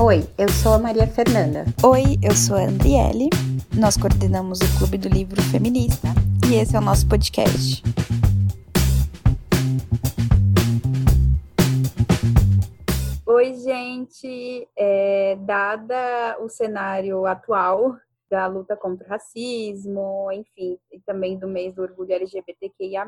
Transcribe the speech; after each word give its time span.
Oi, 0.00 0.28
eu 0.38 0.48
sou 0.48 0.74
a 0.74 0.78
Maria 0.78 1.06
Fernanda. 1.06 1.64
Oi, 1.82 2.18
eu 2.22 2.34
sou 2.34 2.56
a 2.56 2.62
Andriele. 2.62 3.28
Nós 3.74 3.96
coordenamos 3.96 4.60
o 4.60 4.78
Clube 4.78 4.98
do 4.98 5.08
Livro 5.08 5.40
Feminista 5.42 6.08
e 6.50 6.54
esse 6.56 6.76
é 6.76 6.78
o 6.78 6.82
nosso 6.82 7.08
podcast. 7.08 7.82
Oi, 13.26 13.54
gente. 13.54 14.68
É, 14.76 15.36
dada 15.40 16.36
o 16.40 16.48
cenário 16.48 17.26
atual 17.26 17.96
da 18.30 18.46
luta 18.46 18.76
contra 18.76 19.06
o 19.06 19.10
racismo, 19.10 20.30
enfim, 20.32 20.78
e 20.92 21.00
também 21.00 21.38
do 21.38 21.46
mês 21.46 21.74
do 21.74 21.82
orgulho 21.82 22.12
LGBTQIA+, 22.12 23.06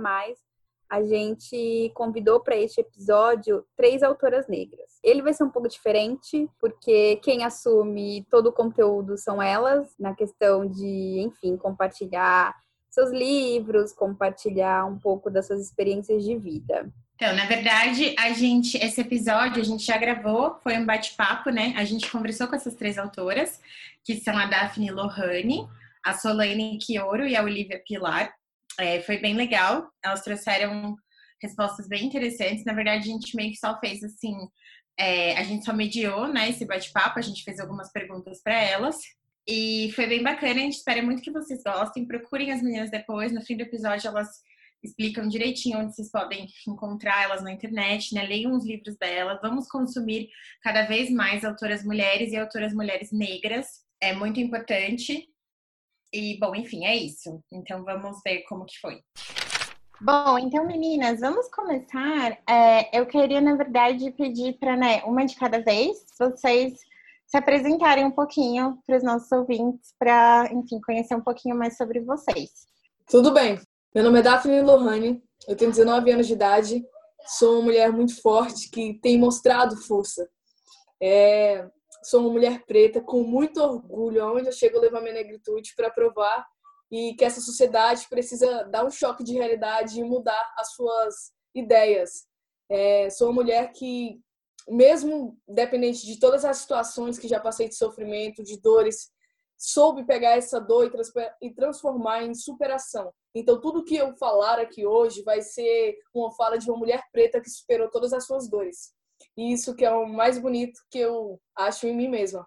a 0.91 1.03
gente 1.03 1.91
convidou 1.95 2.41
para 2.41 2.57
este 2.57 2.81
episódio 2.81 3.65
três 3.77 4.03
autoras 4.03 4.49
negras. 4.49 4.99
Ele 5.03 5.23
vai 5.23 5.35
ser 5.35 5.45
um 5.45 5.51
pouco 5.51 5.69
diferente, 5.69 6.49
porque 6.59 7.17
quem 7.17 7.45
assume 7.45 8.27
todo 8.31 8.49
o 8.49 8.53
conteúdo 8.53 9.17
são 9.19 9.43
elas, 9.43 9.95
na 9.99 10.15
questão 10.15 10.67
de, 10.67 11.21
enfim, 11.21 11.57
compartilhar 11.57 12.55
seus 12.91 13.11
livros, 13.11 13.93
compartilhar 13.93 14.87
um 14.87 14.99
pouco 14.99 15.31
das 15.31 15.47
suas 15.47 15.61
experiências 15.61 16.25
de 16.25 16.37
vida. 16.37 16.91
Então, 17.15 17.35
na 17.35 17.47
verdade, 17.47 18.15
a 18.19 18.33
gente, 18.33 18.79
esse 18.79 19.01
episódio 19.01 19.61
a 19.61 19.65
gente 19.65 19.85
já 19.85 19.99
gravou, 19.99 20.57
foi 20.63 20.79
um 20.79 20.87
bate-papo, 20.87 21.51
né? 21.51 21.75
A 21.77 21.85
gente 21.85 22.11
conversou 22.11 22.47
com 22.47 22.55
essas 22.55 22.75
três 22.75 22.97
autoras, 22.97 23.61
que 24.05 24.17
são 24.21 24.39
a 24.39 24.47
Daphne 24.47 24.91
Lohane, 24.91 25.69
a 26.05 26.15
Solane 26.15 26.79
Chioro 26.81 27.27
e 27.27 27.37
a 27.37 27.43
Olivia 27.43 27.83
Pilar. 27.87 28.33
É, 28.79 29.01
foi 29.03 29.19
bem 29.19 29.35
legal. 29.35 29.91
Elas 30.05 30.23
trouxeram 30.23 30.97
respostas 31.43 31.89
bem 31.89 32.07
interessantes. 32.07 32.65
Na 32.65 32.73
verdade, 32.73 33.09
a 33.09 33.13
gente 33.13 33.37
meio 33.37 33.51
que 33.51 33.59
só 33.59 33.79
fez 33.81 34.03
assim, 34.03 34.35
é, 34.99 35.37
a 35.37 35.43
gente 35.43 35.65
só 35.65 35.73
mediou, 35.73 36.29
né, 36.29 36.51
esse 36.51 36.65
bate-papo. 36.65 37.19
A 37.19 37.23
gente 37.23 37.45
fez 37.45 37.59
algumas 37.59 37.91
perguntas 37.93 38.41
para 38.43 38.61
elas. 38.61 38.97
E 39.47 39.91
foi 39.95 40.07
bem 40.07 40.23
bacana. 40.23 40.61
A 40.61 40.65
gente 40.65 40.77
espera 40.77 41.03
muito 41.03 41.23
que 41.23 41.31
vocês 41.31 41.63
gostem. 41.63 42.07
Procurem 42.07 42.53
as 42.53 42.63
meninas 42.63 42.91
depois. 42.91 43.33
No 43.33 43.41
fim 43.43 43.57
do 43.57 43.63
episódio, 43.63 44.09
elas 44.09 44.29
explicam 44.83 45.27
direitinho 45.29 45.79
onde 45.79 45.95
vocês 45.95 46.11
podem 46.11 46.47
encontrar 46.67 47.25
elas 47.25 47.43
na 47.43 47.53
internet, 47.53 48.15
né? 48.15 48.23
Leiam 48.25 48.53
os 48.53 48.65
livros 48.65 48.97
delas. 48.97 49.41
Vamos 49.43 49.67
consumir 49.67 50.29
cada 50.63 50.85
vez 50.85 51.11
mais 51.11 51.45
autoras 51.45 51.85
mulheres 51.85 52.33
e 52.33 52.37
autoras 52.37 52.73
mulheres 52.73 53.11
negras. 53.11 53.67
É 54.01 54.13
muito 54.13 54.39
importante. 54.39 55.29
E, 56.13 56.39
bom, 56.39 56.55
enfim, 56.55 56.85
é 56.85 56.97
isso. 56.97 57.43
Então, 57.53 57.85
vamos 57.85 58.21
ver 58.25 58.43
como 58.49 58.65
que 58.65 58.79
foi. 58.81 59.03
Bom, 60.01 60.39
então, 60.39 60.65
meninas, 60.65 61.21
vamos 61.21 61.49
começar. 61.49 62.39
É, 62.49 62.99
eu 62.99 63.05
queria, 63.05 63.41
na 63.41 63.57
verdade, 63.57 64.11
pedir 64.13 64.59
para, 64.59 64.77
né, 64.77 65.03
uma 65.05 65.27
de 65.27 65.35
cada 65.35 65.61
vez, 65.61 66.07
vocês 66.19 66.79
se 67.27 67.37
apresentarem 67.37 68.07
um 68.07 68.11
pouquinho 68.11 68.79
para 68.87 68.97
os 68.97 69.03
nossos 69.03 69.31
ouvintes, 69.33 69.93
para, 69.99 70.49
enfim, 70.53 70.81
conhecer 70.81 71.15
um 71.15 71.21
pouquinho 71.21 71.57
mais 71.57 71.77
sobre 71.77 72.01
vocês. 72.01 72.51
Tudo 73.07 73.33
bem. 73.33 73.61
Meu 73.95 74.05
nome 74.05 74.21
é 74.21 74.23
Daphne 74.23 74.63
Lohane, 74.63 75.23
eu 75.47 75.57
tenho 75.57 75.71
19 75.71 76.11
anos 76.11 76.27
de 76.27 76.33
idade, 76.33 76.87
sou 77.27 77.55
uma 77.55 77.63
mulher 77.63 77.93
muito 77.93 78.21
forte 78.23 78.71
que 78.71 78.95
tem 79.03 79.19
mostrado 79.19 79.77
força. 79.77 80.29
É, 81.03 81.69
sou 82.03 82.21
uma 82.21 82.31
mulher 82.31 82.65
preta 82.67 83.01
com 83.01 83.23
muito 83.23 83.61
orgulho, 83.61 84.23
aonde 84.23 84.49
eu 84.49 84.53
chego 84.53 84.77
eu 84.77 84.83
levo 84.83 84.97
a 84.97 85.01
minha 85.01 85.15
negritude 85.15 85.75
para 85.77 85.91
provar 85.91 86.47
e 86.91 87.15
que 87.15 87.25
essa 87.25 87.41
sociedade 87.41 88.07
precisa 88.09 88.65
dar 88.65 88.85
um 88.85 88.91
choque 88.91 89.23
de 89.23 89.35
realidade 89.35 90.01
e 90.01 90.05
mudar 90.05 90.55
as 90.57 90.73
suas 90.73 91.33
ideias. 91.55 92.27
É, 92.71 93.11
sou 93.11 93.29
uma 93.29 93.43
mulher 93.43 93.73
que, 93.73 94.21
mesmo 94.69 95.39
dependente 95.47 96.07
de 96.07 96.19
todas 96.19 96.45
as 96.45 96.59
situações 96.59 97.19
que 97.19 97.29
já 97.29 97.41
passei 97.41 97.69
de 97.69 97.75
sofrimento, 97.75 98.43
de 98.43 98.61
dores, 98.61 99.11
soube 99.57 100.07
pegar 100.07 100.37
essa 100.37 100.61
dor 100.61 100.91
e 101.43 101.51
transformar 101.53 102.23
em 102.23 102.35
superação. 102.35 103.13
Então, 103.35 103.61
tudo 103.61 103.85
que 103.85 103.97
eu 103.97 104.17
falar 104.17 104.59
aqui 104.59 104.87
hoje 104.87 105.23
vai 105.23 105.43
ser 105.43 105.99
uma 106.15 106.31
fala 106.33 106.57
de 106.57 106.71
uma 106.71 106.79
mulher 106.79 107.03
preta 107.13 107.41
que 107.41 107.51
superou 107.51 107.91
todas 107.91 108.13
as 108.13 108.25
suas 108.25 108.49
dores. 108.49 108.95
E 109.37 109.53
isso 109.53 109.75
que 109.75 109.85
é 109.85 109.91
o 109.91 110.07
mais 110.07 110.39
bonito 110.39 110.81
que 110.91 110.99
eu 110.99 111.41
acho 111.57 111.87
em 111.87 111.97
mim 111.97 112.09
mesma. 112.09 112.47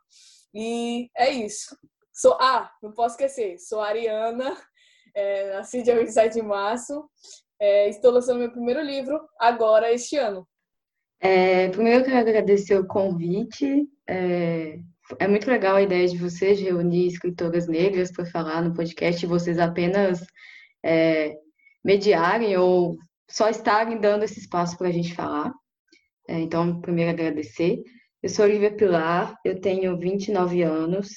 E 0.53 1.09
é 1.17 1.29
isso. 1.29 1.75
Sou, 2.13 2.33
ah, 2.33 2.69
não 2.83 2.91
posso 2.91 3.15
esquecer, 3.15 3.57
sou 3.59 3.81
Ariana, 3.81 4.55
é, 5.15 5.53
nasci 5.53 5.81
dia 5.81 5.97
27 5.97 6.33
de 6.33 6.41
março. 6.41 7.09
É, 7.59 7.89
estou 7.89 8.11
lançando 8.11 8.39
meu 8.39 8.51
primeiro 8.51 8.81
livro 8.81 9.19
agora, 9.39 9.93
este 9.93 10.17
ano. 10.17 10.47
É, 11.19 11.69
primeiro 11.69 11.99
eu 11.99 12.05
quero 12.05 12.17
agradecer 12.17 12.75
o 12.75 12.87
convite. 12.87 13.87
É, 14.09 14.79
é 15.19 15.27
muito 15.27 15.49
legal 15.49 15.75
a 15.75 15.81
ideia 15.81 16.07
de 16.07 16.17
vocês 16.17 16.59
reunir 16.59 17.07
escritoras 17.07 17.67
negras 17.67 18.11
para 18.11 18.25
falar 18.25 18.61
no 18.61 18.73
podcast 18.73 19.23
e 19.23 19.29
vocês 19.29 19.59
apenas 19.59 20.25
é, 20.83 21.33
mediarem 21.83 22.57
ou 22.57 22.97
só 23.29 23.49
estarem 23.49 23.99
dando 23.99 24.23
esse 24.23 24.39
espaço 24.39 24.77
para 24.77 24.87
a 24.87 24.91
gente 24.91 25.13
falar. 25.13 25.53
É, 26.31 26.39
então, 26.39 26.79
primeiro 26.79 27.11
agradecer. 27.11 27.83
Eu 28.23 28.29
sou 28.29 28.45
Olivia 28.45 28.73
Pilar, 28.73 29.35
eu 29.43 29.59
tenho 29.59 29.99
29 29.99 30.61
anos, 30.61 31.09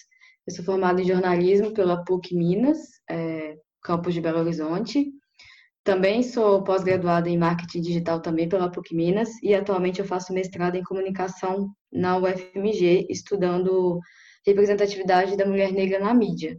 eu 0.45 0.53
sou 0.53 0.65
formada 0.65 1.01
em 1.01 1.05
jornalismo 1.07 1.73
pela 1.73 2.05
PUC 2.05 2.35
Minas, 2.35 2.79
é, 3.09 3.55
campus 3.81 4.13
de 4.13 4.21
Belo 4.21 4.41
Horizonte. 4.41 5.13
Também 5.85 6.21
sou 6.25 6.65
pós-graduada 6.65 7.29
em 7.29 7.39
marketing 7.39 7.81
digital 7.81 8.21
também 8.21 8.49
pela 8.49 8.69
PUC 8.69 8.93
Minas 8.93 9.31
e 9.41 9.55
atualmente 9.55 10.01
eu 10.01 10.05
faço 10.05 10.33
mestrado 10.33 10.75
em 10.75 10.83
comunicação 10.83 11.71
na 11.93 12.19
UFMG, 12.19 13.07
estudando 13.09 14.01
representatividade 14.45 15.37
da 15.37 15.47
mulher 15.47 15.73
negra 15.73 16.01
na 16.01 16.13
mídia. 16.13 16.59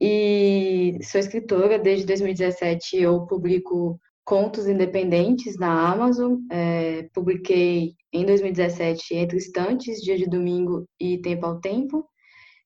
E 0.00 0.98
sou 1.04 1.20
escritora, 1.20 1.78
desde 1.78 2.06
2017 2.06 2.96
eu 2.96 3.24
publico 3.24 4.00
contos 4.24 4.66
independentes 4.66 5.58
na 5.58 5.90
Amazon. 5.90 6.36
É, 6.50 7.08
publiquei 7.14 7.94
em 8.12 8.24
2017 8.24 9.14
Entre 9.14 9.38
Estantes, 9.38 10.00
Dia 10.00 10.16
de 10.16 10.26
Domingo 10.26 10.86
e 10.98 11.18
Tempo 11.18 11.46
ao 11.46 11.60
Tempo. 11.60 12.06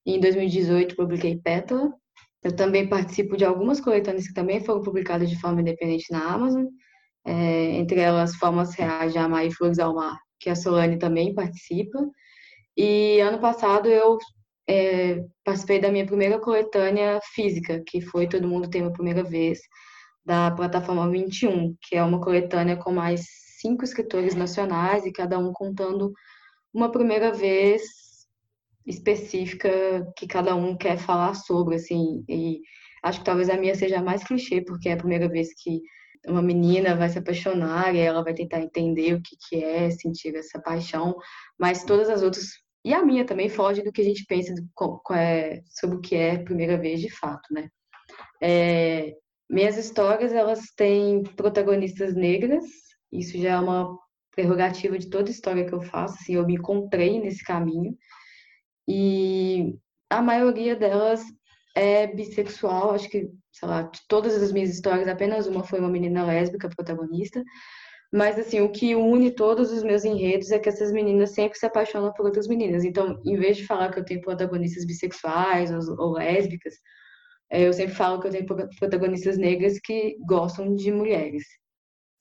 E 0.05 0.15
em 0.15 0.21
2018 0.21 0.97
publiquei 0.97 1.37
Pétala. 1.37 1.93
Eu 2.43 2.55
também 2.55 2.89
participo 2.89 3.37
de 3.37 3.45
algumas 3.45 3.81
coletâneas 3.81 4.29
que 4.29 4.35
também 4.35 4.65
foram 4.65 4.83
publicadas 4.83 5.29
de 5.29 5.41
forma 5.41 5.61
independente 5.61 6.07
na 6.11 6.25
Amazon. 6.33 6.67
É, 7.25 7.73
entre 7.73 8.01
elas 8.01 8.37
Formas 8.37 8.75
Reais 8.75 9.13
de 9.13 9.19
Amar 9.19 9.45
e 9.45 9.51
Flores 9.51 9.81
ao 9.81 9.95
Mar, 9.95 10.17
que 10.39 10.49
a 10.49 10.55
Solane 10.55 10.99
também 10.99 11.35
participa. 11.35 11.99
E 12.77 13.19
ano 13.21 13.41
passado 13.41 13.89
eu 13.89 14.17
é, 14.69 15.25
participei 15.45 15.81
da 15.81 15.91
minha 15.91 16.07
primeira 16.07 16.39
coletânea 16.39 17.19
física, 17.35 17.83
que 17.87 18.01
foi 18.01 18.29
Todo 18.29 18.47
Mundo 18.47 18.69
Tem 18.69 18.83
uma 18.83 18.93
Primeira 18.93 19.25
Vez, 19.25 19.59
da 20.27 20.51
plataforma 20.51 21.09
21, 21.09 21.77
que 21.81 21.95
é 21.95 22.03
uma 22.03 22.21
coletânea 22.21 22.77
com 22.77 22.93
mais 22.93 23.25
cinco 23.61 23.85
escritores 23.85 24.35
nacionais 24.35 25.07
e 25.07 25.13
cada 25.13 25.39
um 25.39 25.53
contando 25.53 26.13
uma 26.75 26.91
primeira 26.91 27.33
vez 27.33 27.83
específica 28.85 29.69
que 30.17 30.27
cada 30.27 30.57
um 30.57 30.77
quer 30.77 30.99
falar 30.99 31.35
sobre, 31.35 31.77
assim, 31.77 32.25
e 32.29 32.61
acho 33.05 33.21
que 33.21 33.25
talvez 33.25 33.49
a 33.49 33.57
minha 33.57 33.75
seja 33.77 34.03
mais 34.03 34.25
clichê, 34.25 34.61
porque 34.61 34.89
é 34.89 34.95
a 34.95 34.99
primeira 34.99 35.29
vez 35.29 35.55
que 35.63 35.81
uma 36.27 36.43
menina 36.43 36.97
vai 36.97 37.09
se 37.09 37.19
apaixonar 37.19 37.95
e 37.95 37.99
ela 37.99 38.23
vai 38.23 38.35
tentar 38.35 38.61
entender 38.61 39.15
o 39.15 39.23
que, 39.23 39.37
que 39.49 39.65
é 39.65 39.91
sentir 39.91 40.35
essa 40.35 40.61
paixão, 40.61 41.17
mas 41.57 41.85
todas 41.85 42.11
as 42.11 42.23
outras, 42.23 42.47
e 42.85 42.93
a 42.93 43.05
minha 43.05 43.25
também, 43.25 43.49
foge 43.49 43.81
do 43.83 43.93
que 43.93 44.01
a 44.01 44.05
gente 44.05 44.25
pensa 44.27 44.53
do, 44.53 45.15
é, 45.15 45.63
sobre 45.69 45.97
o 45.97 46.01
que 46.01 46.17
é 46.17 46.33
a 46.33 46.43
primeira 46.43 46.77
vez 46.77 47.01
de 47.01 47.11
fato, 47.11 47.47
né? 47.53 47.69
É, 48.43 49.15
minhas 49.49 49.77
histórias, 49.77 50.33
elas 50.33 50.61
têm 50.77 51.23
protagonistas 51.23 52.15
negras, 52.15 52.65
isso 53.13 53.39
já 53.39 53.51
é 53.51 53.59
uma 53.59 53.97
prerrogativa 54.35 54.99
de 54.99 55.09
toda 55.09 55.31
história 55.31 55.65
que 55.65 55.73
eu 55.73 55.81
faço, 55.81 56.17
assim, 56.21 56.35
eu 56.35 56.47
me 56.47 56.55
encontrei 56.55 57.21
nesse 57.21 57.45
caminho, 57.45 57.97
e 58.89 59.77
a 60.11 60.21
maioria 60.21 60.77
delas 60.77 61.23
é 61.75 62.07
bissexual, 62.07 62.93
acho 62.93 63.09
que, 63.09 63.29
sei 63.53 63.69
lá, 63.69 63.83
de 63.83 64.01
todas 64.09 64.41
as 64.43 64.53
minhas 64.53 64.71
histórias, 64.71 65.09
apenas 65.09 65.47
uma 65.47 65.65
foi 65.65 65.79
uma 65.79 65.89
menina 65.89 66.25
lésbica 66.25 66.69
protagonista, 66.69 67.43
mas, 68.13 68.39
assim, 68.39 68.61
o 68.61 68.71
que 68.71 68.95
une 68.95 69.31
todos 69.33 69.73
os 69.73 69.83
meus 69.83 70.05
enredos 70.05 70.51
é 70.51 70.59
que 70.59 70.69
essas 70.69 70.93
meninas 70.93 71.31
sempre 71.35 71.59
se 71.59 71.67
apaixonam 71.67 72.13
por 72.13 72.25
outras 72.25 72.47
meninas. 72.47 72.85
Então, 72.85 73.21
em 73.25 73.37
vez 73.37 73.57
de 73.57 73.67
falar 73.67 73.93
que 73.93 73.99
eu 73.99 74.05
tenho 74.05 74.21
protagonistas 74.21 74.87
bissexuais 74.87 75.71
ou, 75.71 75.97
ou 75.99 76.13
lésbicas, 76.13 76.75
eu 77.51 77.73
sempre 77.73 77.95
falo 77.95 78.21
que 78.21 78.27
eu 78.27 78.31
tenho 78.33 78.47
protagonistas 78.79 79.39
negras 79.39 79.79
que 79.79 80.17
gostam 80.27 80.75
de 80.75 80.91
mulheres. 80.91 81.45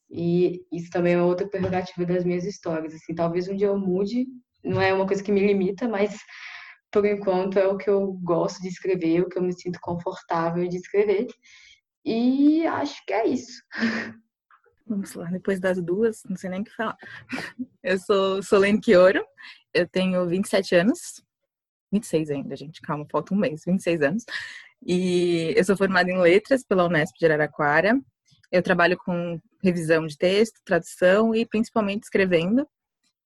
E 0.10 0.62
isso 0.72 0.90
também 0.92 1.14
é 1.14 1.22
outra 1.22 1.48
prerrogativa 1.48 2.06
das 2.06 2.24
minhas 2.24 2.46
histórias. 2.46 2.94
Assim, 2.94 3.16
talvez 3.16 3.48
um 3.48 3.56
dia 3.56 3.68
eu 3.68 3.78
mude, 3.78 4.28
não 4.64 4.82
é 4.82 4.94
uma 4.94 5.08
coisa 5.08 5.24
que 5.24 5.32
me 5.32 5.46
limita, 5.46 5.88
mas 5.88 6.18
por 6.92 7.06
enquanto 7.06 7.60
é 7.60 7.68
o 7.68 7.78
que 7.78 7.90
eu 7.90 8.14
gosto 8.24 8.62
de 8.62 8.70
escrever, 8.70 9.22
o 9.22 9.30
que 9.30 9.38
eu 9.38 9.44
me 9.44 9.54
sinto 9.54 9.80
confortável 9.82 10.68
de 10.68 10.78
escrever. 10.78 11.28
E 12.06 12.66
acho 12.68 13.04
que 13.06 13.14
é 13.14 13.28
isso. 13.28 13.62
Vamos 14.88 15.16
lá, 15.16 15.26
depois 15.32 15.60
das 15.60 15.82
duas, 15.82 16.22
não 16.30 16.38
sei 16.38 16.52
nem 16.52 16.62
o 16.62 16.64
que 16.64 16.76
falar. 16.76 16.96
Eu 17.82 17.98
sou 17.98 18.44
Solene 18.44 18.80
Chioro, 18.84 19.26
eu 19.74 19.88
tenho 19.88 20.28
27 20.28 20.76
anos. 20.76 21.24
26 21.92 22.30
ainda, 22.30 22.56
gente, 22.56 22.82
calma, 22.82 23.06
falta 23.12 23.34
um 23.34 23.38
mês, 23.38 23.64
26 23.66 24.02
anos. 24.04 24.26
E 24.86 25.54
eu 25.58 25.64
sou 25.64 25.76
formada 25.76 26.12
em 26.12 26.20
letras 26.20 26.64
pela 26.64 26.86
Unesp 26.86 27.18
de 27.18 27.26
Araraquara. 27.26 28.00
Eu 28.52 28.62
trabalho 28.62 28.96
com 28.98 29.40
revisão 29.64 30.06
de 30.06 30.16
texto, 30.16 30.62
tradução 30.64 31.34
e 31.34 31.46
principalmente 31.46 32.04
escrevendo. 32.04 32.68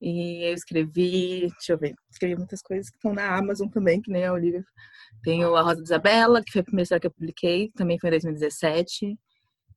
E 0.02 0.50
eu 0.50 0.54
escrevi, 0.54 1.42
deixa 1.42 1.74
eu 1.74 1.78
ver, 1.78 1.94
escrevi 2.10 2.38
muitas 2.38 2.62
coisas 2.62 2.90
que 2.90 2.96
estão 2.96 3.14
na 3.14 3.36
Amazon 3.36 3.68
também, 3.68 4.02
que 4.02 4.10
nem 4.10 4.26
a 4.26 4.32
Olivia. 4.32 4.64
Tenho 5.22 5.54
A 5.56 5.62
Rosa 5.62 5.78
de 5.78 5.84
Isabela, 5.84 6.42
que 6.42 6.54
foi 6.54 6.62
a 6.62 6.64
primeira 6.64 6.84
história 6.84 7.02
que 7.02 7.08
eu 7.08 7.12
publiquei, 7.12 7.70
também 7.76 8.00
foi 8.00 8.08
em 8.08 8.12
2017. 8.12 9.18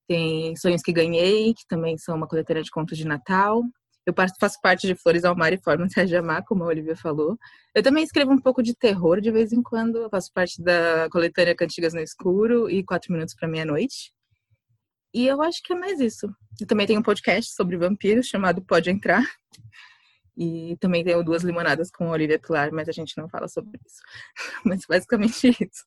Tem 0.06 0.54
Sonhos 0.54 0.82
que 0.82 0.92
Ganhei, 0.92 1.52
que 1.54 1.66
também 1.66 1.98
são 1.98 2.14
uma 2.16 2.28
coletânea 2.28 2.62
de 2.62 2.70
contos 2.70 2.96
de 2.96 3.04
Natal. 3.04 3.62
Eu 4.04 4.12
faço 4.40 4.60
parte 4.60 4.86
de 4.86 4.96
Flores 4.96 5.24
ao 5.24 5.36
Mar 5.36 5.52
e 5.52 5.58
Formas 5.62 5.92
de 5.92 6.16
Amar, 6.16 6.44
como 6.44 6.64
a 6.64 6.66
Olivia 6.66 6.96
falou. 6.96 7.38
Eu 7.74 7.82
também 7.82 8.02
escrevo 8.02 8.32
um 8.32 8.40
pouco 8.40 8.62
de 8.62 8.74
terror 8.74 9.20
de 9.20 9.30
vez 9.30 9.52
em 9.52 9.62
quando. 9.62 9.98
Eu 9.98 10.10
faço 10.10 10.32
parte 10.32 10.60
da 10.60 11.08
coletânea 11.10 11.54
Cantigas 11.54 11.94
no 11.94 12.00
Escuro 12.00 12.68
e 12.68 12.82
Quatro 12.82 13.12
Minutos 13.12 13.34
para 13.34 13.48
Meia-Noite. 13.48 14.12
E 15.14 15.26
eu 15.26 15.40
acho 15.42 15.62
que 15.62 15.72
é 15.72 15.76
mais 15.76 16.00
isso. 16.00 16.26
Eu 16.60 16.66
também 16.66 16.86
tenho 16.86 16.98
um 16.98 17.02
podcast 17.02 17.54
sobre 17.54 17.76
vampiros 17.76 18.26
chamado 18.26 18.62
Pode 18.62 18.90
Entrar. 18.90 19.22
E 20.36 20.76
também 20.80 21.04
tenho 21.04 21.22
duas 21.22 21.42
limonadas 21.42 21.90
com 21.90 22.08
a 22.08 22.12
Olivia 22.12 22.38
Pilar, 22.38 22.72
mas 22.72 22.88
a 22.88 22.92
gente 22.92 23.16
não 23.16 23.28
fala 23.28 23.46
sobre 23.48 23.78
isso. 23.86 24.00
Mas 24.64 24.86
basicamente 24.88 25.48
isso. 25.48 25.84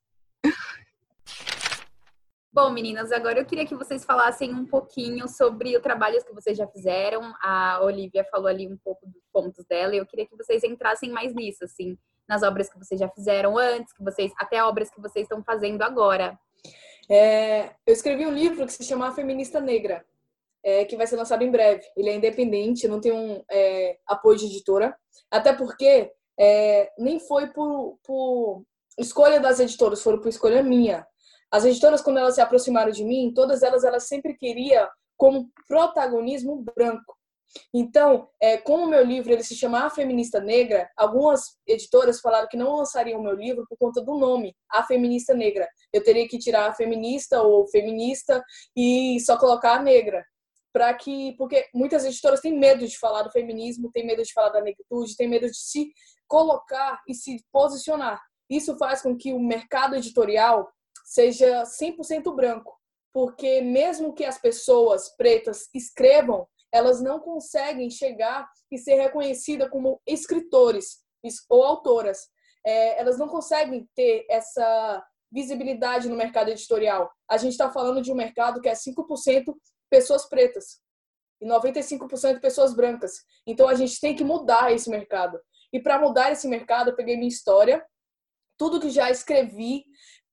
Bom, 2.56 2.70
meninas, 2.70 3.12
agora 3.12 3.38
eu 3.38 3.46
queria 3.46 3.66
que 3.66 3.76
vocês 3.76 4.06
falassem 4.06 4.54
um 4.54 4.66
pouquinho 4.66 5.28
sobre 5.28 5.76
o 5.76 5.82
trabalho 5.82 6.24
que 6.24 6.34
vocês 6.34 6.58
já 6.58 6.66
fizeram. 6.66 7.34
A 7.42 7.82
Olivia 7.84 8.24
falou 8.32 8.48
ali 8.48 8.66
um 8.66 8.78
pouco 8.78 9.06
dos 9.06 9.22
pontos 9.34 9.66
dela 9.66 9.94
e 9.94 9.98
eu 9.98 10.06
queria 10.06 10.26
que 10.26 10.38
vocês 10.38 10.64
entrassem 10.64 11.12
mais 11.12 11.36
nisso, 11.36 11.66
assim, 11.66 11.98
nas 12.26 12.44
obras 12.44 12.70
que 12.70 12.80
vocês 12.80 12.98
já 12.98 13.10
fizeram 13.10 13.58
antes, 13.58 13.92
que 13.92 14.02
vocês 14.02 14.32
até 14.38 14.64
obras 14.64 14.90
que 14.90 15.02
vocês 15.02 15.24
estão 15.26 15.44
fazendo 15.44 15.82
agora. 15.82 16.40
É, 17.10 17.72
eu 17.86 17.92
escrevi 17.92 18.26
um 18.26 18.34
livro 18.34 18.66
que 18.66 18.72
se 18.72 18.86
chama 18.86 19.12
Feminista 19.12 19.60
Negra, 19.60 20.06
é, 20.64 20.86
que 20.86 20.96
vai 20.96 21.08
ser 21.08 21.18
lançado 21.18 21.44
em 21.44 21.52
breve. 21.52 21.84
Ele 21.94 22.10
é 22.10 22.16
independente, 22.16 22.88
não 22.88 23.02
tem 23.02 23.12
um 23.12 23.44
é, 23.52 23.98
apoio 24.08 24.38
de 24.38 24.46
editora, 24.46 24.96
até 25.30 25.52
porque 25.52 26.10
é, 26.40 26.94
nem 26.98 27.20
foi 27.20 27.48
por, 27.48 28.00
por 28.02 28.64
escolha 28.98 29.42
das 29.42 29.60
editoras, 29.60 30.02
foram 30.02 30.22
por 30.22 30.30
escolha 30.30 30.64
minha. 30.64 31.06
As 31.56 31.64
editoras, 31.64 32.02
quando 32.02 32.18
elas 32.18 32.36
se 32.36 32.42
aproximaram 32.42 32.92
de 32.92 33.06
mim, 33.06 33.32
todas 33.34 33.64
elas, 33.64 33.86
elas 33.86 34.10
sempre 34.10 34.36
queriam 34.36 34.86
como 35.16 35.50
protagonismo 35.66 36.62
branco. 36.76 37.16
Então, 37.74 38.28
é, 38.42 38.58
como 38.58 38.84
o 38.84 38.90
meu 38.90 39.02
livro 39.02 39.32
ele 39.32 39.42
se 39.42 39.56
chama 39.56 39.86
A 39.86 39.90
Feminista 39.90 40.42
Negra, 40.42 40.90
algumas 40.98 41.58
editoras 41.66 42.20
falaram 42.20 42.50
que 42.50 42.58
não 42.58 42.76
lançariam 42.76 43.22
o 43.22 43.24
meu 43.24 43.34
livro 43.34 43.66
por 43.70 43.78
conta 43.78 44.02
do 44.02 44.18
nome, 44.18 44.54
A 44.70 44.84
Feminista 44.84 45.34
Negra. 45.34 45.66
Eu 45.94 46.04
teria 46.04 46.28
que 46.28 46.38
tirar 46.38 46.70
a 46.70 46.74
feminista 46.74 47.42
ou 47.42 47.66
feminista 47.70 48.44
e 48.76 49.18
só 49.22 49.38
colocar 49.38 49.78
a 49.78 49.82
negra. 49.82 50.26
Para 50.74 50.94
que, 50.94 51.38
porque 51.38 51.70
muitas 51.74 52.04
editoras 52.04 52.42
têm 52.42 52.60
medo 52.60 52.86
de 52.86 53.00
falar 53.00 53.24
do 53.24 53.32
feminismo, 53.32 53.90
têm 53.94 54.06
medo 54.06 54.24
de 54.24 54.34
falar 54.34 54.50
da 54.50 54.60
negritude, 54.60 55.16
têm 55.16 55.30
medo 55.30 55.48
de 55.48 55.58
se 55.58 55.90
colocar 56.28 57.02
e 57.08 57.16
se 57.16 57.46
posicionar. 57.50 58.22
Isso 58.50 58.78
faz 58.78 59.02
com 59.02 59.16
que 59.16 59.32
o 59.32 59.40
mercado 59.40 59.96
editorial 59.96 60.70
seja 61.06 61.64
100% 61.64 62.36
branco, 62.36 62.76
porque 63.14 63.62
mesmo 63.62 64.14
que 64.14 64.26
as 64.26 64.38
pessoas 64.40 65.16
pretas 65.16 65.70
escrevam, 65.74 66.48
elas 66.74 67.02
não 67.02 67.20
conseguem 67.20 67.90
chegar 67.90 68.50
e 68.72 68.78
ser 68.78 68.96
reconhecidas 68.96 69.70
como 69.70 70.02
escritores 70.06 71.06
ou 71.50 71.64
autoras. 71.64 72.28
É, 72.66 73.00
elas 73.00 73.18
não 73.18 73.28
conseguem 73.28 73.88
ter 73.96 74.26
essa 74.30 75.06
visibilidade 75.32 76.10
no 76.10 76.16
mercado 76.16 76.50
editorial. 76.50 77.12
A 77.30 77.38
gente 77.38 77.52
está 77.52 77.72
falando 77.72 78.02
de 78.02 78.12
um 78.12 78.16
mercado 78.16 78.60
que 78.60 78.68
é 78.68 78.74
5% 78.74 79.54
pessoas 79.90 80.28
pretas 80.28 80.82
e 81.42 81.46
95% 81.46 82.42
pessoas 82.42 82.76
brancas. 82.76 83.14
Então 83.46 83.68
a 83.68 83.76
gente 83.76 84.00
tem 84.00 84.16
que 84.16 84.24
mudar 84.24 84.72
esse 84.74 84.90
mercado. 84.90 85.40
E 85.72 85.80
para 85.80 86.00
mudar 86.00 86.32
esse 86.32 86.48
mercado, 86.48 86.90
eu 86.90 86.96
peguei 86.96 87.16
minha 87.16 87.28
história, 87.28 87.86
tudo 88.58 88.80
que 88.80 88.90
já 88.90 89.12
escrevi, 89.12 89.84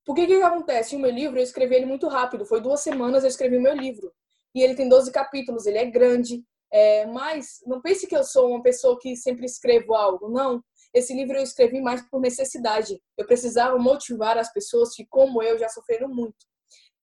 o 0.07 0.13
que, 0.13 0.27
que 0.27 0.41
acontece? 0.41 0.95
O 0.95 0.99
meu 0.99 1.11
livro, 1.11 1.39
eu 1.39 1.43
escrevi 1.43 1.75
ele 1.75 1.85
muito 1.85 2.07
rápido. 2.07 2.45
Foi 2.45 2.59
duas 2.61 2.81
semanas 2.81 3.23
eu 3.23 3.29
escrevi 3.29 3.57
o 3.57 3.61
meu 3.61 3.75
livro. 3.75 4.11
E 4.53 4.61
ele 4.61 4.75
tem 4.75 4.87
12 4.87 5.11
capítulos, 5.11 5.65
ele 5.65 5.77
é 5.77 5.85
grande. 5.85 6.43
É, 6.71 7.05
mas 7.05 7.61
não 7.65 7.81
pense 7.81 8.07
que 8.07 8.15
eu 8.15 8.23
sou 8.23 8.49
uma 8.49 8.61
pessoa 8.61 8.97
que 8.99 9.15
sempre 9.15 9.45
escrevo 9.45 9.93
algo. 9.93 10.29
Não. 10.29 10.63
Esse 10.93 11.13
livro 11.13 11.37
eu 11.37 11.43
escrevi 11.43 11.81
mais 11.81 12.01
por 12.09 12.19
necessidade. 12.19 13.01
Eu 13.17 13.25
precisava 13.25 13.77
motivar 13.77 14.37
as 14.37 14.51
pessoas 14.51 14.93
que, 14.93 15.05
como 15.05 15.41
eu, 15.41 15.57
já 15.57 15.69
sofreram 15.69 16.09
muito. 16.09 16.45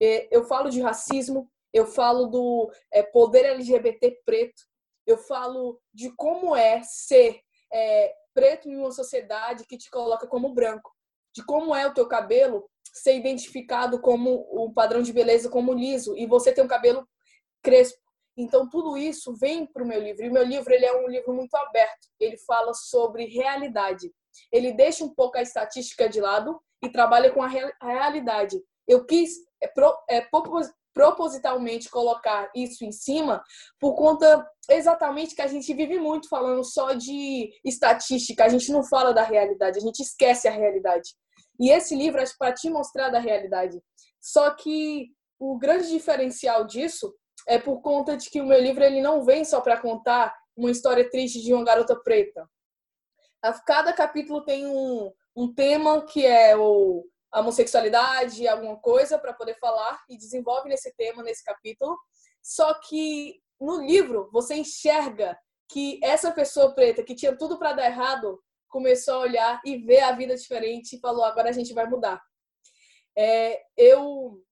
É, 0.00 0.28
eu 0.30 0.44
falo 0.44 0.70
de 0.70 0.80
racismo, 0.80 1.50
eu 1.72 1.86
falo 1.86 2.26
do 2.26 2.70
é, 2.92 3.02
poder 3.02 3.44
LGBT 3.44 4.22
preto, 4.24 4.62
eu 5.06 5.16
falo 5.16 5.80
de 5.92 6.10
como 6.16 6.54
é 6.56 6.82
ser 6.82 7.40
é, 7.72 8.14
preto 8.34 8.68
em 8.68 8.76
uma 8.76 8.92
sociedade 8.92 9.66
que 9.66 9.76
te 9.76 9.90
coloca 9.90 10.26
como 10.26 10.54
branco, 10.54 10.90
de 11.34 11.44
como 11.44 11.74
é 11.74 11.86
o 11.86 11.94
teu 11.94 12.06
cabelo 12.06 12.68
ser 12.92 13.16
identificado 13.16 14.00
como 14.00 14.46
o 14.50 14.72
padrão 14.72 15.02
de 15.02 15.12
beleza 15.12 15.48
como 15.48 15.72
liso 15.72 16.16
e 16.16 16.26
você 16.26 16.52
tem 16.52 16.64
um 16.64 16.68
cabelo 16.68 17.06
crespo. 17.62 17.98
Então 18.36 18.68
tudo 18.68 18.96
isso 18.96 19.34
vem 19.36 19.66
para 19.66 19.82
o 19.82 19.86
meu 19.86 20.00
livro. 20.00 20.24
E 20.24 20.28
o 20.28 20.32
meu 20.32 20.44
livro 20.44 20.72
ele 20.72 20.86
é 20.86 20.96
um 20.96 21.08
livro 21.08 21.34
muito 21.34 21.54
aberto. 21.54 22.08
Ele 22.18 22.38
fala 22.38 22.72
sobre 22.74 23.26
realidade. 23.26 24.10
Ele 24.52 24.72
deixa 24.72 25.04
um 25.04 25.14
pouco 25.14 25.36
a 25.36 25.42
estatística 25.42 26.08
de 26.08 26.20
lado 26.20 26.60
e 26.82 26.88
trabalha 26.88 27.30
com 27.30 27.42
a 27.42 27.48
realidade. 27.48 28.60
Eu 28.86 29.04
quis 29.04 29.34
é, 29.60 29.68
pro, 29.68 29.94
é, 30.08 30.26
propositalmente 30.94 31.90
colocar 31.90 32.50
isso 32.54 32.84
em 32.84 32.92
cima 32.92 33.42
por 33.78 33.94
conta 33.94 34.46
exatamente 34.68 35.34
que 35.34 35.42
a 35.42 35.46
gente 35.46 35.72
vive 35.74 35.98
muito 35.98 36.28
falando 36.28 36.64
só 36.64 36.92
de 36.92 37.50
estatística, 37.64 38.44
a 38.44 38.48
gente 38.48 38.70
não 38.72 38.84
fala 38.84 39.12
da 39.12 39.22
realidade, 39.22 39.78
a 39.78 39.82
gente 39.82 40.00
esquece 40.00 40.48
a 40.48 40.52
realidade. 40.52 41.10
E 41.60 41.70
esse 41.70 41.94
livro 41.94 42.20
é 42.20 42.24
para 42.38 42.54
te 42.54 42.70
mostrar 42.70 43.10
da 43.10 43.18
realidade. 43.18 43.78
Só 44.18 44.50
que 44.50 45.08
o 45.38 45.58
grande 45.58 45.88
diferencial 45.90 46.64
disso 46.64 47.14
é 47.46 47.58
por 47.58 47.82
conta 47.82 48.16
de 48.16 48.30
que 48.30 48.40
o 48.40 48.46
meu 48.46 48.58
livro 48.58 48.82
ele 48.82 49.02
não 49.02 49.22
vem 49.22 49.44
só 49.44 49.60
para 49.60 49.78
contar 49.78 50.34
uma 50.56 50.70
história 50.70 51.08
triste 51.08 51.42
de 51.42 51.52
uma 51.52 51.64
garota 51.64 51.94
preta. 51.96 52.48
Cada 53.66 53.92
capítulo 53.92 54.44
tem 54.44 54.66
um, 54.66 55.12
um 55.36 55.52
tema 55.54 56.04
que 56.06 56.24
é 56.26 56.56
o 56.56 57.06
a 57.32 57.40
homossexualidade, 57.40 58.48
alguma 58.48 58.76
coisa 58.76 59.16
para 59.16 59.32
poder 59.32 59.56
falar 59.60 60.02
e 60.08 60.16
desenvolve 60.16 60.68
nesse 60.68 60.92
tema, 60.96 61.22
nesse 61.22 61.44
capítulo. 61.44 61.96
Só 62.42 62.74
que 62.74 63.40
no 63.60 63.80
livro 63.86 64.28
você 64.32 64.56
enxerga 64.56 65.38
que 65.68 66.00
essa 66.02 66.32
pessoa 66.32 66.74
preta 66.74 67.04
que 67.04 67.14
tinha 67.14 67.36
tudo 67.36 67.56
para 67.56 67.74
dar 67.74 67.86
errado 67.86 68.42
começou 68.70 69.14
a 69.14 69.18
olhar 69.18 69.60
e 69.64 69.76
ver 69.76 70.00
a 70.00 70.12
vida 70.12 70.34
diferente 70.34 70.96
e 70.96 71.00
falou: 71.00 71.24
agora 71.24 71.50
a 71.50 71.52
gente 71.52 71.74
vai 71.74 71.86
mudar. 71.86 72.20
É, 73.18 73.60
eu, 73.76 74.42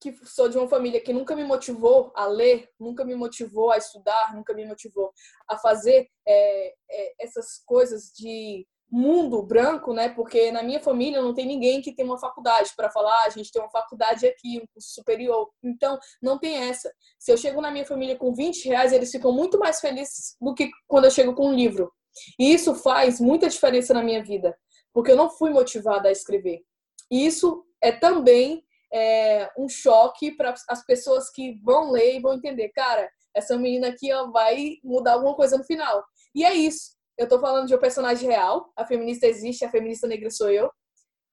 que 0.00 0.14
sou 0.24 0.48
de 0.48 0.58
uma 0.58 0.68
família 0.68 1.00
que 1.00 1.12
nunca 1.12 1.34
me 1.34 1.44
motivou 1.44 2.12
a 2.14 2.26
ler, 2.26 2.68
nunca 2.78 3.04
me 3.04 3.14
motivou 3.14 3.70
a 3.70 3.78
estudar, 3.78 4.34
nunca 4.34 4.54
me 4.54 4.66
motivou 4.66 5.12
a 5.48 5.56
fazer 5.58 6.08
é, 6.26 6.74
é, 6.90 7.14
essas 7.18 7.62
coisas 7.64 8.12
de 8.14 8.66
mundo 8.92 9.42
branco, 9.42 9.94
né? 9.94 10.10
Porque 10.10 10.52
na 10.52 10.62
minha 10.62 10.78
família 10.78 11.22
não 11.22 11.32
tem 11.32 11.46
ninguém 11.46 11.80
que 11.80 11.94
tem 11.94 12.04
uma 12.04 12.18
faculdade 12.18 12.72
para 12.76 12.90
falar, 12.90 13.22
ah, 13.22 13.26
a 13.26 13.30
gente 13.30 13.50
tem 13.50 13.62
uma 13.62 13.70
faculdade 13.70 14.26
aqui, 14.26 14.58
um 14.58 14.66
curso 14.74 14.92
superior. 14.92 15.48
Então, 15.62 15.98
não 16.20 16.38
tem 16.38 16.68
essa. 16.68 16.92
Se 17.18 17.32
eu 17.32 17.38
chego 17.38 17.62
na 17.62 17.70
minha 17.70 17.86
família 17.86 18.16
com 18.16 18.34
20 18.34 18.68
reais, 18.68 18.92
eles 18.92 19.10
ficam 19.10 19.32
muito 19.32 19.58
mais 19.58 19.80
felizes 19.80 20.36
do 20.38 20.52
que 20.54 20.70
quando 20.86 21.06
eu 21.06 21.10
chego 21.10 21.34
com 21.34 21.48
um 21.48 21.54
livro. 21.54 21.90
E 22.38 22.52
isso 22.52 22.74
faz 22.74 23.20
muita 23.20 23.48
diferença 23.48 23.94
na 23.94 24.02
minha 24.02 24.22
vida, 24.22 24.56
porque 24.92 25.12
eu 25.12 25.16
não 25.16 25.30
fui 25.30 25.50
motivada 25.50 26.08
a 26.08 26.12
escrever. 26.12 26.62
E 27.10 27.26
isso 27.26 27.64
é 27.80 27.92
também 27.92 28.64
é, 28.92 29.50
um 29.56 29.68
choque 29.68 30.32
para 30.32 30.54
as 30.68 30.84
pessoas 30.84 31.30
que 31.30 31.58
vão 31.62 31.90
ler 31.90 32.16
e 32.16 32.20
vão 32.20 32.34
entender, 32.34 32.68
cara, 32.70 33.10
essa 33.34 33.56
menina 33.56 33.88
aqui 33.88 34.10
vai 34.30 34.76
mudar 34.84 35.14
alguma 35.14 35.34
coisa 35.34 35.56
no 35.56 35.64
final. 35.64 36.04
E 36.34 36.44
é 36.44 36.52
isso. 36.52 36.92
Eu 37.16 37.24
estou 37.24 37.40
falando 37.40 37.66
de 37.66 37.74
um 37.74 37.78
personagem 37.78 38.28
real. 38.28 38.70
A 38.76 38.84
feminista 38.84 39.26
existe, 39.26 39.64
a 39.64 39.70
feminista 39.70 40.06
negra 40.06 40.30
sou 40.30 40.50
eu. 40.50 40.70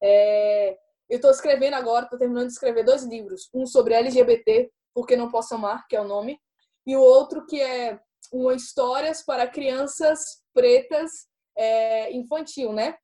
É, 0.02 0.78
eu 1.10 1.18
estou 1.18 1.32
escrevendo 1.32 1.74
agora, 1.74 2.06
estou 2.06 2.20
terminando 2.20 2.48
de 2.48 2.54
escrever 2.54 2.84
dois 2.84 3.04
livros. 3.04 3.50
Um 3.54 3.66
sobre 3.66 3.94
LGBT, 3.94 4.70
Porque 4.94 5.18
Não 5.18 5.32
Posso 5.32 5.56
Amar, 5.56 5.86
que 5.88 5.96
é 5.96 6.02
o 6.02 6.08
nome. 6.08 6.40
E 6.86 6.96
o 6.96 7.02
outro 7.02 7.46
que 7.46 7.62
é 7.62 8.00
uma 8.32 8.54
histórias 8.54 9.24
para 9.24 9.48
crianças 9.48 10.42
pretas 10.60 11.12
é, 11.58 12.12
infantil, 12.12 12.74
né? 12.74 12.98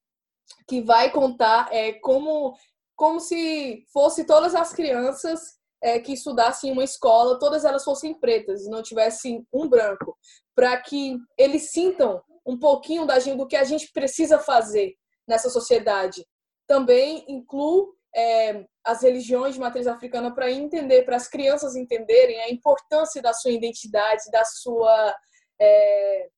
Que 0.67 0.81
vai 0.81 1.09
contar 1.09 1.69
é, 1.71 1.93
como, 1.93 2.53
como 2.97 3.21
se 3.21 3.85
fosse 3.93 4.25
todas 4.25 4.53
as 4.53 4.73
crianças 4.73 5.39
é, 5.81 5.99
que 5.99 6.11
estudassem 6.11 6.69
em 6.69 6.73
uma 6.73 6.83
escola, 6.83 7.39
todas 7.39 7.63
elas 7.63 7.85
fossem 7.85 8.13
pretas 8.19 8.67
não 8.67 8.83
tivessem 8.83 9.47
um 9.53 9.69
branco, 9.69 10.17
para 10.53 10.75
que 10.81 11.17
eles 11.37 11.71
sintam 11.71 12.21
um 12.45 12.59
pouquinho 12.59 13.05
da 13.05 13.19
gente, 13.19 13.37
do 13.37 13.47
que 13.47 13.55
a 13.55 13.63
gente 13.63 13.89
precisa 13.93 14.37
fazer 14.37 14.93
nessa 15.25 15.49
sociedade. 15.49 16.25
Também 16.67 17.23
incluo 17.29 17.95
é, 18.13 18.65
as 18.83 19.01
religiões 19.01 19.53
de 19.53 19.59
matriz 19.61 19.87
africana 19.87 20.33
para 20.33 20.51
entender, 20.51 21.03
para 21.03 21.15
as 21.15 21.27
crianças 21.27 21.75
entenderem 21.75 22.41
a 22.41 22.49
importância 22.49 23.21
da 23.21 23.33
sua 23.33 23.51
identidade, 23.51 24.29
da 24.31 24.43
sua 24.43 25.15
é, 25.59 26.29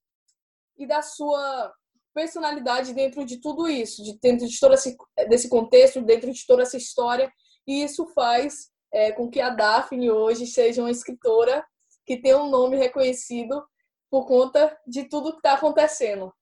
e 0.78 0.86
da 0.86 1.02
sua 1.02 1.74
personalidade 2.14 2.94
dentro 2.94 3.24
de 3.26 3.40
tudo 3.40 3.68
isso, 3.68 4.04
de, 4.04 4.18
dentro 4.20 4.48
de 4.48 4.60
todo 4.60 4.74
esse, 4.74 4.98
desse 5.30 5.50
contexto, 5.50 6.02
dentro 6.02 6.32
de 6.32 6.46
toda 6.46 6.64
essa 6.64 6.78
história. 6.78 7.32
E 7.68 7.84
isso 7.84 8.08
faz 8.08 8.70
é, 8.92 9.12
com 9.12 9.30
que 9.30 9.40
a 9.40 9.50
Daphne 9.50 10.10
hoje 10.10 10.48
seja 10.48 10.82
uma 10.82 10.92
escritora 10.92 11.64
que 12.06 12.18
tem 12.18 12.34
um 12.34 12.50
nome 12.50 12.78
reconhecido 12.78 13.64
por 14.10 14.26
conta 14.26 14.76
de 14.88 15.04
tudo 15.04 15.32
que 15.32 15.38
está 15.38 15.54
acontecendo. 15.54 16.34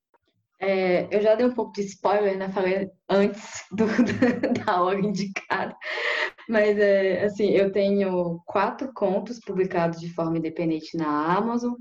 É, 0.61 1.13
eu 1.13 1.21
já 1.21 1.35
dei 1.35 1.45
um 1.45 1.53
pouco 1.53 1.73
de 1.73 1.81
spoiler, 1.81 2.37
né? 2.37 2.49
Falei 2.49 2.89
antes 3.09 3.65
do, 3.71 3.85
da 4.65 4.81
hora 4.81 4.99
indicada. 4.99 5.75
Mas, 6.47 6.77
é, 6.77 7.25
assim, 7.25 7.49
eu 7.49 7.71
tenho 7.71 8.39
quatro 8.45 8.93
contos 8.93 9.39
publicados 9.39 9.99
de 9.99 10.13
forma 10.13 10.37
independente 10.37 10.95
na 10.95 11.35
Amazon. 11.35 11.73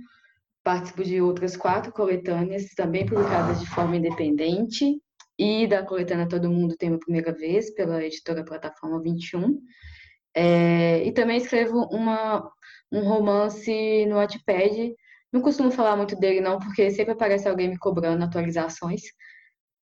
Participo 0.65 1.05
de 1.05 1.21
outras 1.21 1.57
quatro 1.57 1.93
coletâneas, 1.93 2.75
também 2.75 3.07
publicadas 3.07 3.61
de 3.61 3.67
forma 3.67 3.97
independente. 3.97 5.01
E 5.39 5.67
da 5.67 5.85
coletânea 5.85 6.29
Todo 6.29 6.51
Mundo 6.51 6.77
Tem 6.77 6.91
uma 6.91 6.99
Primeira 6.99 7.33
Vez, 7.33 7.73
pela 7.75 8.03
editora 8.03 8.45
Plataforma 8.45 9.03
21. 9.03 9.61
É, 10.35 11.05
e 11.05 11.13
também 11.13 11.37
escrevo 11.37 11.87
uma, 11.93 12.51
um 12.91 13.01
romance 13.01 14.07
no 14.07 14.17
Wattpad 14.17 14.95
não 15.35 15.43
costumo 15.43 15.73
falar 15.73 15.97
muito 15.97 16.15
dele, 16.15 16.41
não, 16.41 16.61
porque 16.61 16.93
sempre 16.93 17.13
aparece 17.13 17.49
alguém 17.49 17.69
me 17.69 17.77
cobrando 17.77 18.23
atualizações. 18.23 19.03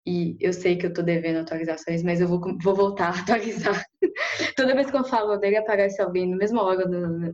E 0.08 0.38
eu 0.40 0.54
sei 0.54 0.78
que 0.78 0.86
eu 0.86 0.94
tô 0.94 1.02
devendo 1.02 1.40
atualizações, 1.40 2.02
mas 2.04 2.22
eu 2.22 2.28
vou, 2.30 2.40
vou 2.64 2.74
voltar 2.74 3.08
a 3.10 3.20
atualizar. 3.20 3.84
Toda 4.56 4.74
vez 4.74 4.90
que 4.90 4.96
eu 4.96 5.04
falo 5.04 5.36
dele, 5.36 5.58
aparece 5.58 6.02
alguém 6.02 6.30
na 6.30 6.38
mesma 6.38 6.64
hora, 6.64 6.86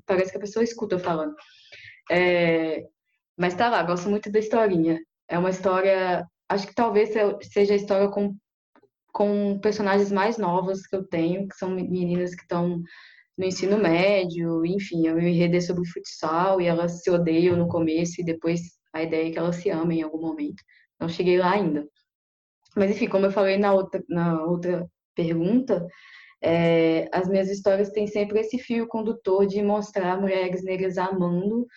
parece 0.03 0.31
que 0.31 0.37
a 0.37 0.41
pessoa 0.41 0.63
escuta 0.63 0.95
eu 0.95 0.99
falando. 0.99 1.35
É, 2.09 2.87
mas 3.37 3.53
tá 3.53 3.69
lá, 3.69 3.83
gosto 3.83 4.09
muito 4.09 4.31
da 4.31 4.39
historinha. 4.39 4.99
É 5.29 5.37
uma 5.37 5.49
história, 5.49 6.25
acho 6.49 6.67
que 6.67 6.75
talvez 6.75 7.11
seja 7.43 7.73
a 7.73 7.77
história 7.77 8.09
com, 8.09 8.35
com 9.13 9.59
personagens 9.59 10.11
mais 10.11 10.37
novas 10.37 10.87
que 10.87 10.95
eu 10.95 11.07
tenho, 11.07 11.47
que 11.47 11.55
são 11.55 11.69
meninas 11.69 12.33
que 12.33 12.41
estão 12.41 12.81
no 13.37 13.45
ensino 13.45 13.77
médio, 13.77 14.65
enfim, 14.65 15.07
eu 15.07 15.15
me 15.15 15.29
enredo 15.29 15.61
sobre 15.61 15.87
futsal 15.87 16.59
e 16.59 16.65
elas 16.65 17.03
se 17.03 17.11
odeiam 17.11 17.55
no 17.55 17.67
começo 17.67 18.19
e 18.19 18.25
depois 18.25 18.61
a 18.91 19.03
ideia 19.03 19.29
é 19.29 19.31
que 19.31 19.37
elas 19.37 19.57
se 19.57 19.69
amem 19.69 19.99
em 19.99 20.03
algum 20.03 20.19
momento. 20.19 20.63
Não 20.99 21.07
cheguei 21.07 21.37
lá 21.37 21.51
ainda. 21.51 21.87
Mas 22.75 22.91
enfim, 22.91 23.07
como 23.07 23.27
eu 23.27 23.31
falei 23.31 23.57
na 23.57 23.73
outra, 23.73 24.03
na 24.09 24.43
outra 24.43 24.89
pergunta, 25.15 25.85
é, 26.41 27.09
as 27.11 27.27
minhas 27.27 27.49
histórias 27.49 27.91
têm 27.91 28.07
sempre 28.07 28.39
esse 28.39 28.57
fio 28.57 28.87
condutor 28.87 29.45
de 29.45 29.61
mostrar 29.61 30.19
mulheres 30.19 30.63
negras 30.63 30.97
amando 30.97 31.67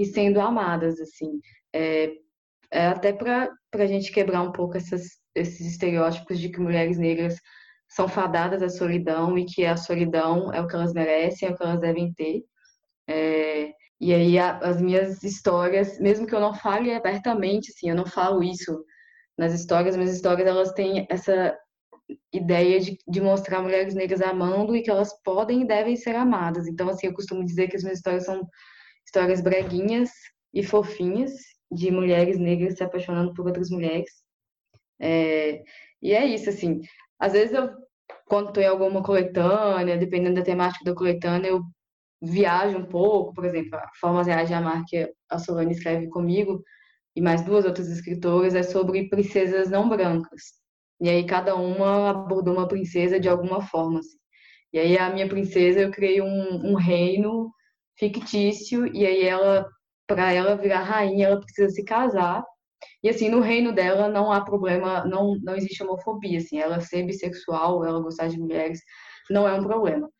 e 0.00 0.06
sendo 0.06 0.40
amadas, 0.40 0.98
assim. 0.98 1.38
É, 1.74 2.12
é 2.72 2.86
até 2.86 3.12
para 3.12 3.50
a 3.74 3.86
gente 3.86 4.10
quebrar 4.10 4.40
um 4.40 4.50
pouco 4.50 4.78
essas, 4.78 5.02
esses 5.34 5.66
estereótipos 5.66 6.40
de 6.40 6.48
que 6.48 6.58
mulheres 6.58 6.96
negras 6.96 7.36
são 7.86 8.08
fadadas 8.08 8.62
à 8.62 8.70
solidão 8.70 9.36
e 9.36 9.44
que 9.44 9.66
a 9.66 9.76
solidão 9.76 10.50
é 10.54 10.60
o 10.62 10.66
que 10.66 10.74
elas 10.74 10.94
merecem, 10.94 11.48
é 11.48 11.52
o 11.52 11.56
que 11.56 11.62
elas 11.62 11.80
devem 11.80 12.14
ter. 12.14 12.42
É, 13.06 13.72
e 14.00 14.14
aí 14.14 14.38
a, 14.38 14.56
as 14.58 14.80
minhas 14.80 15.22
histórias, 15.22 16.00
mesmo 16.00 16.26
que 16.26 16.34
eu 16.34 16.40
não 16.40 16.54
fale 16.54 16.94
abertamente, 16.94 17.70
assim, 17.70 17.90
eu 17.90 17.96
não 17.96 18.06
falo 18.06 18.42
isso 18.42 18.82
nas 19.36 19.52
histórias, 19.52 19.96
minhas 19.96 20.14
histórias 20.14 20.48
elas 20.48 20.72
têm 20.72 21.06
essa 21.10 21.54
ideia 22.32 22.80
de, 22.80 22.96
de 23.06 23.20
mostrar 23.20 23.60
mulheres 23.60 23.94
negras 23.94 24.22
amando 24.22 24.74
e 24.74 24.82
que 24.82 24.90
elas 24.90 25.12
podem 25.22 25.62
e 25.62 25.66
devem 25.66 25.94
ser 25.94 26.16
amadas. 26.16 26.66
Então, 26.66 26.88
assim, 26.88 27.06
eu 27.08 27.12
costumo 27.12 27.44
dizer 27.44 27.68
que 27.68 27.76
as 27.76 27.82
minhas 27.82 27.98
histórias 27.98 28.24
são 28.24 28.48
histórias 29.10 29.40
breguinhas 29.40 30.10
e 30.54 30.62
fofinhas 30.62 31.32
de 31.70 31.90
mulheres 31.90 32.38
negras 32.38 32.76
se 32.76 32.84
apaixonando 32.84 33.34
por 33.34 33.46
outras 33.46 33.68
mulheres. 33.68 34.10
É, 35.00 35.62
e 36.00 36.12
é 36.12 36.24
isso, 36.24 36.48
assim. 36.48 36.80
Às 37.18 37.32
vezes 37.32 37.52
eu, 37.52 37.70
quando 38.28 38.48
estou 38.48 38.62
em 38.62 38.66
alguma 38.66 39.02
coletânea, 39.02 39.98
dependendo 39.98 40.36
da 40.36 40.44
temática 40.44 40.84
da 40.84 40.94
coletânea, 40.94 41.48
eu 41.48 41.62
viajo 42.22 42.78
um 42.78 42.86
pouco, 42.86 43.34
por 43.34 43.44
exemplo, 43.44 43.76
a 43.76 43.88
Formas 44.00 44.28
Reais 44.28 44.48
de 44.48 44.54
Amar, 44.54 44.84
que 44.86 45.12
a 45.28 45.38
Solane 45.38 45.72
escreve 45.72 46.08
comigo, 46.08 46.62
e 47.16 47.20
mais 47.20 47.42
duas 47.42 47.64
outras 47.64 47.88
escritoras, 47.90 48.54
é 48.54 48.62
sobre 48.62 49.08
princesas 49.08 49.68
não 49.70 49.88
brancas. 49.88 50.42
E 51.00 51.08
aí 51.08 51.26
cada 51.26 51.56
uma 51.56 52.10
abordou 52.10 52.54
uma 52.54 52.68
princesa 52.68 53.18
de 53.18 53.28
alguma 53.28 53.60
forma. 53.62 53.98
Assim. 53.98 54.18
E 54.72 54.78
aí 54.78 54.98
a 54.98 55.10
minha 55.10 55.28
princesa, 55.28 55.80
eu 55.80 55.90
criei 55.90 56.20
um, 56.20 56.72
um 56.72 56.74
reino 56.74 57.50
fictício, 58.00 58.86
e 58.94 59.06
aí 59.06 59.22
ela, 59.22 59.68
para 60.08 60.32
ela 60.32 60.56
virar 60.56 60.82
rainha, 60.82 61.28
ela 61.28 61.40
precisa 61.40 61.68
se 61.70 61.84
casar, 61.84 62.44
e 63.02 63.08
assim, 63.08 63.28
no 63.28 63.40
reino 63.40 63.72
dela 63.72 64.08
não 64.08 64.32
há 64.32 64.42
problema, 64.44 65.04
não, 65.04 65.36
não 65.42 65.54
existe 65.56 65.82
homofobia, 65.82 66.38
assim, 66.38 66.58
ela 66.58 66.80
ser 66.80 67.04
bissexual, 67.04 67.84
ela 67.84 68.00
gostar 68.00 68.28
de 68.28 68.38
mulheres, 68.38 68.80
não 69.30 69.46
é 69.46 69.54
um 69.54 69.64
problema. 69.64 70.10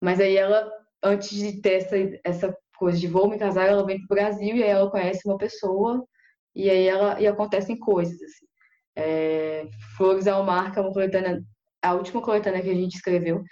Mas 0.00 0.20
aí 0.20 0.36
ela, 0.36 0.70
antes 1.02 1.30
de 1.30 1.60
ter 1.60 1.74
essa, 1.74 1.96
essa 2.24 2.56
coisa 2.78 2.98
de 2.98 3.06
vou 3.08 3.28
me 3.28 3.38
casar, 3.38 3.66
ela 3.66 3.84
vem 3.84 3.98
pro 3.98 4.16
Brasil 4.16 4.56
e 4.56 4.62
aí 4.62 4.70
ela 4.70 4.90
conhece 4.90 5.26
uma 5.26 5.38
pessoa 5.38 6.06
e 6.54 6.70
aí 6.70 6.86
ela, 6.86 7.20
e 7.20 7.26
acontecem 7.26 7.78
coisas, 7.78 8.20
assim. 8.22 8.46
É, 8.96 9.68
Flores 9.96 10.26
ao 10.26 10.42
Mar, 10.44 10.72
que 10.72 10.78
é 10.78 10.82
uma 10.82 10.92
coletânea, 10.92 11.42
a 11.82 11.94
última 11.94 12.22
coletânea 12.22 12.62
que 12.62 12.70
a 12.70 12.74
gente 12.74 12.96
escreveu, 12.96 13.42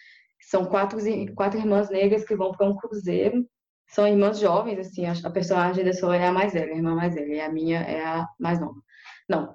são 0.49 0.65
quatro, 0.65 0.99
quatro 1.35 1.59
irmãs 1.59 1.91
negras 1.91 2.25
que 2.25 2.37
vão 2.37 2.53
para 2.53 2.67
um 2.67 2.77
cruzeiro 2.77 3.45
são 3.89 4.09
irmãs 4.09 4.39
jovens, 4.39 4.79
assim, 4.79 5.05
a, 5.07 5.31
personagem 5.31 5.85
da 5.85 5.93
Solane 5.93 6.25
é 6.25 6.27
a 6.27 6.33
mais 6.33 6.53
velha, 6.53 6.73
a 6.73 6.77
irmã 6.77 6.95
mais 6.95 7.15
velha, 7.15 7.35
e 7.35 7.41
a 7.41 7.53
minha 7.53 7.81
é 7.81 8.05
a 8.05 8.27
mais 8.41 8.59
nova. 8.61 8.81
Não, 9.29 9.55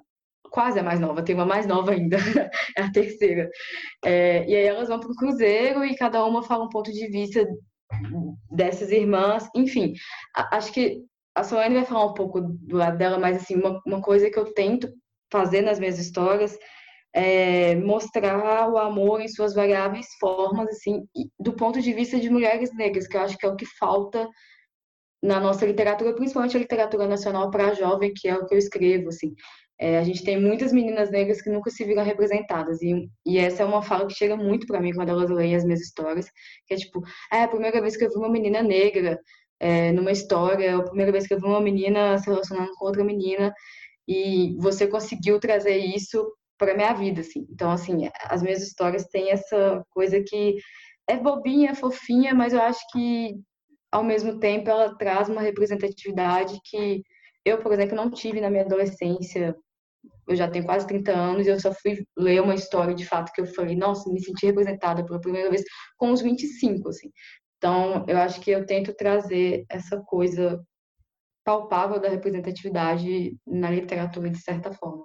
quase 0.50 0.78
a 0.78 0.82
mais 0.82 0.98
nova, 0.98 1.22
tem 1.22 1.34
uma 1.34 1.44
mais 1.44 1.66
nova 1.66 1.92
ainda, 1.92 2.16
é 2.76 2.82
a 2.82 2.90
terceira. 2.90 3.50
É, 4.04 4.48
e 4.48 4.54
aí 4.54 4.64
elas 4.64 4.88
vão 4.88 4.98
para 5.00 5.10
o 5.10 5.14
cruzeiro 5.14 5.84
e 5.84 5.94
cada 5.94 6.24
uma 6.24 6.42
fala 6.42 6.64
um 6.64 6.70
ponto 6.70 6.92
de 6.92 7.06
vista 7.08 7.46
dessas 8.50 8.90
irmãs, 8.90 9.48
enfim. 9.54 9.92
A, 10.34 10.56
acho 10.56 10.72
que 10.72 11.02
a 11.34 11.44
Solane 11.44 11.74
vai 11.74 11.84
falar 11.84 12.06
um 12.06 12.14
pouco 12.14 12.40
do 12.40 12.76
lado 12.76 12.96
dela, 12.96 13.18
mas 13.18 13.36
assim, 13.36 13.56
uma, 13.56 13.80
uma 13.86 14.00
coisa 14.00 14.30
que 14.30 14.38
eu 14.38 14.52
tento 14.54 14.88
fazer 15.30 15.60
nas 15.60 15.78
minhas 15.78 15.98
histórias 15.98 16.58
é, 17.14 17.74
mostrar 17.76 18.68
o 18.70 18.78
amor 18.78 19.20
em 19.20 19.28
suas 19.28 19.54
variáveis 19.54 20.06
formas, 20.18 20.68
assim, 20.68 21.06
do 21.38 21.52
ponto 21.54 21.80
de 21.80 21.92
vista 21.92 22.18
de 22.18 22.30
mulheres 22.30 22.74
negras, 22.74 23.06
que 23.06 23.16
eu 23.16 23.20
acho 23.20 23.36
que 23.36 23.46
é 23.46 23.48
o 23.48 23.56
que 23.56 23.66
falta 23.66 24.28
na 25.22 25.38
nossa 25.38 25.66
literatura, 25.66 26.14
principalmente 26.14 26.56
a 26.56 26.60
literatura 26.60 27.06
nacional 27.06 27.50
para 27.50 27.74
jovem, 27.74 28.12
que 28.14 28.28
é 28.28 28.34
o 28.36 28.46
que 28.46 28.54
eu 28.54 28.58
escrevo, 28.58 29.08
assim. 29.08 29.34
É, 29.78 29.98
a 29.98 30.04
gente 30.04 30.22
tem 30.22 30.40
muitas 30.40 30.72
meninas 30.72 31.10
negras 31.10 31.40
que 31.42 31.50
nunca 31.50 31.70
se 31.70 31.84
viram 31.84 32.04
representadas, 32.04 32.80
e, 32.82 33.08
e 33.26 33.38
essa 33.38 33.62
é 33.62 33.66
uma 33.66 33.82
fala 33.82 34.06
que 34.06 34.14
chega 34.14 34.36
muito 34.36 34.66
para 34.66 34.80
mim 34.80 34.92
quando 34.92 35.08
elas 35.08 35.30
leem 35.30 35.56
as 35.56 35.64
minhas 35.64 35.80
histórias, 35.80 36.26
que 36.66 36.74
é 36.74 36.76
tipo, 36.76 37.02
ah, 37.30 37.38
é 37.38 37.42
a 37.44 37.48
primeira 37.48 37.80
vez 37.80 37.96
que 37.96 38.04
eu 38.04 38.10
vi 38.10 38.16
uma 38.16 38.30
menina 38.30 38.62
negra 38.62 39.18
é, 39.58 39.92
numa 39.92 40.12
história, 40.12 40.66
é 40.66 40.74
a 40.74 40.82
primeira 40.82 41.12
vez 41.12 41.26
que 41.26 41.34
eu 41.34 41.40
vi 41.40 41.46
uma 41.46 41.60
menina 41.60 42.18
se 42.18 42.26
relacionando 42.26 42.72
com 42.76 42.86
outra 42.86 43.04
menina, 43.04 43.52
e 44.08 44.56
você 44.58 44.86
conseguiu 44.86 45.38
trazer 45.38 45.76
isso 45.76 46.30
para 46.60 46.76
minha 46.76 46.92
vida, 46.92 47.22
assim. 47.22 47.46
Então, 47.50 47.70
assim, 47.70 48.10
as 48.28 48.42
minhas 48.42 48.62
histórias 48.62 49.06
têm 49.06 49.30
essa 49.30 49.82
coisa 49.90 50.22
que 50.22 50.56
é 51.08 51.16
bobinha, 51.16 51.74
fofinha, 51.74 52.34
mas 52.34 52.52
eu 52.52 52.60
acho 52.60 52.80
que 52.92 53.34
ao 53.90 54.04
mesmo 54.04 54.38
tempo 54.38 54.68
ela 54.68 54.96
traz 54.96 55.28
uma 55.30 55.40
representatividade 55.40 56.60
que 56.64 57.02
eu, 57.44 57.58
por 57.58 57.72
exemplo, 57.72 57.96
não 57.96 58.10
tive 58.10 58.40
na 58.42 58.50
minha 58.50 58.64
adolescência. 58.64 59.56
Eu 60.28 60.36
já 60.36 60.48
tenho 60.48 60.66
quase 60.66 60.86
30 60.86 61.12
anos 61.12 61.46
e 61.46 61.50
eu 61.50 61.58
só 61.58 61.72
fui 61.72 62.04
ler 62.16 62.42
uma 62.42 62.54
história 62.54 62.94
de 62.94 63.06
fato 63.06 63.32
que 63.32 63.40
eu 63.40 63.46
falei, 63.46 63.74
nossa, 63.74 64.10
me 64.12 64.22
senti 64.22 64.46
representada 64.46 65.04
pela 65.04 65.20
primeira 65.20 65.48
vez 65.50 65.62
com 65.96 66.12
os 66.12 66.20
25, 66.20 66.90
assim. 66.90 67.10
Então, 67.56 68.04
eu 68.06 68.18
acho 68.18 68.40
que 68.40 68.50
eu 68.50 68.66
tento 68.66 68.94
trazer 68.94 69.64
essa 69.70 69.98
coisa 70.02 70.62
palpável 71.42 71.98
da 71.98 72.08
representatividade 72.08 73.36
na 73.46 73.70
literatura 73.70 74.30
de 74.30 74.38
certa 74.38 74.72
forma. 74.74 75.04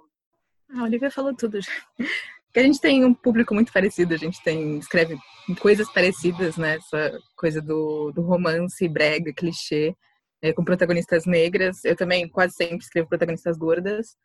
A 0.74 0.82
Olivia 0.82 1.10
falou 1.10 1.34
tudo 1.34 1.60
já. 1.60 1.72
Porque 1.96 2.60
a 2.60 2.62
gente 2.62 2.80
tem 2.80 3.04
um 3.04 3.12
público 3.12 3.54
muito 3.54 3.72
parecido, 3.72 4.14
a 4.14 4.16
gente 4.16 4.42
tem 4.42 4.78
escreve 4.78 5.18
coisas 5.60 5.92
parecidas, 5.92 6.56
né? 6.56 6.76
Essa 6.76 7.18
coisa 7.36 7.60
do, 7.60 8.12
do 8.12 8.22
romance, 8.22 8.88
brega, 8.88 9.32
clichê, 9.32 9.94
é, 10.42 10.52
com 10.52 10.64
protagonistas 10.64 11.26
negras. 11.26 11.84
Eu 11.84 11.94
também 11.94 12.28
quase 12.28 12.54
sempre 12.54 12.78
escrevo 12.78 13.08
protagonistas 13.08 13.58
gordas. 13.58 14.16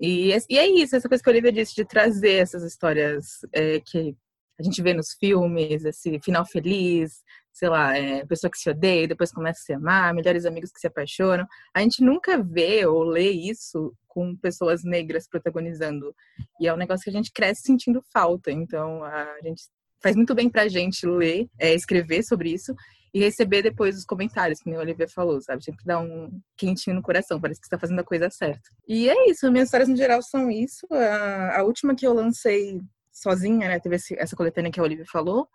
E, 0.00 0.32
e 0.48 0.58
é 0.58 0.66
isso, 0.68 0.94
essa 0.94 1.08
coisa 1.08 1.22
que 1.22 1.28
a 1.28 1.32
Olivia 1.32 1.50
disse, 1.52 1.74
de 1.74 1.84
trazer 1.84 2.34
essas 2.34 2.62
histórias 2.62 3.24
é, 3.52 3.80
que 3.80 4.14
a 4.58 4.62
gente 4.62 4.82
vê 4.82 4.92
nos 4.92 5.14
filmes, 5.18 5.84
esse 5.84 6.20
final 6.20 6.44
feliz, 6.44 7.22
sei 7.58 7.68
lá, 7.68 7.98
é, 7.98 8.24
pessoa 8.24 8.48
que 8.48 8.56
se 8.56 8.70
odeia 8.70 9.02
e 9.02 9.08
depois 9.08 9.32
começa 9.32 9.58
a 9.60 9.64
se 9.64 9.72
amar, 9.72 10.14
melhores 10.14 10.46
amigos 10.46 10.70
que 10.70 10.78
se 10.78 10.86
apaixonam. 10.86 11.44
A 11.74 11.80
gente 11.80 12.04
nunca 12.04 12.40
vê 12.40 12.86
ou 12.86 13.02
lê 13.02 13.30
isso 13.30 13.92
com 14.06 14.36
pessoas 14.36 14.84
negras 14.84 15.28
protagonizando. 15.28 16.14
E 16.60 16.68
é 16.68 16.72
um 16.72 16.76
negócio 16.76 17.02
que 17.02 17.10
a 17.10 17.12
gente 17.12 17.32
cresce 17.32 17.62
sentindo 17.62 18.00
falta. 18.12 18.52
Então, 18.52 19.02
a 19.02 19.38
gente 19.42 19.64
faz 20.00 20.14
muito 20.14 20.36
bem 20.36 20.48
pra 20.48 20.68
gente 20.68 21.04
ler, 21.04 21.48
é, 21.58 21.74
escrever 21.74 22.22
sobre 22.22 22.52
isso 22.52 22.72
e 23.12 23.18
receber 23.18 23.62
depois 23.62 23.96
os 23.96 24.04
comentários, 24.04 24.60
que 24.60 24.70
nem 24.70 24.78
o 24.78 24.82
Olivia 24.82 25.08
falou, 25.08 25.40
sabe? 25.40 25.64
Sempre 25.64 25.84
dá 25.84 25.98
um 25.98 26.40
quentinho 26.56 26.94
no 26.94 27.02
coração, 27.02 27.40
parece 27.40 27.60
que 27.60 27.66
está 27.66 27.78
fazendo 27.78 27.98
a 27.98 28.04
coisa 28.04 28.30
certa. 28.30 28.70
E 28.86 29.08
é 29.08 29.30
isso, 29.30 29.50
minhas 29.50 29.66
histórias 29.66 29.88
no 29.88 29.96
geral 29.96 30.22
são 30.22 30.48
isso. 30.48 30.86
A, 30.92 31.58
a 31.58 31.62
última 31.64 31.96
que 31.96 32.06
eu 32.06 32.12
lancei 32.12 32.80
sozinha, 33.10 33.66
né? 33.66 33.80
Teve 33.80 33.96
esse, 33.96 34.14
essa 34.16 34.36
coletânea 34.36 34.70
que 34.70 34.78
a 34.78 34.82
Olivia 34.82 35.06
falou, 35.10 35.48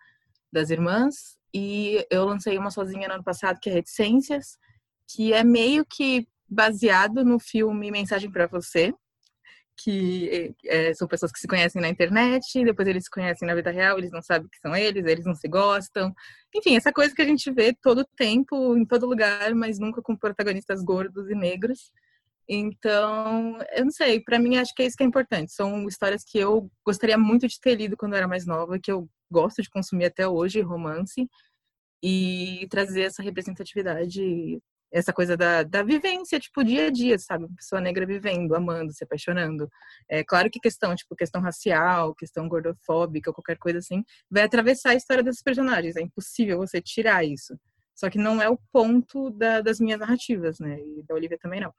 das 0.51 0.69
irmãs, 0.69 1.38
e 1.53 2.05
eu 2.10 2.25
lancei 2.25 2.57
uma 2.57 2.72
sozinha 2.72 3.07
no 3.07 3.15
ano 3.15 3.24
passado, 3.24 3.60
que 3.62 3.69
é 3.69 3.74
Reticências, 3.74 4.57
que 5.07 5.33
é 5.33 5.43
meio 5.43 5.86
que 5.86 6.27
baseado 6.48 7.24
no 7.24 7.39
filme 7.39 7.91
Mensagem 7.91 8.31
para 8.31 8.48
Você, 8.48 8.93
que 9.77 10.55
é, 10.65 10.93
são 10.93 11.07
pessoas 11.07 11.31
que 11.31 11.39
se 11.39 11.48
conhecem 11.48 11.81
na 11.81 11.89
internet, 11.89 12.63
depois 12.63 12.88
eles 12.88 13.05
se 13.05 13.10
conhecem 13.10 13.48
na 13.48 13.55
vida 13.55 13.72
real, 13.72 13.98
eles 13.98 14.12
não 14.12 14.22
sabem 14.22 14.48
que 14.50 14.60
são 14.60 14.75
eles, 14.75 15.05
eles 15.05 15.25
não 15.25 15.36
se 15.36 15.48
gostam. 15.48 16.13
Enfim, 16.55 16.75
essa 16.75 16.91
coisa 16.91 17.13
que 17.13 17.22
a 17.22 17.25
gente 17.25 17.51
vê 17.51 17.74
todo 17.81 18.07
tempo, 18.15 18.77
em 18.77 18.86
todo 18.86 19.07
lugar, 19.07 19.53
mas 19.55 19.79
nunca 19.79 20.01
com 20.01 20.15
protagonistas 20.15 20.83
gordos 20.83 21.29
e 21.29 21.36
negros. 21.36 21.91
Então, 22.48 23.57
eu 23.74 23.86
não 23.86 23.91
sei, 23.91 24.19
para 24.19 24.38
mim 24.38 24.57
acho 24.57 24.74
que 24.75 24.83
é 24.83 24.86
isso 24.86 24.98
que 24.98 25.03
é 25.03 25.07
importante. 25.07 25.51
São 25.53 25.88
histórias 25.88 26.24
que 26.24 26.38
eu 26.38 26.69
gostaria 26.86 27.17
muito 27.17 27.48
de 27.48 27.60
ter 27.60 27.75
lido 27.75 27.98
quando 27.98 28.13
eu 28.13 28.17
era 28.17 28.27
mais 28.27 28.45
nova, 28.45 28.79
que 28.79 28.91
eu 28.91 29.10
gosto 29.32 29.62
de 29.62 29.70
consumir 29.70 30.06
até 30.06 30.27
hoje, 30.27 30.62
romance, 30.62 31.30
e 32.03 32.68
trazer 32.70 33.03
essa 33.03 33.24
representatividade, 33.24 34.62
essa 34.92 35.13
coisa 35.13 35.38
da, 35.38 35.63
da 35.63 35.84
vivência, 35.84 36.39
tipo, 36.39 36.63
dia 36.63 36.88
a 36.88 36.89
dia, 36.92 37.18
sabe? 37.18 37.48
Pessoa 37.56 37.82
negra 37.82 38.06
vivendo, 38.06 38.56
amando, 38.56 38.94
se 38.94 39.03
apaixonando. 39.03 39.70
É 40.10 40.24
claro 40.24 40.50
que 40.51 40.60
questão, 40.60 40.96
tipo, 40.96 41.15
questão 41.15 41.42
racial, 41.42 42.13
questão 42.15 42.48
gordofóbica, 42.48 43.34
qualquer 43.34 43.58
coisa 43.58 43.80
assim, 43.80 44.03
vai 44.30 44.44
atravessar 44.44 44.92
a 44.92 44.96
história 44.96 45.24
desses 45.24 45.42
personagens. 45.42 45.96
É 45.96 46.01
impossível 46.01 46.58
você 46.58 46.82
tirar 46.82 47.24
isso. 47.24 47.58
Só 47.96 48.10
que 48.10 48.18
não 48.18 48.42
é 48.42 48.50
o 48.50 48.60
ponto 48.72 49.30
da, 49.32 49.62
das 49.62 49.80
minhas 49.80 50.00
narrativas, 50.00 50.60
né? 50.60 50.80
E 50.80 51.03
da 51.03 51.15
Olivia 51.15 51.38
também 51.39 51.62
não 51.62 51.74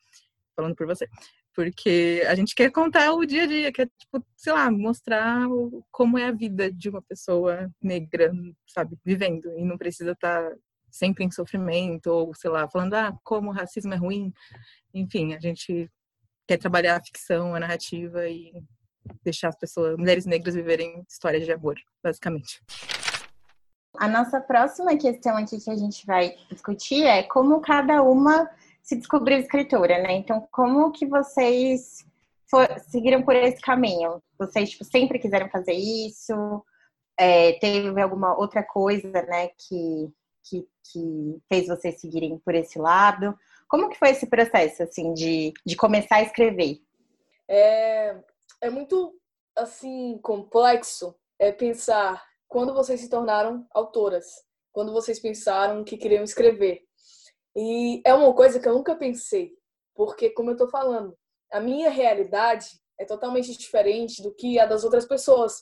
falando 0.54 0.74
por 0.74 0.86
você. 0.86 1.08
Porque 1.54 2.24
a 2.26 2.34
gente 2.34 2.54
quer 2.54 2.70
contar 2.70 3.12
o 3.12 3.24
dia 3.24 3.44
a 3.44 3.46
dia, 3.46 3.72
quer, 3.72 3.88
tipo, 3.96 4.24
sei 4.36 4.52
lá, 4.52 4.70
mostrar 4.70 5.46
como 5.90 6.18
é 6.18 6.26
a 6.26 6.32
vida 6.32 6.70
de 6.70 6.88
uma 6.88 7.00
pessoa 7.00 7.70
negra, 7.80 8.32
sabe, 8.66 8.98
vivendo. 9.04 9.56
E 9.56 9.64
não 9.64 9.78
precisa 9.78 10.12
estar 10.12 10.50
tá 10.50 10.56
sempre 10.90 11.24
em 11.24 11.30
sofrimento, 11.30 12.08
ou, 12.08 12.34
sei 12.34 12.50
lá, 12.50 12.68
falando, 12.68 12.94
ah, 12.94 13.16
como 13.22 13.50
o 13.50 13.52
racismo 13.52 13.94
é 13.94 13.96
ruim. 13.96 14.32
Enfim, 14.92 15.34
a 15.34 15.40
gente 15.40 15.90
quer 16.46 16.58
trabalhar 16.58 16.96
a 16.96 17.04
ficção, 17.04 17.54
a 17.54 17.60
narrativa 17.60 18.28
e 18.28 18.52
deixar 19.22 19.48
as 19.48 19.56
pessoas, 19.56 19.96
mulheres 19.96 20.26
negras, 20.26 20.54
viverem 20.54 21.04
histórias 21.08 21.44
de 21.44 21.52
amor, 21.52 21.76
basicamente. 22.02 22.60
A 23.96 24.08
nossa 24.08 24.40
próxima 24.40 24.96
questão 24.96 25.36
aqui 25.36 25.60
que 25.60 25.70
a 25.70 25.76
gente 25.76 26.04
vai 26.04 26.34
discutir 26.50 27.04
é 27.04 27.22
como 27.22 27.60
cada 27.60 28.02
uma 28.02 28.50
se 28.84 28.96
descobriu 28.96 29.38
escritora, 29.38 30.00
né? 30.02 30.12
Então, 30.12 30.46
como 30.52 30.92
que 30.92 31.06
vocês 31.06 32.04
for, 32.50 32.68
seguiram 32.80 33.22
por 33.22 33.34
esse 33.34 33.60
caminho? 33.60 34.22
Vocês 34.38 34.70
tipo, 34.70 34.84
sempre 34.84 35.18
quiseram 35.18 35.48
fazer 35.48 35.72
isso? 35.72 36.62
É, 37.18 37.54
teve 37.54 38.00
alguma 38.00 38.38
outra 38.38 38.62
coisa, 38.62 39.10
né, 39.10 39.48
que, 39.56 40.12
que, 40.42 40.68
que, 40.92 41.40
fez 41.48 41.68
vocês 41.68 41.98
seguirem 41.98 42.38
por 42.38 42.54
esse 42.54 42.78
lado? 42.78 43.34
Como 43.68 43.88
que 43.88 43.98
foi 43.98 44.10
esse 44.10 44.26
processo, 44.26 44.82
assim, 44.82 45.14
de, 45.14 45.52
de 45.64 45.76
começar 45.76 46.16
a 46.16 46.22
escrever? 46.22 46.80
É, 47.48 48.16
é 48.60 48.68
muito, 48.68 49.18
assim, 49.56 50.18
complexo 50.22 51.14
é 51.38 51.50
pensar 51.52 52.22
quando 52.46 52.74
vocês 52.74 53.00
se 53.00 53.08
tornaram 53.08 53.66
autoras, 53.72 54.44
quando 54.72 54.92
vocês 54.92 55.18
pensaram 55.18 55.84
que 55.84 55.96
queriam 55.96 56.22
escrever. 56.22 56.84
E 57.56 58.02
é 58.04 58.12
uma 58.14 58.32
coisa 58.34 58.58
que 58.58 58.68
eu 58.68 58.74
nunca 58.74 58.96
pensei, 58.96 59.52
porque, 59.94 60.30
como 60.30 60.50
eu 60.50 60.54
estou 60.54 60.68
falando, 60.68 61.16
a 61.52 61.60
minha 61.60 61.88
realidade 61.90 62.66
é 62.98 63.04
totalmente 63.04 63.56
diferente 63.56 64.22
do 64.22 64.34
que 64.34 64.58
a 64.58 64.66
das 64.66 64.84
outras 64.84 65.06
pessoas. 65.06 65.58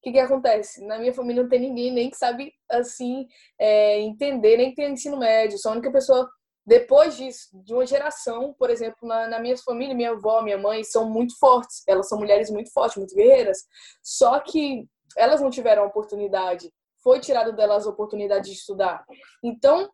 O 0.00 0.02
que, 0.02 0.12
que 0.12 0.18
acontece? 0.18 0.84
Na 0.86 0.98
minha 0.98 1.12
família 1.12 1.42
não 1.42 1.48
tem 1.48 1.60
ninguém 1.60 1.92
nem 1.92 2.10
que 2.10 2.16
sabe, 2.16 2.52
assim, 2.70 3.26
é, 3.58 4.00
entender, 4.00 4.56
nem 4.56 4.70
que 4.70 4.76
tem 4.76 4.92
ensino 4.92 5.18
médio. 5.18 5.58
Sou 5.58 5.70
a 5.70 5.74
única 5.74 5.92
pessoa, 5.92 6.28
depois 6.66 7.16
disso, 7.16 7.48
de 7.64 7.74
uma 7.74 7.86
geração, 7.86 8.54
por 8.58 8.70
exemplo, 8.70 9.06
na, 9.06 9.28
na 9.28 9.38
minha 9.38 9.56
família, 9.58 9.94
minha 9.94 10.12
avó, 10.12 10.42
minha 10.42 10.56
mãe 10.56 10.84
são 10.84 11.08
muito 11.08 11.38
fortes. 11.38 11.82
Elas 11.86 12.08
são 12.08 12.18
mulheres 12.18 12.50
muito 12.50 12.72
fortes, 12.72 12.96
muito 12.96 13.14
guerreiras. 13.14 13.58
Só 14.02 14.40
que 14.40 14.86
elas 15.16 15.40
não 15.40 15.50
tiveram 15.50 15.82
a 15.82 15.86
oportunidade. 15.86 16.72
Foi 17.02 17.20
tirado 17.20 17.52
delas 17.52 17.86
a 17.86 17.90
oportunidade 17.90 18.46
de 18.46 18.56
estudar. 18.56 19.04
Então, 19.42 19.90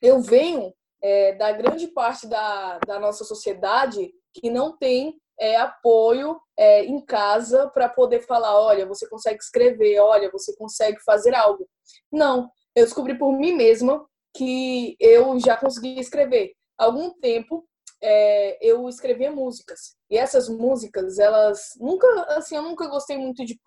eu 0.00 0.20
venho 0.20 0.72
é, 1.02 1.34
da 1.34 1.52
grande 1.52 1.88
parte 1.88 2.26
da, 2.26 2.78
da 2.86 2.98
nossa 2.98 3.24
sociedade 3.24 4.12
que 4.32 4.50
não 4.50 4.76
tem 4.76 5.18
é, 5.38 5.56
apoio 5.56 6.40
é, 6.56 6.84
em 6.84 7.04
casa 7.04 7.68
para 7.68 7.88
poder 7.88 8.20
falar, 8.20 8.58
olha, 8.58 8.86
você 8.86 9.08
consegue 9.08 9.38
escrever, 9.38 9.98
olha, 10.00 10.30
você 10.30 10.54
consegue 10.56 10.98
fazer 11.04 11.34
algo. 11.34 11.68
Não, 12.10 12.50
eu 12.74 12.84
descobri 12.84 13.18
por 13.18 13.32
mim 13.32 13.52
mesma 13.52 14.04
que 14.36 14.96
eu 14.98 15.38
já 15.38 15.56
conseguia 15.56 16.00
escrever. 16.00 16.52
Há 16.78 16.84
algum 16.84 17.10
tempo 17.20 17.66
é, 18.02 18.58
eu 18.60 18.88
escrevia 18.88 19.30
músicas 19.30 19.96
e 20.10 20.16
essas 20.18 20.48
músicas, 20.48 21.18
elas 21.18 21.70
nunca, 21.78 22.06
assim, 22.36 22.56
eu 22.56 22.62
nunca 22.62 22.86
gostei 22.88 23.16
muito 23.16 23.44
de 23.44 23.58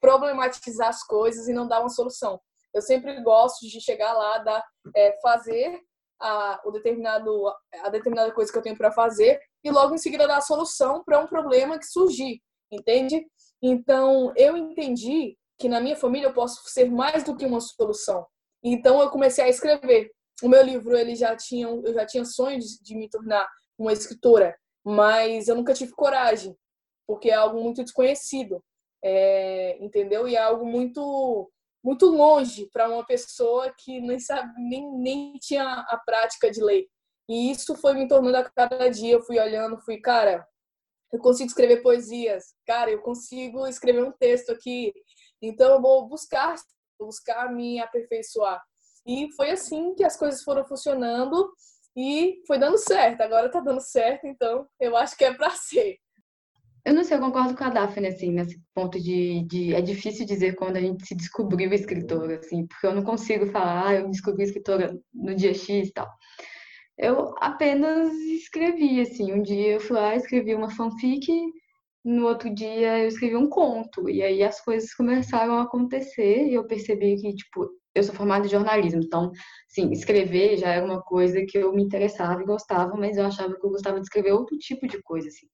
problematizar 0.00 0.88
as 0.88 1.02
coisas 1.02 1.48
e 1.48 1.52
não 1.52 1.66
dar 1.66 1.80
uma 1.80 1.88
solução. 1.88 2.40
Eu 2.74 2.82
sempre 2.82 3.20
gosto 3.22 3.66
de 3.66 3.80
chegar 3.80 4.12
lá, 4.12 4.38
dar, 4.38 4.64
é, 4.96 5.16
fazer 5.22 5.80
a, 6.20 6.60
o 6.64 6.70
determinado, 6.70 7.46
a 7.82 7.88
determinada 7.88 8.32
coisa 8.32 8.50
que 8.50 8.58
eu 8.58 8.62
tenho 8.62 8.76
para 8.76 8.90
fazer 8.90 9.38
e 9.62 9.70
logo 9.70 9.94
em 9.94 9.98
seguida 9.98 10.26
dar 10.26 10.38
a 10.38 10.42
solução 10.42 11.02
para 11.04 11.20
um 11.20 11.26
problema 11.26 11.78
que 11.78 11.86
surgir, 11.86 12.40
entende? 12.70 13.24
Então, 13.62 14.32
eu 14.36 14.56
entendi 14.56 15.36
que 15.58 15.68
na 15.68 15.80
minha 15.80 15.96
família 15.96 16.28
eu 16.28 16.34
posso 16.34 16.62
ser 16.68 16.90
mais 16.90 17.22
do 17.22 17.36
que 17.36 17.46
uma 17.46 17.60
solução. 17.60 18.26
Então, 18.62 19.00
eu 19.00 19.10
comecei 19.10 19.44
a 19.44 19.48
escrever. 19.48 20.10
O 20.42 20.48
meu 20.48 20.62
livro, 20.62 20.96
ele 20.96 21.14
já 21.14 21.36
tinha, 21.36 21.68
eu 21.68 21.94
já 21.94 22.04
tinha 22.04 22.24
sonhos 22.24 22.78
de 22.82 22.96
me 22.96 23.08
tornar 23.08 23.48
uma 23.78 23.92
escritora, 23.92 24.56
mas 24.84 25.48
eu 25.48 25.54
nunca 25.54 25.72
tive 25.72 25.92
coragem, 25.92 26.56
porque 27.06 27.30
é 27.30 27.34
algo 27.34 27.62
muito 27.62 27.82
desconhecido, 27.82 28.62
é, 29.02 29.78
entendeu? 29.82 30.26
E 30.26 30.34
é 30.34 30.40
algo 30.40 30.66
muito 30.66 31.50
muito 31.84 32.06
longe 32.06 32.66
para 32.72 32.88
uma 32.88 33.04
pessoa 33.04 33.70
que 33.76 34.00
nem 34.00 34.18
sabe 34.18 34.50
nem, 34.56 34.90
nem 34.98 35.34
tinha 35.34 35.84
a 35.88 35.98
prática 35.98 36.50
de 36.50 36.62
ler. 36.62 36.86
E 37.28 37.50
isso 37.50 37.76
foi 37.76 37.92
me 37.92 38.08
tornando 38.08 38.38
a 38.38 38.50
cada 38.50 38.88
dia. 38.88 39.12
Eu 39.12 39.22
fui 39.22 39.38
olhando, 39.38 39.80
fui, 39.82 39.98
cara, 40.00 40.46
eu 41.12 41.20
consigo 41.20 41.48
escrever 41.48 41.82
poesias, 41.82 42.54
cara, 42.66 42.90
eu 42.90 43.00
consigo 43.02 43.66
escrever 43.66 44.02
um 44.02 44.12
texto 44.12 44.50
aqui. 44.50 44.92
Então 45.40 45.74
eu 45.74 45.82
vou 45.82 46.08
buscar, 46.08 46.56
buscar 46.98 47.52
me 47.52 47.78
aperfeiçoar. 47.80 48.62
E 49.06 49.30
foi 49.36 49.50
assim 49.50 49.94
que 49.94 50.02
as 50.02 50.16
coisas 50.16 50.42
foram 50.42 50.64
funcionando 50.64 51.52
e 51.94 52.42
foi 52.46 52.58
dando 52.58 52.78
certo. 52.78 53.20
Agora 53.20 53.50
tá 53.50 53.60
dando 53.60 53.80
certo, 53.80 54.26
então 54.26 54.66
eu 54.80 54.96
acho 54.96 55.16
que 55.16 55.24
é 55.24 55.34
para 55.34 55.50
ser. 55.50 55.98
Eu 56.84 56.92
não 56.94 57.02
sei, 57.02 57.16
eu 57.16 57.20
concordo 57.20 57.56
com 57.56 57.64
a 57.64 57.70
Daphne, 57.70 58.08
assim, 58.08 58.30
nesse 58.30 58.60
ponto 58.74 59.00
de, 59.00 59.42
de, 59.46 59.74
É 59.74 59.80
difícil 59.80 60.26
dizer 60.26 60.54
quando 60.54 60.76
a 60.76 60.80
gente 60.80 61.06
se 61.06 61.14
descobriu 61.14 61.72
escritora, 61.72 62.38
assim, 62.38 62.66
porque 62.66 62.86
eu 62.86 62.94
não 62.94 63.02
consigo 63.02 63.46
falar, 63.46 63.86
ah, 63.88 63.94
eu 63.94 64.10
descobri 64.10 64.44
escritora 64.44 64.94
no 65.12 65.34
dia 65.34 65.54
X 65.54 65.88
e 65.88 65.92
tal. 65.92 66.06
Eu 66.98 67.34
apenas 67.40 68.12
escrevi, 68.14 69.00
assim, 69.00 69.32
um 69.32 69.42
dia 69.42 69.74
eu 69.74 69.80
fui 69.80 69.96
lá, 69.96 70.16
escrevi 70.16 70.54
uma 70.54 70.70
fanfic, 70.70 71.26
no 72.04 72.26
outro 72.26 72.54
dia 72.54 73.00
eu 73.00 73.08
escrevi 73.08 73.36
um 73.36 73.48
conto, 73.48 74.08
e 74.10 74.22
aí 74.22 74.42
as 74.42 74.60
coisas 74.60 74.94
começaram 74.94 75.54
a 75.58 75.62
acontecer, 75.62 76.46
e 76.48 76.54
eu 76.54 76.66
percebi 76.66 77.16
que, 77.20 77.34
tipo, 77.34 77.68
eu 77.94 78.02
sou 78.02 78.14
formada 78.14 78.46
em 78.46 78.50
jornalismo, 78.50 79.00
então, 79.02 79.30
sim, 79.68 79.90
escrever 79.92 80.56
já 80.58 80.68
era 80.70 80.84
uma 80.84 81.02
coisa 81.02 81.44
que 81.46 81.58
eu 81.58 81.72
me 81.72 81.82
interessava 81.82 82.42
e 82.42 82.46
gostava, 82.46 82.94
mas 82.96 83.16
eu 83.16 83.24
achava 83.26 83.54
que 83.58 83.66
eu 83.66 83.70
gostava 83.70 83.96
de 83.98 84.02
escrever 84.06 84.32
outro 84.32 84.56
tipo 84.58 84.86
de 84.86 85.00
coisa, 85.02 85.28
assim. 85.28 85.46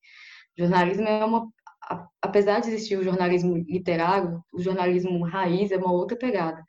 Jornalismo 0.57 1.07
é 1.07 1.25
uma. 1.25 1.47
Apesar 2.21 2.59
de 2.61 2.69
existir 2.69 2.97
o 2.97 3.03
jornalismo 3.03 3.57
literário, 3.57 4.43
o 4.53 4.61
jornalismo 4.61 5.23
raiz 5.25 5.71
é 5.71 5.77
uma 5.77 5.91
outra 5.91 6.17
pegada. 6.17 6.63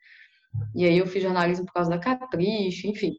E 0.75 0.85
aí 0.85 0.97
eu 0.97 1.07
fiz 1.07 1.23
jornalismo 1.23 1.65
por 1.65 1.73
causa 1.73 1.89
da 1.89 1.99
capricho, 1.99 2.87
enfim. 2.87 3.15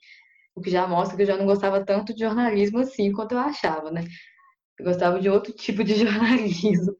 O 0.54 0.60
que 0.60 0.70
já 0.70 0.86
mostra 0.86 1.16
que 1.16 1.22
eu 1.22 1.26
já 1.26 1.36
não 1.36 1.46
gostava 1.46 1.84
tanto 1.84 2.14
de 2.14 2.20
jornalismo 2.20 2.78
assim 2.80 3.12
quanto 3.12 3.32
eu 3.32 3.38
achava, 3.38 3.90
né? 3.90 4.04
Eu 4.78 4.84
gostava 4.86 5.20
de 5.20 5.28
outro 5.28 5.52
tipo 5.56 5.84
de 5.84 5.94
jornalismo. 5.94 6.94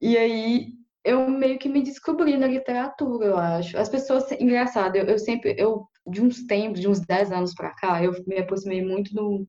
E 0.00 0.16
aí 0.16 0.68
eu 1.04 1.28
meio 1.28 1.58
que 1.58 1.68
me 1.68 1.82
descobri 1.82 2.36
na 2.36 2.46
literatura, 2.46 3.26
eu 3.26 3.36
acho. 3.38 3.78
As 3.78 3.88
pessoas, 3.88 4.30
engraçado, 4.32 4.96
eu, 4.96 5.04
eu 5.06 5.18
sempre, 5.18 5.54
eu 5.58 5.86
de 6.06 6.20
uns 6.20 6.44
tempos, 6.46 6.80
de 6.80 6.88
uns 6.88 7.00
10 7.00 7.32
anos 7.32 7.54
para 7.54 7.74
cá, 7.74 8.02
eu 8.02 8.12
me 8.26 8.38
aproximei 8.38 8.84
muito 8.84 9.12
do, 9.14 9.46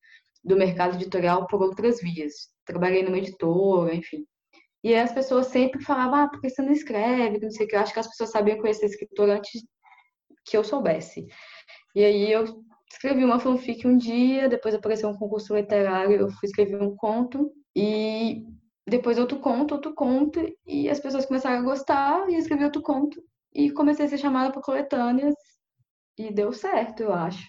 do 0.48 0.56
mercado 0.56 0.96
editorial 0.96 1.46
por 1.48 1.62
outras 1.62 2.02
vias. 2.02 2.50
Trabalhei 2.66 3.04
numa 3.04 3.18
editora, 3.18 3.94
enfim. 3.94 4.26
E 4.84 4.96
as 4.96 5.12
pessoas 5.12 5.48
sempre 5.48 5.84
falavam, 5.84 6.16
ah, 6.16 6.30
por 6.30 6.40
que 6.40 6.50
você 6.50 6.62
não 6.62 6.72
escreve? 6.72 7.40
Não 7.40 7.52
sei 7.52 7.66
o 7.66 7.70
que. 7.70 7.76
Eu 7.76 7.82
acho 7.82 7.94
que 7.94 8.00
as 8.00 8.08
pessoas 8.08 8.32
sabiam 8.32 8.58
conhecer 8.58 8.86
escritor 8.86 9.30
antes 9.30 9.62
que 10.46 10.56
eu 10.56 10.64
soubesse. 10.64 11.28
E 11.94 12.04
aí 12.04 12.32
eu 12.32 12.46
escrevi 12.92 13.24
uma 13.24 13.40
fanfic 13.40 13.86
um 13.86 13.98
dia, 13.98 14.48
depois 14.48 14.74
apareceu 14.74 15.10
um 15.10 15.18
concurso 15.18 15.56
literário, 15.56 16.16
eu 16.16 16.30
fui 16.30 16.48
escrever 16.48 16.82
um 16.82 16.96
conto, 16.96 17.52
e 17.76 18.46
depois 18.88 19.20
outro 19.20 19.40
conto, 19.40 19.74
outro 19.74 19.94
conto, 19.94 20.40
e 20.66 20.90
as 20.90 21.00
pessoas 21.00 21.26
começaram 21.26 21.60
a 21.60 21.64
gostar, 21.64 22.30
e 22.30 22.36
eu 22.36 22.40
escrevi 22.40 22.64
outro 22.64 22.82
conto, 22.82 23.22
e 23.54 23.72
comecei 23.72 24.06
a 24.06 24.10
ser 24.10 24.18
chamada 24.18 24.52
para 24.52 24.62
coletâneas, 24.62 25.36
e 26.18 26.32
deu 26.34 26.54
certo, 26.54 27.04
eu 27.04 27.14
acho. 27.14 27.46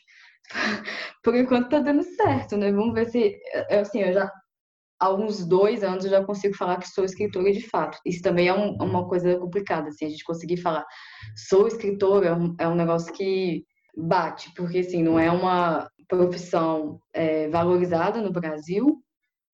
Por 1.22 1.34
enquanto 1.34 1.68
tá 1.68 1.80
dando 1.80 2.02
certo, 2.02 2.56
né? 2.56 2.72
Vamos 2.72 2.94
ver 2.94 3.08
se, 3.11 3.38
assim, 3.70 4.00
eu 4.02 4.12
já, 4.12 4.32
há 5.00 5.12
uns 5.12 5.46
dois 5.46 5.82
anos 5.82 6.04
eu 6.04 6.11
já 6.11 6.24
consigo 6.24 6.56
falar 6.56 6.78
que 6.78 6.88
sou 6.88 7.04
escritora 7.04 7.52
de 7.52 7.68
fato. 7.68 7.98
Isso 8.04 8.22
também 8.22 8.48
é 8.48 8.54
um, 8.54 8.74
uma 8.76 9.06
coisa 9.08 9.37
complicada, 9.38 9.88
assim, 9.88 10.06
a 10.06 10.11
gente 10.11 10.24
conseguir 10.24 10.58
falar 10.58 10.84
sou 11.48 11.66
escritora 11.66 12.28
é 12.28 12.34
um, 12.34 12.54
é 12.58 12.74
negócio 12.74 13.12
que 13.12 13.64
bate, 13.96 14.52
porque, 14.54 14.78
assim, 14.78 15.02
não 15.02 15.18
é 15.18 15.30
uma 15.30 15.88
profissão 16.08 17.00
é, 17.12 17.48
valorizada 17.48 18.20
no 18.22 18.32
Brasil, 18.32 19.02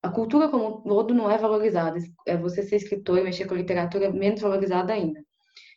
a 0.05 0.11
cultura 0.11 0.49
como 0.49 0.69
um 0.69 0.83
todo 0.83 1.15
não 1.15 1.31
é 1.31 1.39
valorizada. 1.39 1.99
É 2.27 2.37
você 2.37 2.63
ser 2.63 2.77
escritor 2.77 3.19
e 3.19 3.25
mexer 3.25 3.47
com 3.47 3.55
literatura 3.55 4.05
é 4.05 4.13
menos 4.13 4.43
valorizada 4.43 4.93
ainda. 4.93 5.25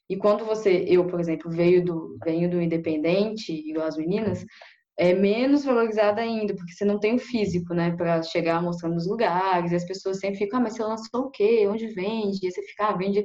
E 0.10 0.18
quando 0.18 0.46
você, 0.46 0.86
eu, 0.88 1.08
por 1.08 1.20
exemplo, 1.20 1.50
veio 1.50 1.84
do, 1.84 2.18
venho 2.24 2.50
do 2.50 2.62
independente, 2.62 3.54
igual 3.54 3.88
as 3.88 3.98
meninas, 3.98 4.46
é 4.98 5.14
menos 5.14 5.64
valorizada 5.64 6.22
ainda, 6.22 6.56
porque 6.56 6.74
você 6.74 6.84
não 6.86 7.00
tem 7.00 7.16
o 7.16 7.20
físico, 7.20 7.74
né, 7.74 7.96
para 7.96 8.24
chegar 8.24 8.62
mostrando 8.62 8.98
os 8.98 9.08
lugares, 9.08 9.72
e 9.72 9.76
as 9.76 9.86
pessoas 9.86 10.20
sempre 10.20 10.40
ficam, 10.40 10.60
ah, 10.60 10.64
mas 10.64 10.74
você 10.74 10.84
lançou 10.84 11.22
o 11.26 11.30
quê? 11.32 11.68
Onde 11.68 11.88
vende? 11.88 12.40
E 12.42 12.52
você 12.52 12.62
fica, 12.64 12.88
ah, 12.88 12.98
vende 12.98 13.24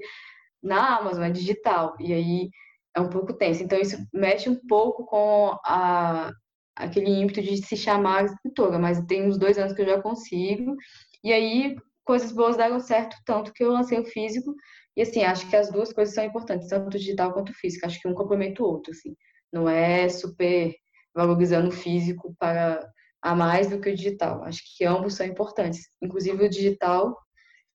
na 0.62 0.98
Amazon, 0.98 1.24
é 1.24 1.30
digital. 1.30 1.96
E 2.00 2.12
aí 2.12 2.50
é 2.94 3.00
um 3.00 3.08
pouco 3.08 3.32
tenso. 3.34 3.62
Então 3.62 3.78
isso 3.80 3.96
mexe 4.12 4.48
um 4.48 4.58
pouco 4.68 5.04
com 5.06 5.56
a, 5.64 6.30
aquele 6.76 7.10
ímpeto 7.10 7.42
de 7.42 7.56
se 7.58 7.76
chamar 7.76 8.24
escritora, 8.24 8.78
mas 8.78 9.04
tem 9.06 9.26
uns 9.26 9.38
dois 9.38 9.58
anos 9.58 9.72
que 9.72 9.82
eu 9.82 9.86
já 9.86 10.00
consigo. 10.02 10.76
E 11.24 11.32
aí, 11.32 11.76
coisas 12.04 12.32
boas 12.32 12.56
deram 12.56 12.80
certo, 12.80 13.16
tanto 13.24 13.52
que 13.52 13.64
eu 13.64 13.72
lancei 13.72 13.98
o 13.98 14.04
físico. 14.04 14.54
E 14.96 15.02
assim, 15.02 15.22
acho 15.24 15.48
que 15.48 15.56
as 15.56 15.70
duas 15.70 15.92
coisas 15.92 16.14
são 16.14 16.24
importantes, 16.24 16.68
tanto 16.68 16.86
o 16.88 16.98
digital 16.98 17.32
quanto 17.32 17.50
o 17.50 17.54
físico. 17.54 17.86
Acho 17.86 18.00
que 18.00 18.08
um 18.08 18.14
complementa 18.14 18.62
o 18.62 18.66
outro, 18.66 18.92
assim. 18.92 19.16
Não 19.52 19.68
é 19.68 20.08
super 20.08 20.74
valorizando 21.14 21.68
o 21.68 21.72
físico 21.72 22.34
para 22.38 22.86
a 23.22 23.34
mais 23.34 23.70
do 23.70 23.80
que 23.80 23.90
o 23.90 23.94
digital. 23.94 24.42
Acho 24.44 24.60
que 24.76 24.84
ambos 24.84 25.14
são 25.14 25.26
importantes. 25.26 25.88
Inclusive 26.02 26.44
o 26.44 26.50
digital 26.50 27.16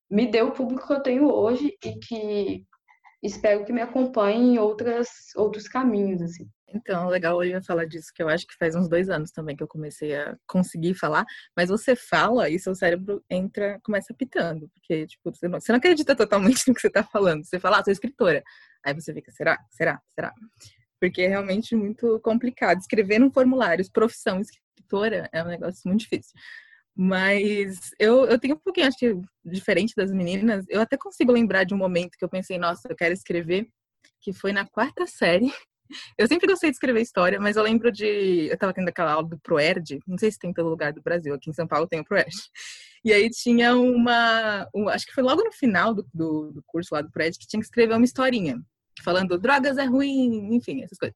me 0.10 0.28
deu 0.30 0.48
o 0.48 0.52
público 0.52 0.86
que 0.86 0.94
eu 0.94 1.02
tenho 1.02 1.26
hoje 1.26 1.74
e 1.84 2.00
que 2.00 2.66
espero 3.24 3.66
que 3.66 3.74
me 3.74 3.82
acompanhe 3.82 4.56
em 4.56 4.60
outras, 4.60 5.10
outros 5.36 5.68
caminhos, 5.68 6.22
assim. 6.22 6.48
Então, 6.70 7.08
legal 7.08 7.38
Olivia 7.38 7.62
falar 7.62 7.86
disso, 7.86 8.12
que 8.14 8.22
eu 8.22 8.28
acho 8.28 8.46
que 8.46 8.56
faz 8.58 8.76
uns 8.76 8.90
dois 8.90 9.10
anos 9.10 9.32
também 9.32 9.56
que 9.56 9.64
eu 9.64 9.68
comecei 9.68 10.14
a 10.16 10.38
conseguir 10.46 10.94
falar, 10.96 11.26
mas 11.56 11.70
você 11.70 11.96
fala 11.96 12.50
e 12.50 12.60
seu 12.60 12.76
cérebro 12.76 13.24
entra, 13.30 13.80
começa 13.84 14.14
pitando, 14.14 14.70
porque, 14.74 15.08
tipo, 15.08 15.34
você 15.34 15.48
não, 15.48 15.62
você 15.62 15.72
não 15.72 15.78
acredita 15.78 16.14
totalmente 16.14 16.64
no 16.68 16.74
que 16.74 16.82
você 16.82 16.90
tá 16.90 17.04
falando. 17.04 17.46
Você 17.46 17.58
fala, 17.58 17.80
ah, 17.80 17.84
sou 17.84 17.94
escritora. 17.94 18.44
Aí 18.86 18.94
você 18.94 19.14
fica, 19.14 19.32
será? 19.32 19.58
Será? 19.72 20.02
Será? 20.14 20.34
Porque 21.00 21.22
é 21.22 21.28
realmente 21.28 21.76
muito 21.76 22.20
complicado. 22.22 22.80
Escrever 22.80 23.20
num 23.20 23.32
formulário, 23.32 23.86
profissão 23.92 24.40
escritora, 24.40 25.30
é 25.32 25.44
um 25.44 25.48
negócio 25.48 25.82
muito 25.86 26.02
difícil. 26.02 26.34
Mas 26.96 27.92
eu, 28.00 28.26
eu 28.26 28.40
tenho 28.40 28.56
um 28.56 28.60
pouquinho, 28.60 28.88
acho 28.88 28.98
que 28.98 29.16
diferente 29.46 29.94
das 29.96 30.12
meninas, 30.12 30.66
eu 30.68 30.82
até 30.82 30.98
consigo 30.98 31.32
lembrar 31.32 31.64
de 31.64 31.76
um 31.76 31.78
momento 31.78 32.18
que 32.18 32.26
eu 32.26 32.30
pensei, 32.30 32.58
nossa, 32.58 32.88
eu 32.90 32.96
quero 32.96 33.14
escrever, 33.14 33.68
que 34.20 34.34
foi 34.34 34.52
na 34.52 34.66
quarta 34.66 35.06
série. 35.06 35.54
Eu 36.18 36.28
sempre 36.28 36.48
gostei 36.48 36.70
de 36.70 36.76
escrever 36.76 37.00
história, 37.00 37.40
mas 37.40 37.56
eu 37.56 37.64
lembro 37.64 37.90
de. 37.90 38.50
Eu 38.52 38.58
tava 38.58 38.74
tendo 38.74 38.90
aquela 38.90 39.14
aula 39.14 39.30
do 39.30 39.40
Proerd, 39.40 40.00
não 40.06 40.18
sei 40.18 40.30
se 40.30 40.38
tem 40.38 40.50
em 40.50 40.54
todo 40.54 40.68
lugar 40.68 40.92
do 40.92 41.02
Brasil, 41.02 41.34
aqui 41.34 41.50
em 41.50 41.54
São 41.54 41.66
Paulo 41.66 41.88
tem 41.88 42.02
o 42.02 42.04
Proerd. 42.04 42.36
E 43.06 43.14
aí 43.14 43.30
tinha 43.30 43.74
uma. 43.74 44.68
Um, 44.76 44.90
acho 44.90 45.06
que 45.06 45.14
foi 45.14 45.24
logo 45.24 45.42
no 45.42 45.52
final 45.54 45.94
do, 45.94 46.06
do, 46.14 46.52
do 46.52 46.64
curso 46.68 46.94
lá 46.94 47.02
do 47.02 47.10
Proerd 47.10 47.40
que 47.40 47.48
tinha 47.48 47.62
que 47.62 47.68
escrever 47.68 47.96
uma 47.96 48.04
historinha 48.04 48.62
falando 49.04 49.38
drogas 49.38 49.78
é 49.78 49.86
ruim, 49.86 50.56
enfim, 50.56 50.84
essas 50.84 50.98
coisas. 50.98 51.16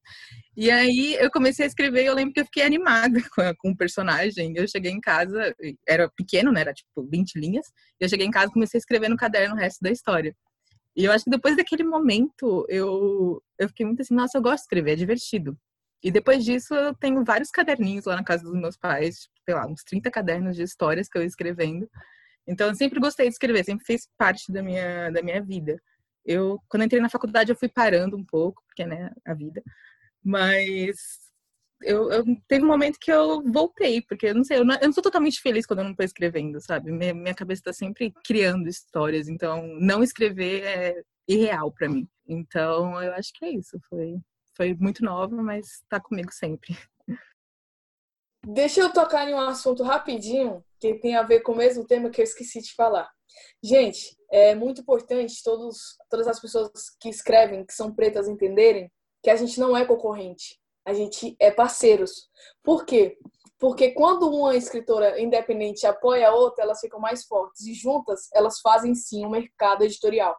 E 0.56 0.70
aí 0.70 1.14
eu 1.14 1.30
comecei 1.30 1.64
a 1.64 1.68
escrever 1.68 2.02
e 2.04 2.06
eu 2.06 2.14
lembro 2.14 2.32
que 2.32 2.40
eu 2.40 2.44
fiquei 2.44 2.62
animada 2.62 3.20
com, 3.34 3.54
com 3.58 3.70
o 3.70 3.76
personagem. 3.76 4.52
Eu 4.56 4.66
cheguei 4.68 4.90
em 4.90 5.00
casa, 5.00 5.54
era 5.88 6.10
pequeno, 6.10 6.52
né? 6.52 6.60
Era 6.62 6.72
tipo 6.72 7.06
20 7.08 7.38
linhas. 7.38 7.66
Eu 8.00 8.08
cheguei 8.08 8.26
em 8.26 8.30
casa 8.30 8.46
e 8.46 8.54
comecei 8.54 8.78
a 8.78 8.80
escrever 8.80 9.08
no 9.08 9.16
caderno 9.16 9.54
o 9.54 9.58
resto 9.58 9.80
da 9.80 9.90
história. 9.90 10.34
E 10.94 11.04
eu 11.04 11.12
acho 11.12 11.24
que 11.24 11.30
depois 11.30 11.56
daquele 11.56 11.84
momento 11.84 12.66
eu, 12.68 13.42
eu 13.58 13.68
fiquei 13.68 13.86
muito 13.86 14.02
assim, 14.02 14.14
nossa, 14.14 14.36
eu 14.36 14.42
gosto 14.42 14.56
de 14.56 14.62
escrever, 14.62 14.92
é 14.92 14.96
divertido. 14.96 15.56
E 16.02 16.10
depois 16.10 16.44
disso 16.44 16.74
eu 16.74 16.94
tenho 16.94 17.24
vários 17.24 17.50
caderninhos 17.50 18.06
lá 18.06 18.16
na 18.16 18.24
casa 18.24 18.42
dos 18.42 18.54
meus 18.54 18.76
pais, 18.76 19.28
sei 19.44 19.54
lá, 19.54 19.66
uns 19.66 19.82
30 19.84 20.10
cadernos 20.10 20.56
de 20.56 20.62
histórias 20.62 21.08
que 21.08 21.16
eu 21.16 21.22
ia 21.22 21.28
escrevendo. 21.28 21.88
Então 22.46 22.68
eu 22.68 22.74
sempre 22.74 22.98
gostei 23.00 23.26
de 23.28 23.32
escrever, 23.32 23.64
sempre 23.64 23.84
fez 23.86 24.08
parte 24.18 24.52
da 24.52 24.62
minha, 24.62 25.10
da 25.10 25.22
minha 25.22 25.40
vida. 25.42 25.80
Eu, 26.24 26.58
quando 26.68 26.84
entrei 26.84 27.00
na 27.00 27.10
faculdade, 27.10 27.50
eu 27.50 27.56
fui 27.56 27.68
parando 27.68 28.16
um 28.16 28.24
pouco, 28.24 28.62
porque, 28.66 28.86
né, 28.86 29.10
a 29.26 29.34
vida. 29.34 29.62
Mas 30.24 31.32
eu, 31.82 32.10
eu, 32.10 32.24
teve 32.46 32.64
um 32.64 32.68
momento 32.68 32.98
que 33.00 33.12
eu 33.12 33.42
voltei, 33.42 34.02
porque 34.02 34.26
eu 34.26 34.34
não 34.34 34.44
sei, 34.44 34.58
eu 34.58 34.64
não, 34.64 34.74
eu 34.76 34.86
não 34.86 34.92
sou 34.92 35.02
totalmente 35.02 35.40
feliz 35.40 35.66
quando 35.66 35.80
eu 35.80 35.84
não 35.84 35.90
estou 35.92 36.04
escrevendo, 36.04 36.60
sabe? 36.60 36.92
Minha, 36.92 37.14
minha 37.14 37.34
cabeça 37.34 37.60
está 37.60 37.72
sempre 37.72 38.12
criando 38.24 38.68
histórias, 38.68 39.28
então 39.28 39.66
não 39.80 40.02
escrever 40.02 40.62
é 40.64 41.02
irreal 41.28 41.72
para 41.72 41.88
mim. 41.88 42.08
Então 42.26 43.02
eu 43.02 43.12
acho 43.14 43.32
que 43.34 43.44
é 43.44 43.50
isso. 43.50 43.78
Foi, 43.88 44.16
foi 44.56 44.74
muito 44.74 45.04
nova, 45.04 45.34
mas 45.42 45.66
está 45.82 46.00
comigo 46.00 46.32
sempre. 46.32 46.76
Deixa 48.44 48.80
eu 48.80 48.92
tocar 48.92 49.28
em 49.28 49.34
um 49.34 49.40
assunto 49.40 49.82
rapidinho, 49.82 50.64
que 50.80 50.94
tem 50.94 51.14
a 51.14 51.22
ver 51.22 51.40
com 51.40 51.52
o 51.52 51.56
mesmo 51.56 51.86
tema 51.86 52.10
que 52.10 52.20
eu 52.20 52.24
esqueci 52.24 52.60
de 52.60 52.74
falar. 52.74 53.08
Gente, 53.62 54.16
é 54.32 54.54
muito 54.54 54.80
importante 54.80 55.42
todos, 55.44 55.98
todas 56.08 56.26
as 56.26 56.40
pessoas 56.40 56.70
que 56.98 57.10
escrevem, 57.10 57.66
que 57.66 57.74
são 57.74 57.94
pretas, 57.94 58.26
entenderem 58.26 58.90
que 59.22 59.28
a 59.28 59.36
gente 59.36 59.60
não 59.60 59.76
é 59.76 59.84
concorrente, 59.84 60.58
a 60.86 60.94
gente 60.94 61.36
é 61.38 61.50
parceiros. 61.50 62.30
Por 62.62 62.86
quê? 62.86 63.18
Porque 63.58 63.90
quando 63.90 64.28
uma 64.28 64.56
escritora 64.56 65.20
independente 65.20 65.86
apoia 65.86 66.30
a 66.30 66.34
outra, 66.34 66.64
elas 66.64 66.80
ficam 66.80 66.98
mais 66.98 67.24
fortes 67.24 67.66
e 67.66 67.74
juntas 67.74 68.28
elas 68.32 68.58
fazem 68.60 68.94
sim 68.94 69.24
um 69.26 69.30
mercado 69.30 69.84
editorial. 69.84 70.34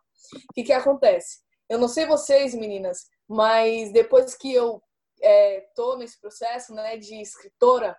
O 0.50 0.54
que, 0.56 0.64
que 0.64 0.74
acontece? 0.74 1.38
Eu 1.70 1.78
não 1.78 1.88
sei 1.88 2.08
vocês, 2.08 2.56
meninas, 2.56 3.08
mas 3.28 3.94
depois 3.94 4.36
que 4.36 4.52
eu 4.52 4.82
é, 5.22 5.68
tô 5.76 5.96
nesse 5.98 6.20
processo 6.20 6.74
né, 6.74 6.98
de 6.98 7.22
escritora, 7.22 7.96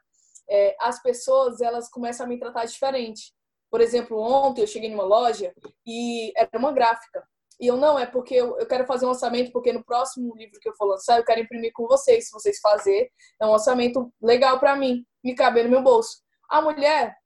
é, 0.51 0.77
as 0.81 1.01
pessoas 1.01 1.61
elas 1.61 1.89
começam 1.89 2.27
a 2.27 2.29
me 2.29 2.39
tratar 2.39 2.65
diferente. 2.65 3.33
Por 3.75 3.81
exemplo, 3.81 4.17
ontem 4.21 4.63
eu 4.63 4.69
cheguei 4.69 4.89
numa 4.89 5.03
loja 5.03 5.53
e 5.85 6.33
era 6.37 6.49
uma 6.57 6.71
gráfica. 6.71 7.27
E 7.61 7.67
eu 7.67 7.77
não, 7.77 7.99
é 7.99 8.07
porque 8.07 8.37
eu, 8.37 8.55
quero 8.69 8.87
fazer 8.87 9.05
um 9.05 9.09
orçamento, 9.09 9.51
porque 9.51 9.73
no 9.73 9.85
próximo 9.85 10.33
livro 10.37 10.61
que 10.61 10.69
eu 10.69 10.77
for 10.77 10.85
lançar, 10.85 11.19
eu 11.19 11.25
quero 11.25 11.41
imprimir 11.41 11.73
com 11.75 11.85
vocês. 11.89 12.27
Se 12.27 12.33
vocês 12.33 12.61
fazer, 12.61 13.11
é 13.43 13.45
um 13.45 13.51
orçamento 13.51 14.15
legal 14.23 14.61
para 14.61 14.77
mim, 14.77 15.05
me 15.25 15.35
caber 15.35 15.65
no 15.65 15.73
meu 15.73 15.83
bolso. 15.83 16.19
A 16.49 16.63
mulher, 16.63 17.17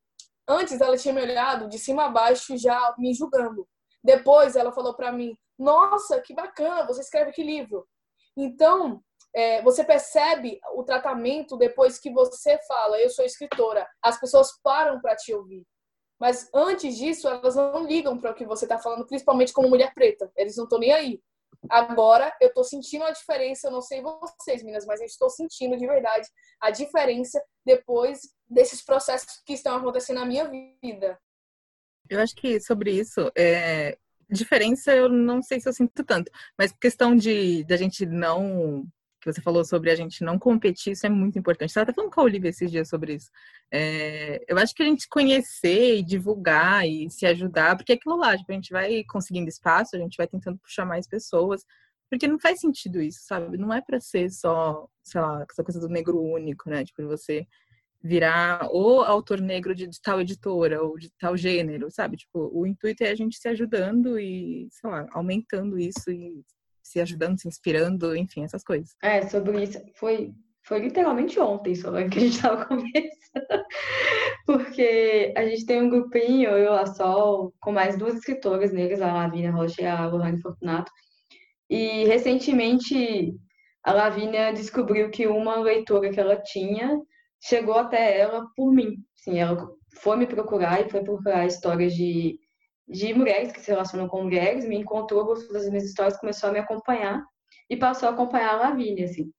antes 0.48 0.80
ela 0.80 0.96
tinha 0.96 1.12
me 1.12 1.20
olhado 1.20 1.68
de 1.68 1.78
cima 1.78 2.06
a 2.06 2.08
baixo, 2.08 2.56
já 2.56 2.94
me 2.96 3.12
julgando. 3.12 3.68
Depois 4.02 4.56
ela 4.56 4.72
falou 4.72 4.94
para 4.94 5.12
mim: 5.12 5.36
Nossa, 5.58 6.18
que 6.22 6.32
bacana, 6.32 6.86
você 6.86 7.02
escreve 7.02 7.30
que 7.30 7.42
livro? 7.42 7.86
Então, 8.34 9.02
é, 9.36 9.60
você 9.60 9.84
percebe 9.84 10.58
o 10.74 10.82
tratamento 10.82 11.58
depois 11.58 11.98
que 11.98 12.10
você 12.10 12.58
fala: 12.66 12.98
Eu 12.98 13.10
sou 13.10 13.22
escritora. 13.22 13.86
As 14.02 14.18
pessoas 14.18 14.48
param 14.62 14.98
para 14.98 15.14
te 15.14 15.34
ouvir. 15.34 15.66
Mas 16.20 16.48
antes 16.52 16.96
disso, 16.96 17.28
elas 17.28 17.54
não 17.54 17.86
ligam 17.86 18.18
para 18.18 18.32
o 18.32 18.34
que 18.34 18.44
você 18.44 18.64
está 18.64 18.78
falando, 18.78 19.06
principalmente 19.06 19.52
como 19.52 19.68
mulher 19.68 19.94
preta. 19.94 20.30
Eles 20.36 20.56
não 20.56 20.64
estão 20.64 20.78
nem 20.78 20.92
aí. 20.92 21.22
Agora 21.68 22.34
eu 22.40 22.48
estou 22.48 22.62
sentindo 22.62 23.04
a 23.04 23.10
diferença, 23.10 23.66
eu 23.66 23.72
não 23.72 23.82
sei 23.82 24.00
vocês, 24.00 24.62
meninas, 24.62 24.86
mas 24.86 25.00
eu 25.00 25.06
estou 25.06 25.28
sentindo 25.28 25.76
de 25.76 25.86
verdade 25.86 26.28
a 26.60 26.70
diferença 26.70 27.42
depois 27.64 28.20
desses 28.48 28.84
processos 28.84 29.42
que 29.44 29.54
estão 29.54 29.76
acontecendo 29.76 30.20
na 30.20 30.26
minha 30.26 30.48
vida. 30.82 31.18
Eu 32.08 32.20
acho 32.20 32.34
que 32.34 32.60
sobre 32.60 32.92
isso, 32.92 33.30
é... 33.36 33.98
diferença 34.30 34.94
eu 34.94 35.08
não 35.08 35.42
sei 35.42 35.60
se 35.60 35.68
eu 35.68 35.72
sinto 35.72 36.04
tanto, 36.04 36.30
mas 36.56 36.72
questão 36.72 37.14
de 37.14 37.64
da 37.64 37.76
gente 37.76 38.06
não 38.06 38.86
você 39.32 39.40
falou 39.40 39.64
sobre 39.64 39.90
a 39.90 39.94
gente 39.94 40.22
não 40.24 40.38
competir, 40.38 40.92
isso 40.92 41.06
é 41.06 41.08
muito 41.08 41.38
importante. 41.38 41.72
Você 41.72 41.80
até 41.80 41.92
falando 41.92 42.10
com 42.10 42.20
a 42.20 42.24
Olivia 42.24 42.50
esses 42.50 42.70
dias 42.70 42.88
sobre 42.88 43.14
isso. 43.14 43.30
É, 43.72 44.40
eu 44.48 44.58
acho 44.58 44.74
que 44.74 44.82
a 44.82 44.86
gente 44.86 45.08
conhecer 45.08 45.98
e 45.98 46.02
divulgar 46.02 46.86
e 46.86 47.10
se 47.10 47.26
ajudar, 47.26 47.76
porque 47.76 47.92
é 47.92 47.94
aquilo 47.96 48.16
lá, 48.16 48.36
tipo, 48.36 48.50
a 48.50 48.54
gente 48.54 48.72
vai 48.72 49.04
conseguindo 49.04 49.48
espaço, 49.48 49.96
a 49.96 49.98
gente 49.98 50.16
vai 50.16 50.26
tentando 50.26 50.58
puxar 50.58 50.86
mais 50.86 51.06
pessoas, 51.06 51.64
porque 52.10 52.26
não 52.26 52.38
faz 52.38 52.60
sentido 52.60 53.00
isso, 53.02 53.20
sabe? 53.22 53.58
Não 53.58 53.72
é 53.72 53.80
para 53.80 54.00
ser 54.00 54.30
só, 54.30 54.88
sei 55.02 55.20
lá, 55.20 55.44
essa 55.50 55.62
coisa 55.62 55.80
do 55.80 55.88
negro 55.88 56.20
único, 56.20 56.70
né? 56.70 56.84
Tipo, 56.84 57.06
você 57.06 57.46
virar 58.02 58.68
o 58.72 59.02
autor 59.02 59.40
negro 59.40 59.74
de, 59.74 59.86
de, 59.86 60.00
tal 60.00 60.20
editora 60.20 60.82
ou 60.82 60.96
de 60.96 61.10
tal 61.18 61.36
gênero, 61.36 61.90
sabe? 61.90 62.16
Tipo, 62.16 62.50
o 62.52 62.66
intuito 62.66 63.02
é 63.02 63.10
a 63.10 63.14
gente 63.14 63.36
se 63.38 63.48
ajudando 63.48 64.18
e, 64.18 64.68
sei 64.70 64.90
lá, 64.90 65.06
aumentando 65.12 65.78
isso 65.78 66.10
e 66.10 66.44
se 66.88 67.00
ajudando, 67.00 67.38
se 67.38 67.48
inspirando, 67.48 68.16
enfim, 68.16 68.44
essas 68.44 68.64
coisas. 68.64 68.94
É, 69.02 69.26
sobre 69.28 69.62
isso, 69.62 69.80
foi, 69.94 70.32
foi 70.64 70.80
literalmente 70.80 71.38
ontem 71.38 71.74
só 71.74 71.92
que 71.92 72.18
a 72.18 72.20
gente 72.20 72.40
tava 72.40 72.64
conversando. 72.66 73.64
Porque 74.46 75.34
a 75.36 75.44
gente 75.44 75.66
tem 75.66 75.82
um 75.82 75.90
grupinho, 75.90 76.50
eu, 76.50 76.72
a 76.72 76.86
Sol, 76.86 77.52
com 77.60 77.70
mais 77.70 77.98
duas 77.98 78.16
escritoras 78.16 78.72
negras, 78.72 79.02
a 79.02 79.12
Lavínia 79.12 79.50
Rocha 79.50 79.82
e 79.82 79.86
a 79.86 80.06
Lohane 80.06 80.40
Fortunato. 80.40 80.90
E 81.68 82.04
recentemente 82.04 83.34
a 83.84 83.92
Lavínia 83.92 84.52
descobriu 84.52 85.10
que 85.10 85.26
uma 85.26 85.56
leitora 85.56 86.10
que 86.10 86.18
ela 86.18 86.36
tinha 86.36 86.98
chegou 87.40 87.74
até 87.74 88.18
ela 88.18 88.46
por 88.56 88.72
mim. 88.72 88.96
Sim, 89.14 89.38
ela 89.38 89.68
foi 89.94 90.16
me 90.16 90.26
procurar 90.26 90.80
e 90.80 90.88
foi 90.90 91.02
procurar 91.02 91.46
histórias 91.46 91.94
de, 91.94 92.38
de 92.88 93.12
mulheres 93.12 93.52
que 93.52 93.60
se 93.60 93.70
relacionam 93.70 94.08
com 94.08 94.22
mulheres, 94.22 94.66
me 94.66 94.76
encontrou, 94.76 95.24
gostou 95.24 95.52
das 95.52 95.68
minhas 95.68 95.84
histórias, 95.84 96.18
começou 96.18 96.48
a 96.48 96.52
me 96.52 96.58
acompanhar 96.58 97.22
e 97.68 97.76
passou 97.76 98.08
a 98.08 98.12
acompanhar 98.12 98.54
a 98.54 98.68
Lavínia, 98.68 99.04
assim. 99.04 99.30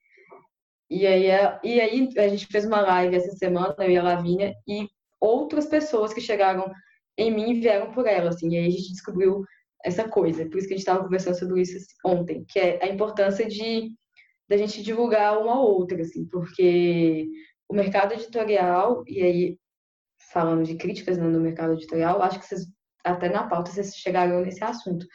E 0.90 1.06
aí, 1.06 1.26
e 1.64 1.82
aí 1.82 2.10
a 2.18 2.28
gente 2.28 2.48
fez 2.48 2.66
uma 2.66 2.82
live 2.82 3.16
essa 3.16 3.32
semana, 3.36 3.76
eu 3.80 3.92
e 3.92 3.98
a 3.98 4.04
Lavínia, 4.04 4.54
e 4.68 4.88
outras 5.20 5.66
pessoas 5.66 6.14
que 6.14 6.22
chegaram 6.22 6.72
em 7.18 7.32
mim 7.32 7.60
vieram 7.60 7.92
por 7.92 8.08
ela, 8.08 8.30
assim. 8.30 8.50
E 8.54 8.58
aí 8.58 8.68
a 8.68 8.72
gente 8.72 8.92
descobriu 8.92 9.44
essa 9.84 10.08
coisa. 10.08 10.46
Por 10.48 10.58
isso 10.58 10.68
que 10.68 10.74
a 10.74 10.78
gente 10.78 10.88
estava 10.88 11.04
conversando 11.04 11.38
sobre 11.38 11.62
isso 11.62 11.78
ontem, 12.06 12.46
que 12.48 12.60
é 12.60 12.84
a 12.84 12.88
importância 12.88 13.48
de 13.48 13.92
da 14.48 14.58
gente 14.58 14.82
divulgar 14.82 15.40
uma 15.40 15.60
ou 15.60 15.80
outra, 15.80 16.02
assim, 16.02 16.26
porque 16.28 17.30
o 17.70 17.76
mercado 17.76 18.14
editorial, 18.14 19.04
e 19.08 19.22
aí 19.22 19.60
falando 20.32 20.64
de 20.64 20.76
críticas 20.76 21.20
né, 21.20 21.28
no 21.28 21.40
mercado 21.40 21.74
editorial, 21.74 22.22
acho 22.24 22.40
que 22.40 22.48
vocês, 22.48 22.66
até 23.04 23.30
na 23.30 23.48
pauta 23.48 23.72
vocês 23.72 23.96
chegaram 23.96 24.42
nesse 24.42 24.64
assunto. 24.64 25.06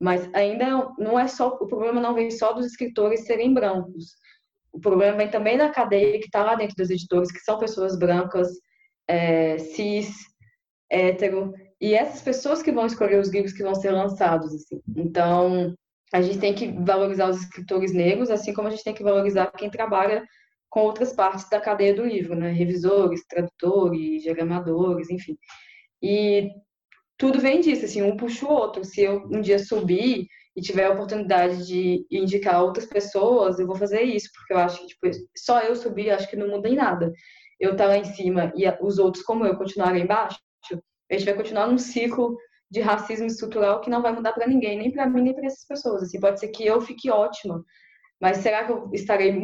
Mas 0.00 0.32
ainda 0.32 0.92
não 0.98 1.18
é 1.18 1.26
só, 1.26 1.48
o 1.48 1.66
problema 1.66 2.00
não 2.00 2.14
vem 2.14 2.30
só 2.30 2.52
dos 2.52 2.66
escritores 2.66 3.24
serem 3.24 3.52
brancos. 3.52 4.14
O 4.72 4.80
problema 4.80 5.16
vem 5.16 5.30
também 5.30 5.58
da 5.58 5.70
cadeia 5.70 6.18
que 6.20 6.26
está 6.26 6.44
lá 6.44 6.54
dentro 6.54 6.76
dos 6.76 6.90
editores, 6.90 7.32
que 7.32 7.40
são 7.40 7.58
pessoas 7.58 7.98
brancas, 7.98 8.48
é, 9.08 9.58
cis, 9.58 10.14
hétero, 10.90 11.52
e 11.80 11.94
essas 11.94 12.22
pessoas 12.22 12.62
que 12.62 12.72
vão 12.72 12.86
escolher 12.86 13.18
os 13.18 13.28
livros 13.28 13.52
que 13.52 13.62
vão 13.62 13.74
ser 13.74 13.90
lançados. 13.90 14.54
Assim. 14.54 14.80
Então, 14.96 15.74
a 16.12 16.22
gente 16.22 16.38
tem 16.38 16.54
que 16.54 16.70
valorizar 16.84 17.28
os 17.28 17.40
escritores 17.42 17.92
negros, 17.92 18.30
assim 18.30 18.52
como 18.52 18.68
a 18.68 18.70
gente 18.70 18.84
tem 18.84 18.94
que 18.94 19.02
valorizar 19.02 19.50
quem 19.52 19.70
trabalha 19.70 20.24
com 20.70 20.80
outras 20.80 21.12
partes 21.12 21.48
da 21.48 21.60
cadeia 21.60 21.94
do 21.94 22.04
livro, 22.04 22.34
né? 22.34 22.50
Revisores, 22.50 23.26
tradutores, 23.26 24.22
diagramadores, 24.22 25.10
enfim. 25.10 25.36
E 26.02 26.50
tudo 27.18 27.40
vem 27.40 27.60
disso, 27.60 27.84
assim, 27.84 28.02
um 28.02 28.16
puxa 28.16 28.46
o 28.46 28.50
outro. 28.50 28.84
Se 28.84 29.02
eu 29.02 29.24
um 29.30 29.40
dia 29.40 29.58
subir 29.58 30.26
e 30.56 30.60
tiver 30.62 30.86
a 30.86 30.92
oportunidade 30.92 31.66
de 31.66 32.06
indicar 32.10 32.62
outras 32.62 32.86
pessoas, 32.86 33.58
eu 33.58 33.66
vou 33.66 33.76
fazer 33.76 34.02
isso, 34.02 34.30
porque 34.34 34.54
eu 34.54 34.58
acho 34.58 34.80
que 34.80 34.86
tipo, 34.86 35.10
só 35.36 35.60
eu 35.60 35.74
subir, 35.76 36.10
acho 36.10 36.28
que 36.30 36.36
não 36.36 36.48
muda 36.48 36.68
em 36.68 36.76
nada. 36.76 37.12
Eu 37.60 37.72
estar 37.72 37.84
tá 37.84 37.90
lá 37.90 37.98
em 37.98 38.04
cima 38.04 38.52
e 38.56 38.64
os 38.80 38.98
outros 38.98 39.24
como 39.24 39.44
eu 39.44 39.56
continuarem 39.56 40.04
embaixo, 40.04 40.38
a 41.10 41.14
gente 41.14 41.24
vai 41.24 41.34
continuar 41.34 41.66
num 41.66 41.78
ciclo 41.78 42.36
de 42.70 42.80
racismo 42.80 43.26
estrutural 43.26 43.80
que 43.80 43.90
não 43.90 44.02
vai 44.02 44.12
mudar 44.12 44.32
para 44.32 44.46
ninguém, 44.46 44.78
nem 44.78 44.92
para 44.92 45.08
mim, 45.08 45.22
nem 45.22 45.34
para 45.34 45.46
essas 45.46 45.66
pessoas. 45.66 46.02
Assim, 46.02 46.20
pode 46.20 46.38
ser 46.38 46.48
que 46.48 46.66
eu 46.66 46.80
fique 46.80 47.10
ótima, 47.10 47.64
mas 48.20 48.38
será 48.38 48.64
que 48.64 48.72
eu 48.72 48.90
estarei 48.92 49.40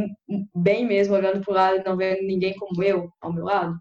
bem 0.54 0.86
mesmo 0.86 1.14
olhando 1.14 1.40
para 1.40 1.50
o 1.50 1.54
lado 1.54 1.76
e 1.78 1.84
não 1.84 1.96
vendo 1.96 2.22
ninguém 2.22 2.54
como 2.54 2.82
eu 2.82 3.10
ao 3.20 3.32
meu 3.32 3.44
lado? 3.44 3.76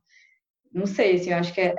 Não 0.72 0.86
sei, 0.86 1.16
assim, 1.16 1.32
eu 1.32 1.38
acho 1.38 1.54
que 1.54 1.62
é, 1.62 1.76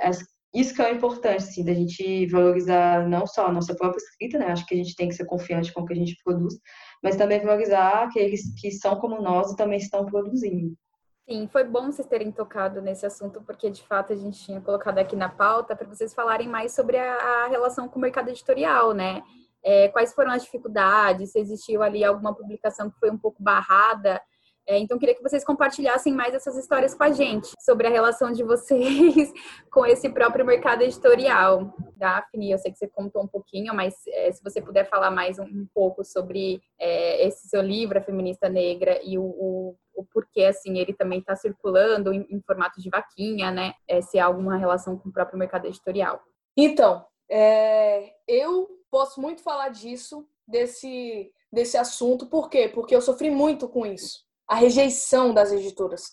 isso 0.55 0.73
que 0.73 0.81
é 0.81 0.91
importante, 0.91 1.43
assim, 1.43 1.65
da 1.65 1.73
gente 1.73 2.25
valorizar 2.27 3.07
não 3.07 3.27
só 3.27 3.47
a 3.47 3.51
nossa 3.51 3.75
própria 3.75 3.97
escrita, 3.97 4.37
né? 4.39 4.47
Acho 4.47 4.65
que 4.65 4.73
a 4.73 4.77
gente 4.77 4.95
tem 4.95 5.09
que 5.09 5.15
ser 5.15 5.25
confiante 5.25 5.73
com 5.73 5.81
o 5.81 5.85
que 5.85 5.91
a 5.93 5.97
gente 5.97 6.17
produz, 6.23 6.55
mas 7.03 7.17
também 7.17 7.41
valorizar 7.41 8.03
aqueles 8.03 8.53
que 8.59 8.71
são 8.71 8.95
como 8.95 9.21
nós 9.21 9.51
e 9.51 9.55
também 9.57 9.77
estão 9.77 10.05
produzindo. 10.05 10.73
Sim, 11.27 11.47
foi 11.47 11.63
bom 11.63 11.91
vocês 11.91 12.07
terem 12.07 12.31
tocado 12.31 12.81
nesse 12.81 13.05
assunto, 13.05 13.41
porque 13.41 13.69
de 13.69 13.83
fato 13.83 14.13
a 14.13 14.15
gente 14.15 14.39
tinha 14.45 14.61
colocado 14.61 14.99
aqui 14.99 15.15
na 15.15 15.27
pauta 15.27 15.75
para 15.75 15.87
vocês 15.87 16.13
falarem 16.13 16.47
mais 16.47 16.73
sobre 16.73 16.97
a, 16.97 17.15
a, 17.15 17.47
relação 17.47 17.89
com 17.89 17.97
o 17.97 18.01
mercado 18.01 18.29
editorial, 18.29 18.93
né? 18.93 19.23
É, 19.63 19.87
quais 19.89 20.13
foram 20.13 20.31
as 20.31 20.43
dificuldades, 20.43 21.31
se 21.31 21.39
existiu 21.39 21.81
ali 21.81 22.03
alguma 22.03 22.33
publicação 22.33 22.89
que 22.89 22.99
foi 22.99 23.09
um 23.09 23.17
pouco 23.17 23.41
barrada, 23.41 24.21
é, 24.67 24.79
então, 24.79 24.97
queria 24.97 25.13
que 25.13 25.21
vocês 25.21 25.45
compartilhassem 25.45 26.11
mais 26.11 26.33
essas 26.33 26.57
histórias 26.57 26.95
com 26.95 27.03
a 27.03 27.11
gente, 27.11 27.51
sobre 27.59 27.85
a 27.85 27.89
relação 27.89 28.31
de 28.31 28.43
vocês 28.43 29.31
com 29.69 29.85
esse 29.85 30.09
próprio 30.09 30.43
mercado 30.43 30.81
editorial. 30.81 31.75
Daphne, 31.95 32.51
eu 32.51 32.57
sei 32.57 32.71
que 32.71 32.79
você 32.79 32.87
contou 32.87 33.23
um 33.23 33.27
pouquinho, 33.27 33.75
mas 33.75 33.93
é, 34.07 34.31
se 34.31 34.43
você 34.43 34.59
puder 34.59 34.89
falar 34.89 35.11
mais 35.11 35.37
um, 35.37 35.43
um 35.43 35.67
pouco 35.71 36.03
sobre 36.03 36.61
é, 36.79 37.27
esse 37.27 37.47
seu 37.47 37.61
livro, 37.61 37.99
A 37.99 38.01
Feminista 38.01 38.49
Negra, 38.49 38.99
e 39.03 39.19
o, 39.19 39.23
o, 39.23 39.75
o 39.93 40.03
porquê, 40.05 40.45
assim, 40.45 40.79
ele 40.79 40.93
também 40.93 41.19
está 41.19 41.35
circulando 41.35 42.11
em, 42.11 42.25
em, 42.27 42.41
formato 42.41 42.81
de 42.81 42.89
vaquinha, 42.89 43.51
né? 43.51 43.73
É, 43.87 44.01
se 44.01 44.17
há 44.17 44.25
alguma 44.25 44.57
relação 44.57 44.97
com 44.97 45.09
o 45.09 45.13
próprio 45.13 45.37
mercado 45.37 45.67
editorial. 45.67 46.19
Então, 46.57 47.05
é, 47.29 48.13
eu 48.27 48.67
posso 48.89 49.21
muito 49.21 49.43
falar 49.43 49.69
disso, 49.69 50.27
desse, 50.47 51.31
desse 51.51 51.77
assunto, 51.77 52.25
por 52.25 52.49
quê? 52.49 52.67
Porque 52.67 52.95
eu 52.95 53.01
sofri 53.01 53.29
muito 53.29 53.69
com 53.69 53.85
isso 53.85 54.25
a 54.47 54.55
rejeição 54.55 55.33
das 55.33 55.51
editoras. 55.51 56.11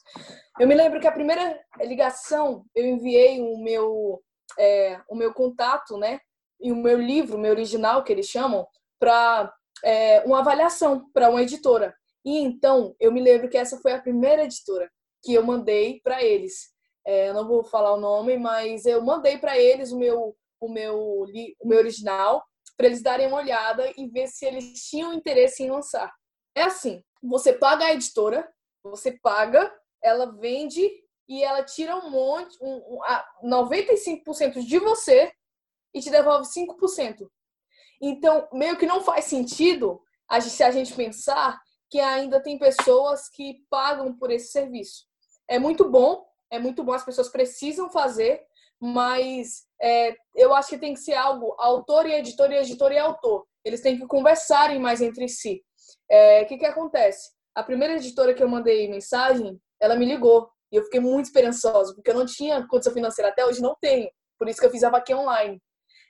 Eu 0.58 0.66
me 0.66 0.74
lembro 0.74 1.00
que 1.00 1.06
a 1.06 1.12
primeira 1.12 1.58
ligação 1.80 2.64
eu 2.74 2.86
enviei 2.86 3.40
o 3.40 3.58
meu 3.58 4.22
é, 4.58 5.00
o 5.08 5.14
meu 5.14 5.32
contato, 5.32 5.96
né, 5.96 6.20
e 6.60 6.70
o 6.70 6.76
meu 6.76 7.00
livro, 7.00 7.38
meu 7.38 7.52
original 7.52 8.04
que 8.04 8.12
eles 8.12 8.26
chamam, 8.26 8.66
para 8.98 9.52
é, 9.82 10.20
uma 10.20 10.40
avaliação 10.40 11.10
para 11.12 11.30
uma 11.30 11.42
editora. 11.42 11.94
E 12.24 12.38
então 12.38 12.94
eu 13.00 13.10
me 13.10 13.20
lembro 13.20 13.48
que 13.48 13.56
essa 13.56 13.78
foi 13.78 13.92
a 13.92 14.00
primeira 14.00 14.44
editora 14.44 14.90
que 15.22 15.34
eu 15.34 15.44
mandei 15.44 16.00
para 16.02 16.22
eles. 16.22 16.70
É, 17.04 17.30
eu 17.30 17.34
não 17.34 17.46
vou 17.48 17.64
falar 17.64 17.94
o 17.94 18.00
nome, 18.00 18.36
mas 18.38 18.86
eu 18.86 19.02
mandei 19.02 19.38
para 19.38 19.58
eles 19.58 19.90
o 19.92 19.98
meu 19.98 20.36
o 20.60 20.68
meu 20.68 21.24
o 21.60 21.68
meu 21.68 21.78
original 21.78 22.44
para 22.76 22.86
eles 22.86 23.02
darem 23.02 23.26
uma 23.26 23.38
olhada 23.38 23.92
e 23.96 24.08
ver 24.08 24.28
se 24.28 24.46
eles 24.46 24.88
tinham 24.88 25.12
interesse 25.12 25.62
em 25.62 25.70
lançar. 25.70 26.12
É 26.54 26.62
assim, 26.62 27.02
você 27.22 27.52
paga 27.52 27.86
a 27.86 27.92
editora, 27.92 28.50
você 28.82 29.12
paga, 29.12 29.72
ela 30.02 30.26
vende 30.32 30.90
e 31.28 31.42
ela 31.42 31.62
tira 31.62 31.96
um 31.96 32.10
monte, 32.10 32.56
um, 32.60 32.98
um, 33.42 33.50
95% 33.50 34.64
de 34.64 34.78
você 34.78 35.32
e 35.94 36.00
te 36.00 36.10
devolve 36.10 36.46
5%. 36.46 37.28
Então, 38.00 38.48
meio 38.52 38.76
que 38.76 38.86
não 38.86 39.02
faz 39.02 39.26
sentido 39.26 40.00
a 40.28 40.40
gente, 40.40 40.54
se 40.54 40.62
a 40.62 40.70
gente 40.70 40.94
pensar 40.94 41.60
que 41.88 42.00
ainda 42.00 42.42
tem 42.42 42.58
pessoas 42.58 43.28
que 43.28 43.64
pagam 43.68 44.16
por 44.16 44.30
esse 44.30 44.50
serviço. 44.50 45.04
É 45.46 45.58
muito 45.58 45.88
bom, 45.88 46.26
é 46.50 46.58
muito 46.58 46.82
bom, 46.82 46.92
as 46.92 47.04
pessoas 47.04 47.28
precisam 47.28 47.90
fazer, 47.90 48.42
mas 48.80 49.66
é, 49.80 50.16
eu 50.34 50.54
acho 50.54 50.70
que 50.70 50.78
tem 50.78 50.94
que 50.94 51.00
ser 51.00 51.14
algo 51.14 51.54
autor 51.58 52.06
e 52.06 52.14
editor 52.14 52.50
e 52.50 52.56
editor 52.56 52.90
e 52.92 52.98
autor. 52.98 53.46
Eles 53.64 53.80
têm 53.80 53.96
que 53.96 54.06
conversarem 54.06 54.80
mais 54.80 55.00
entre 55.00 55.28
si. 55.28 55.62
O 56.10 56.14
é, 56.14 56.44
que, 56.44 56.58
que 56.58 56.66
acontece? 56.66 57.30
A 57.54 57.62
primeira 57.62 57.94
editora 57.94 58.34
que 58.34 58.42
eu 58.42 58.48
mandei 58.48 58.88
mensagem, 58.88 59.60
ela 59.80 59.96
me 59.96 60.04
ligou. 60.04 60.50
E 60.70 60.76
eu 60.76 60.84
fiquei 60.84 61.00
muito 61.00 61.26
esperançosa, 61.26 61.94
porque 61.94 62.10
eu 62.10 62.14
não 62.14 62.24
tinha 62.24 62.66
condição 62.66 62.92
financeira 62.92 63.30
até 63.30 63.44
hoje, 63.44 63.60
não 63.60 63.76
tenho. 63.80 64.10
Por 64.38 64.48
isso 64.48 64.58
que 64.58 64.66
eu 64.66 64.70
fiz 64.70 64.82
a 64.82 64.90
vaquinha 64.90 65.18
online. 65.18 65.60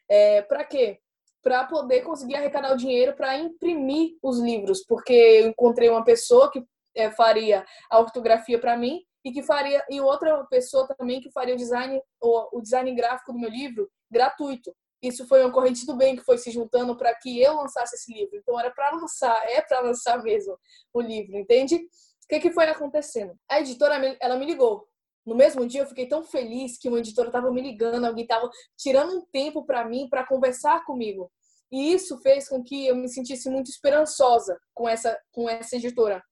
É, 0.09 0.43
para 0.43 0.65
quê? 0.65 0.99
Para 1.43 1.65
poder 1.65 2.03
conseguir 2.03 2.37
arrecadar 2.37 2.73
o 2.73 2.77
dinheiro 2.77 3.15
para 3.17 3.37
imprimir 3.37 4.17
os 4.23 4.39
livros, 4.39 4.85
porque 4.87 5.13
eu 5.13 5.49
encontrei 5.49 5.89
uma 5.89 6.05
pessoa 6.05 6.51
que 6.51 6.65
é, 6.95 7.11
faria 7.11 7.65
a 7.91 7.99
ortografia 7.99 8.59
para 8.61 8.77
mim 8.77 9.01
e 9.25 9.33
que 9.33 9.43
faria 9.43 9.85
e 9.91 10.01
outra 10.01 10.45
pessoa 10.45 10.87
também 10.97 11.21
que 11.21 11.31
faria 11.31 11.55
o 11.55 11.57
design 11.57 12.01
o, 12.21 12.59
o 12.59 12.61
design 12.61 12.93
gráfico 12.95 13.33
do 13.33 13.39
meu 13.39 13.51
livro 13.51 13.89
gratuito 14.11 14.75
isso 15.03 15.27
foi 15.27 15.43
uma 15.43 15.53
corrente 15.53 15.85
do 15.85 15.97
bem 15.97 16.15
que 16.15 16.23
foi 16.23 16.39
se 16.39 16.51
juntando 16.51 16.97
para 16.97 17.15
que 17.15 17.41
eu 17.43 17.57
lançasse 17.57 17.97
esse 17.97 18.13
livro. 18.13 18.37
Então 18.37 18.59
era 18.59 18.71
para 18.71 18.91
lançar, 18.91 19.37
é 19.49 19.61
para 19.61 19.81
lançar 19.81 20.23
mesmo 20.23 20.57
o 20.95 21.01
livro, 21.01 21.37
entende? 21.37 21.75
O 21.75 22.29
que, 22.29 22.39
que 22.39 22.53
foi 22.53 22.67
acontecendo? 22.67 23.35
A 23.49 23.61
editora, 23.61 24.17
ela 24.21 24.37
me 24.37 24.47
ligou. 24.47 24.87
No 25.27 25.35
mesmo 25.35 25.67
dia 25.67 25.83
eu 25.83 25.87
fiquei 25.87 26.07
tão 26.07 26.23
feliz 26.23 26.79
que 26.79 26.89
uma 26.89 26.99
editora 26.99 27.29
estava 27.29 27.51
me 27.51 27.61
ligando, 27.61 28.05
alguém 28.05 28.25
estava 28.25 28.49
tirando 28.77 29.19
um 29.19 29.25
tempo 29.33 29.65
para 29.65 29.85
mim 29.85 30.09
para 30.09 30.27
conversar 30.27 30.85
comigo. 30.85 31.31
E 31.71 31.93
isso 31.93 32.19
fez 32.19 32.49
com 32.49 32.63
que 32.63 32.87
eu 32.87 32.95
me 32.95 33.09
sentisse 33.09 33.49
muito 33.49 33.71
esperançosa 33.71 34.59
com 34.75 34.89
essa 34.89 35.19
com 35.33 35.49
essa 35.49 35.77
editora. 35.77 36.23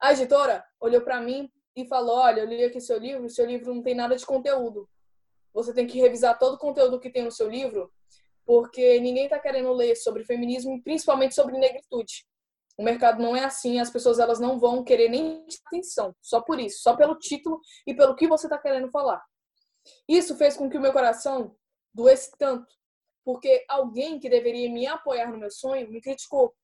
A 0.00 0.12
editora 0.12 0.64
olhou 0.80 1.00
para 1.00 1.20
mim 1.20 1.50
e 1.74 1.86
falou: 1.86 2.16
Olha, 2.16 2.40
eu 2.40 2.46
li 2.46 2.64
aqui 2.64 2.80
seu 2.80 2.98
livro, 2.98 3.28
seu 3.28 3.46
livro 3.46 3.74
não 3.74 3.82
tem 3.82 3.94
nada 3.94 4.16
de 4.16 4.24
conteúdo. 4.24 4.88
Você 5.56 5.72
tem 5.72 5.86
que 5.86 5.98
revisar 5.98 6.38
todo 6.38 6.56
o 6.56 6.58
conteúdo 6.58 7.00
que 7.00 7.08
tem 7.08 7.24
no 7.24 7.32
seu 7.32 7.48
livro, 7.48 7.90
porque 8.44 9.00
ninguém 9.00 9.24
está 9.24 9.38
querendo 9.38 9.72
ler 9.72 9.96
sobre 9.96 10.22
feminismo, 10.22 10.82
principalmente 10.82 11.34
sobre 11.34 11.58
negritude. 11.58 12.26
O 12.76 12.82
mercado 12.82 13.22
não 13.22 13.34
é 13.34 13.42
assim, 13.42 13.80
as 13.80 13.88
pessoas 13.88 14.18
elas 14.18 14.38
não 14.38 14.58
vão 14.58 14.84
querer 14.84 15.08
nem 15.08 15.46
atenção, 15.64 16.14
só 16.20 16.42
por 16.42 16.60
isso, 16.60 16.82
só 16.82 16.94
pelo 16.94 17.18
título 17.18 17.58
e 17.86 17.94
pelo 17.94 18.14
que 18.14 18.28
você 18.28 18.46
está 18.46 18.58
querendo 18.58 18.90
falar. 18.90 19.24
Isso 20.06 20.36
fez 20.36 20.58
com 20.58 20.68
que 20.68 20.76
o 20.76 20.80
meu 20.80 20.92
coração 20.92 21.56
doesse 21.94 22.30
tanto, 22.38 22.70
porque 23.24 23.64
alguém 23.66 24.20
que 24.20 24.28
deveria 24.28 24.70
me 24.70 24.86
apoiar 24.86 25.32
no 25.32 25.38
meu 25.38 25.50
sonho 25.50 25.90
me 25.90 26.02
criticou. 26.02 26.54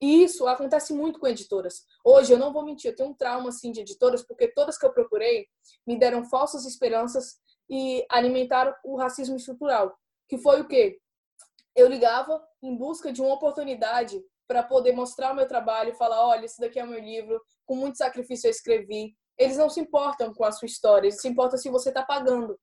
E 0.00 0.22
isso 0.22 0.46
acontece 0.46 0.94
muito 0.94 1.18
com 1.18 1.26
editoras. 1.26 1.84
Hoje, 2.02 2.32
eu 2.32 2.38
não 2.38 2.52
vou 2.52 2.64
mentir, 2.64 2.92
eu 2.92 2.96
tenho 2.96 3.10
um 3.10 3.14
trauma 3.14 3.50
assim 3.50 3.70
de 3.72 3.80
editoras, 3.80 4.22
porque 4.22 4.48
todas 4.48 4.78
que 4.78 4.86
eu 4.86 4.92
procurei 4.92 5.46
me 5.86 5.98
deram 5.98 6.24
falsas 6.24 6.64
esperanças 6.64 7.38
e 7.68 8.04
alimentaram 8.10 8.74
o 8.84 8.96
racismo 8.96 9.36
estrutural. 9.36 9.96
Que 10.28 10.38
foi 10.38 10.60
o 10.60 10.68
quê? 10.68 10.98
Eu 11.74 11.88
ligava 11.88 12.42
em 12.62 12.76
busca 12.76 13.12
de 13.12 13.20
uma 13.20 13.34
oportunidade 13.34 14.20
para 14.46 14.62
poder 14.62 14.92
mostrar 14.92 15.32
o 15.32 15.36
meu 15.36 15.46
trabalho, 15.46 15.94
falar, 15.94 16.26
olha, 16.26 16.46
esse 16.46 16.60
daqui 16.60 16.78
é 16.78 16.84
o 16.84 16.88
meu 16.88 17.00
livro, 17.00 17.40
com 17.66 17.76
muito 17.76 17.98
sacrifício 17.98 18.48
eu 18.48 18.50
escrevi. 18.50 19.14
Eles 19.36 19.56
não 19.56 19.68
se 19.68 19.80
importam 19.80 20.32
com 20.32 20.44
a 20.44 20.50
sua 20.50 20.66
história, 20.66 21.06
eles 21.06 21.20
se 21.20 21.28
importam 21.28 21.58
se 21.58 21.68
você 21.68 21.90
está 21.90 22.02
pagando. 22.02 22.58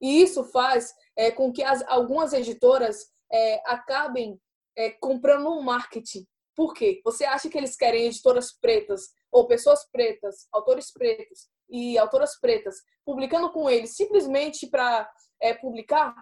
E 0.00 0.22
isso 0.22 0.44
faz 0.44 0.94
é, 1.16 1.30
com 1.30 1.52
que 1.52 1.62
as, 1.62 1.82
algumas 1.86 2.32
editoras 2.32 3.06
é, 3.30 3.62
acabem 3.66 4.40
é, 4.76 4.90
comprando 4.90 5.48
um 5.48 5.60
marketing 5.62 6.26
por 6.58 6.74
quê? 6.74 7.00
Você 7.04 7.24
acha 7.24 7.48
que 7.48 7.56
eles 7.56 7.76
querem 7.76 8.06
editoras 8.06 8.50
pretas 8.52 9.12
ou 9.30 9.46
pessoas 9.46 9.88
pretas, 9.92 10.48
autores 10.50 10.92
pretos 10.92 11.48
e 11.70 11.96
autoras 11.96 12.36
pretas 12.40 12.82
publicando 13.04 13.52
com 13.52 13.70
eles 13.70 13.94
simplesmente 13.94 14.66
para 14.66 15.08
é, 15.40 15.54
publicar? 15.54 16.12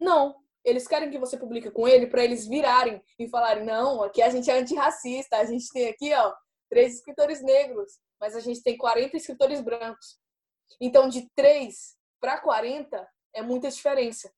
Não. 0.00 0.36
Eles 0.64 0.88
querem 0.88 1.10
que 1.10 1.18
você 1.18 1.36
publique 1.36 1.70
com 1.70 1.86
ele 1.86 2.06
para 2.06 2.24
eles 2.24 2.46
virarem 2.46 2.98
e 3.18 3.28
falarem: 3.28 3.66
não, 3.66 4.02
aqui 4.02 4.22
a 4.22 4.30
gente 4.30 4.50
é 4.50 4.58
antirracista, 4.58 5.36
a 5.36 5.44
gente 5.44 5.68
tem 5.70 5.88
aqui 5.88 6.14
ó, 6.14 6.34
três 6.70 6.94
escritores 6.94 7.42
negros, 7.42 8.00
mas 8.18 8.34
a 8.34 8.40
gente 8.40 8.62
tem 8.62 8.78
40 8.78 9.14
escritores 9.18 9.60
brancos. 9.60 10.18
Então, 10.80 11.10
de 11.10 11.28
3 11.36 11.94
para 12.18 12.40
40 12.40 13.06
é 13.34 13.42
muita 13.42 13.68
diferença. 13.68 14.32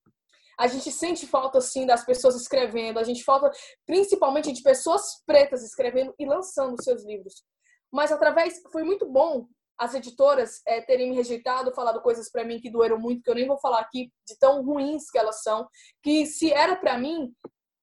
A 0.58 0.66
gente 0.66 0.90
sente 0.90 1.26
falta, 1.26 1.60
sim, 1.60 1.86
das 1.86 2.04
pessoas 2.04 2.34
escrevendo, 2.34 2.98
a 2.98 3.04
gente 3.04 3.22
falta 3.22 3.50
principalmente 3.86 4.52
de 4.52 4.62
pessoas 4.62 5.22
pretas 5.26 5.62
escrevendo 5.62 6.14
e 6.18 6.24
lançando 6.24 6.82
seus 6.82 7.04
livros. 7.04 7.44
Mas 7.92 8.10
através, 8.10 8.60
foi 8.72 8.82
muito 8.82 9.06
bom 9.06 9.46
as 9.78 9.94
editoras 9.94 10.62
é, 10.66 10.80
terem 10.80 11.10
me 11.10 11.16
rejeitado, 11.16 11.74
falado 11.74 12.00
coisas 12.00 12.30
para 12.30 12.44
mim 12.44 12.60
que 12.60 12.70
doeram 12.70 12.98
muito, 12.98 13.22
que 13.22 13.30
eu 13.30 13.34
nem 13.34 13.46
vou 13.46 13.58
falar 13.58 13.80
aqui, 13.80 14.10
de 14.26 14.38
tão 14.38 14.62
ruins 14.64 15.10
que 15.10 15.18
elas 15.18 15.42
são, 15.42 15.68
que 16.02 16.24
se 16.24 16.52
era 16.52 16.76
para 16.76 16.98
mim, 16.98 17.34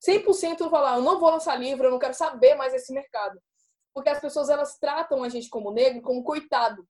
100% 0.06 0.60
eu 0.60 0.70
falar, 0.70 0.98
eu 0.98 1.04
não 1.04 1.20
vou 1.20 1.30
lançar 1.30 1.56
livro, 1.56 1.86
eu 1.86 1.92
não 1.92 2.00
quero 2.00 2.14
saber 2.14 2.56
mais 2.56 2.74
desse 2.74 2.92
mercado. 2.92 3.40
Porque 3.94 4.10
as 4.10 4.20
pessoas, 4.20 4.50
elas 4.50 4.78
tratam 4.80 5.24
a 5.24 5.30
gente 5.30 5.50
como 5.50 5.72
negro, 5.72 6.02
como 6.02 6.24
coitado. 6.24 6.86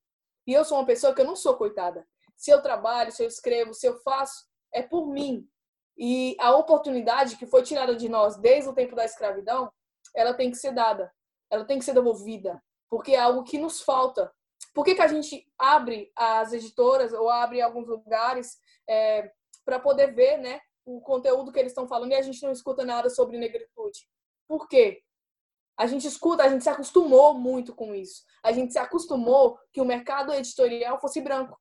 E 0.46 0.52
eu 0.52 0.64
sou 0.64 0.78
uma 0.78 0.86
pessoa 0.86 1.14
que 1.14 1.20
eu 1.20 1.26
não 1.26 1.36
sou 1.36 1.54
coitada. 1.56 2.06
Se 2.36 2.50
eu 2.50 2.62
trabalho, 2.62 3.12
se 3.12 3.22
eu 3.22 3.28
escrevo, 3.28 3.74
se 3.74 3.86
eu 3.86 3.98
faço, 4.00 4.46
é 4.72 4.82
por 4.82 5.06
mim. 5.12 5.46
E 5.96 6.36
a 6.40 6.56
oportunidade 6.56 7.36
que 7.36 7.46
foi 7.46 7.62
tirada 7.62 7.94
de 7.94 8.08
nós 8.08 8.36
desde 8.36 8.68
o 8.68 8.74
tempo 8.74 8.96
da 8.96 9.04
escravidão, 9.04 9.72
ela 10.14 10.34
tem 10.34 10.50
que 10.50 10.56
ser 10.56 10.72
dada, 10.72 11.12
ela 11.50 11.64
tem 11.64 11.78
que 11.78 11.84
ser 11.84 11.94
devolvida, 11.94 12.62
porque 12.88 13.12
é 13.12 13.20
algo 13.20 13.44
que 13.44 13.58
nos 13.58 13.80
falta. 13.80 14.32
Por 14.72 14.84
que, 14.84 14.94
que 14.94 15.02
a 15.02 15.08
gente 15.08 15.46
abre 15.58 16.10
as 16.16 16.52
editoras 16.52 17.12
ou 17.12 17.28
abre 17.28 17.60
alguns 17.60 17.86
lugares 17.86 18.58
é, 18.88 19.30
para 19.64 19.78
poder 19.78 20.14
ver 20.14 20.38
né, 20.38 20.60
o 20.84 21.00
conteúdo 21.00 21.52
que 21.52 21.58
eles 21.58 21.70
estão 21.72 21.86
falando 21.86 22.12
e 22.12 22.16
a 22.16 22.22
gente 22.22 22.42
não 22.42 22.50
escuta 22.50 22.84
nada 22.84 23.08
sobre 23.08 23.38
negritude? 23.38 24.08
Por 24.48 24.68
quê? 24.68 25.02
A 25.76 25.86
gente 25.86 26.06
escuta, 26.06 26.44
a 26.44 26.48
gente 26.48 26.62
se 26.62 26.70
acostumou 26.70 27.34
muito 27.34 27.74
com 27.74 27.94
isso. 27.94 28.22
A 28.42 28.52
gente 28.52 28.72
se 28.72 28.78
acostumou 28.78 29.58
que 29.72 29.80
o 29.80 29.84
mercado 29.84 30.32
editorial 30.32 31.00
fosse 31.00 31.20
branco. 31.20 31.58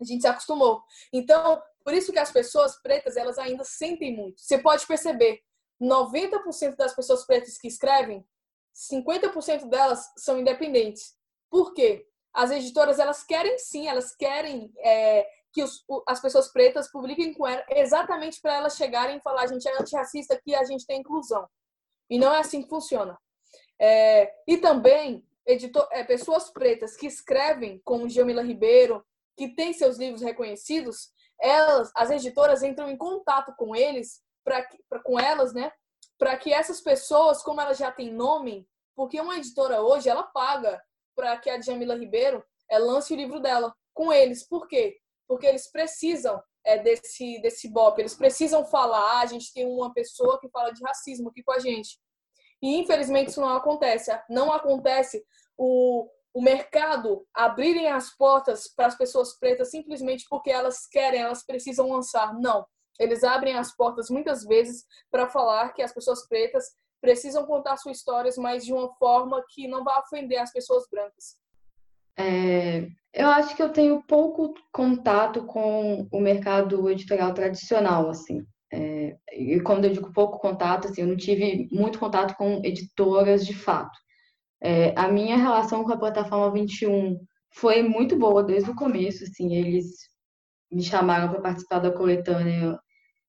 A 0.00 0.04
gente 0.04 0.22
se 0.22 0.28
acostumou. 0.28 0.82
Então, 1.12 1.60
por 1.88 1.94
isso 1.94 2.12
que 2.12 2.18
as 2.18 2.30
pessoas 2.30 2.76
pretas, 2.82 3.16
elas 3.16 3.38
ainda 3.38 3.64
sentem 3.64 4.14
muito. 4.14 4.42
Você 4.42 4.58
pode 4.58 4.86
perceber, 4.86 5.40
90% 5.80 6.76
das 6.76 6.94
pessoas 6.94 7.24
pretas 7.24 7.56
que 7.56 7.66
escrevem, 7.66 8.22
50% 8.92 9.70
delas 9.70 10.06
são 10.18 10.38
independentes. 10.38 11.16
Por 11.50 11.72
quê? 11.72 12.06
As 12.34 12.50
editoras, 12.50 12.98
elas 12.98 13.24
querem 13.24 13.56
sim, 13.56 13.88
elas 13.88 14.14
querem 14.14 14.70
é, 14.80 15.26
que 15.50 15.62
os, 15.62 15.82
as 16.06 16.20
pessoas 16.20 16.52
pretas 16.52 16.92
publiquem 16.92 17.32
com 17.32 17.46
ela 17.46 17.64
exatamente 17.70 18.38
para 18.42 18.56
elas 18.56 18.76
chegarem 18.76 19.16
e 19.16 19.22
falar 19.22 19.44
a 19.44 19.46
gente 19.46 19.66
é 19.66 19.80
antirracista 19.80 20.34
aqui, 20.34 20.54
a 20.54 20.64
gente 20.64 20.84
tem 20.84 21.00
inclusão. 21.00 21.48
E 22.10 22.18
não 22.18 22.34
é 22.34 22.40
assim 22.40 22.60
que 22.60 22.68
funciona. 22.68 23.18
É, 23.80 24.30
e 24.46 24.58
também 24.58 25.26
editor, 25.46 25.88
é, 25.90 26.04
pessoas 26.04 26.50
pretas 26.50 26.98
que 26.98 27.06
escrevem, 27.06 27.80
como 27.82 28.10
Jamila 28.10 28.42
Ribeiro, 28.42 29.02
que 29.38 29.48
tem 29.54 29.72
seus 29.72 29.96
livros 29.96 30.20
reconhecidos, 30.20 31.16
elas, 31.40 31.90
as 31.94 32.10
editoras 32.10 32.62
entram 32.62 32.90
em 32.90 32.96
contato 32.96 33.54
com 33.56 33.74
eles, 33.74 34.20
pra 34.44 34.66
com 35.04 35.18
elas, 35.18 35.52
né? 35.52 35.70
Para 36.18 36.36
que 36.36 36.52
essas 36.52 36.80
pessoas, 36.80 37.42
como 37.42 37.60
elas 37.60 37.78
já 37.78 37.92
têm 37.92 38.12
nome, 38.12 38.68
porque 38.96 39.20
uma 39.20 39.36
editora 39.36 39.80
hoje 39.80 40.08
ela 40.08 40.24
paga 40.24 40.82
para 41.14 41.36
que 41.36 41.48
a 41.50 41.60
Jamila 41.60 41.96
Ribeiro 41.96 42.44
é, 42.70 42.78
lance 42.78 43.12
o 43.12 43.16
livro 43.16 43.40
dela 43.40 43.74
com 43.94 44.12
eles. 44.12 44.46
Por 44.46 44.66
quê? 44.66 44.98
Porque 45.26 45.46
eles 45.46 45.70
precisam 45.70 46.42
é, 46.64 46.78
desse 46.78 47.40
desse 47.40 47.68
bop, 47.68 48.00
eles 48.00 48.14
precisam 48.14 48.64
falar. 48.64 49.18
Ah, 49.18 49.20
a 49.20 49.26
gente 49.26 49.52
tem 49.52 49.66
uma 49.66 49.92
pessoa 49.92 50.40
que 50.40 50.48
fala 50.50 50.70
de 50.70 50.82
racismo 50.82 51.28
aqui 51.28 51.42
com 51.42 51.52
a 51.52 51.58
gente. 51.58 51.98
E 52.60 52.76
infelizmente 52.76 53.28
isso 53.28 53.40
não 53.40 53.56
acontece. 53.56 54.10
Não 54.28 54.52
acontece 54.52 55.24
o, 55.56 56.08
o 56.34 56.42
mercado 56.42 57.26
abrirem 57.34 57.88
as 57.88 58.14
portas 58.16 58.68
para 58.68 58.86
as 58.86 58.96
pessoas 58.96 59.38
pretas 59.38 59.70
simplesmente 59.70 60.26
porque 60.28 60.50
elas 60.50 60.86
querem, 60.86 61.20
elas 61.20 61.44
precisam 61.44 61.90
lançar. 61.90 62.38
Não. 62.38 62.66
Eles 62.98 63.22
abrem 63.22 63.54
as 63.54 63.74
portas 63.74 64.10
muitas 64.10 64.44
vezes 64.44 64.84
para 65.10 65.28
falar 65.28 65.72
que 65.72 65.82
as 65.82 65.92
pessoas 65.92 66.26
pretas 66.28 66.64
precisam 67.00 67.46
contar 67.46 67.76
suas 67.76 67.98
histórias, 67.98 68.36
mas 68.36 68.64
de 68.64 68.72
uma 68.72 68.92
forma 68.94 69.44
que 69.50 69.68
não 69.68 69.84
vai 69.84 69.98
ofender 70.00 70.38
as 70.38 70.52
pessoas 70.52 70.84
brancas. 70.90 71.36
É, 72.18 72.88
eu 73.14 73.28
acho 73.28 73.54
que 73.54 73.62
eu 73.62 73.72
tenho 73.72 74.02
pouco 74.02 74.52
contato 74.72 75.44
com 75.44 76.08
o 76.10 76.20
mercado 76.20 76.90
editorial 76.90 77.32
tradicional, 77.32 78.08
assim. 78.10 78.44
É, 78.72 79.16
e 79.32 79.60
quando 79.60 79.84
eu 79.84 79.92
digo 79.92 80.12
pouco 80.12 80.38
contato, 80.38 80.88
assim, 80.88 81.02
eu 81.02 81.06
não 81.06 81.16
tive 81.16 81.68
muito 81.70 81.98
contato 81.98 82.36
com 82.36 82.60
editoras 82.64 83.46
de 83.46 83.54
fato. 83.54 83.96
É, 84.60 84.92
a 84.96 85.08
minha 85.08 85.36
relação 85.36 85.84
com 85.84 85.92
a 85.92 85.98
plataforma 85.98 86.52
21 86.52 87.18
foi 87.50 87.82
muito 87.82 88.16
boa 88.16 88.42
desde 88.42 88.70
o 88.70 88.74
começo, 88.74 89.24
assim, 89.24 89.54
eles 89.54 90.08
me 90.70 90.82
chamaram 90.82 91.30
para 91.30 91.40
participar 91.40 91.78
da 91.78 91.92
coletânea 91.92 92.78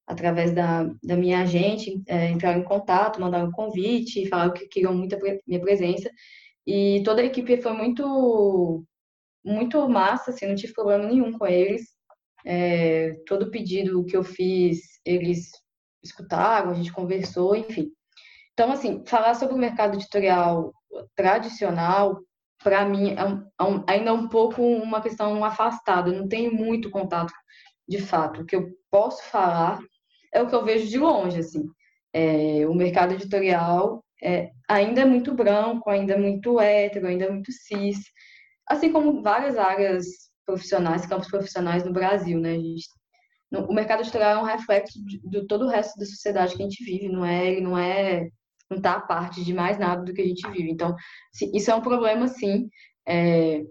através 0.07 0.51
da, 0.53 0.89
da 1.03 1.15
minha 1.15 1.41
agente, 1.41 2.01
é, 2.07 2.29
entraram 2.29 2.59
em 2.59 2.63
contato, 2.63 3.21
mandaram 3.21 3.47
um 3.47 3.51
convite, 3.51 4.27
falaram 4.27 4.53
que 4.53 4.67
queriam 4.67 4.93
muito 4.93 5.15
a 5.15 5.19
minha 5.47 5.61
presença, 5.61 6.09
e 6.65 7.01
toda 7.05 7.21
a 7.21 7.25
equipe 7.25 7.61
foi 7.61 7.73
muito 7.73 8.83
muito 9.45 9.87
massa, 9.87 10.31
assim, 10.31 10.47
não 10.47 10.55
tive 10.55 10.73
problema 10.73 11.07
nenhum 11.07 11.31
com 11.37 11.47
eles, 11.47 11.83
é, 12.45 13.13
todo 13.25 13.51
pedido 13.51 14.05
que 14.05 14.17
eu 14.17 14.23
fiz, 14.23 14.79
eles 15.05 15.51
escutaram, 16.03 16.71
a 16.71 16.73
gente 16.73 16.91
conversou, 16.91 17.55
enfim. 17.55 17.89
Então, 18.53 18.71
assim, 18.71 19.03
falar 19.05 19.35
sobre 19.35 19.55
o 19.55 19.57
mercado 19.57 19.95
editorial 19.95 20.73
tradicional, 21.15 22.19
para 22.63 22.85
mim, 22.85 23.15
é, 23.15 23.25
um, 23.25 23.47
é 23.59 23.63
um, 23.63 23.83
ainda 23.87 24.13
um 24.13 24.27
pouco 24.27 24.61
uma 24.61 25.01
questão 25.01 25.43
afastada. 25.43 26.11
Não 26.11 26.27
tenho 26.27 26.53
muito 26.53 26.89
contato 26.89 27.33
de 27.87 27.99
fato. 27.99 28.41
O 28.41 28.45
que 28.45 28.55
eu 28.55 28.69
posso 28.91 29.23
falar 29.23 29.79
é 30.33 30.41
o 30.41 30.47
que 30.47 30.55
eu 30.55 30.63
vejo 30.63 30.87
de 30.87 30.97
longe, 30.97 31.39
assim. 31.39 31.63
É, 32.13 32.67
o 32.67 32.73
mercado 32.73 33.13
editorial 33.13 34.03
é, 34.21 34.51
ainda 34.67 35.01
é 35.01 35.05
muito 35.05 35.33
branco, 35.33 35.89
ainda 35.89 36.13
é 36.13 36.17
muito 36.17 36.59
hétero, 36.59 37.07
ainda 37.07 37.25
é 37.25 37.31
muito 37.31 37.51
cis, 37.51 37.99
assim 38.67 38.91
como 38.91 39.21
várias 39.21 39.57
áreas 39.57 40.05
profissionais, 40.45 41.05
campos 41.05 41.29
profissionais 41.29 41.85
no 41.85 41.93
Brasil, 41.93 42.39
né? 42.39 42.55
Gente, 42.55 42.87
o 43.51 43.73
mercado 43.73 44.01
editorial 44.01 44.37
é 44.37 44.41
um 44.41 44.45
reflexo 44.45 45.03
de, 45.05 45.19
de, 45.23 45.47
todo 45.47 45.65
o 45.65 45.69
resto 45.69 45.97
da 45.97 46.05
sociedade 46.05 46.55
que 46.55 46.61
a 46.61 46.65
gente 46.65 46.83
vive, 46.83 47.09
não 47.09 47.25
é? 47.25 47.47
Ele 47.47 47.61
não 47.61 47.77
é 47.77 48.29
não 48.69 48.77
está 48.77 48.93
a 48.93 49.01
parte 49.01 49.43
de 49.43 49.53
mais 49.53 49.77
nada 49.77 50.03
do 50.03 50.13
que 50.13 50.21
a 50.21 50.25
gente 50.25 50.47
vive. 50.51 50.69
Então, 50.69 50.95
isso 51.53 51.71
é 51.71 51.75
um 51.75 51.81
problema, 51.81 52.27
sim. 52.27 52.69
É, 53.07 53.63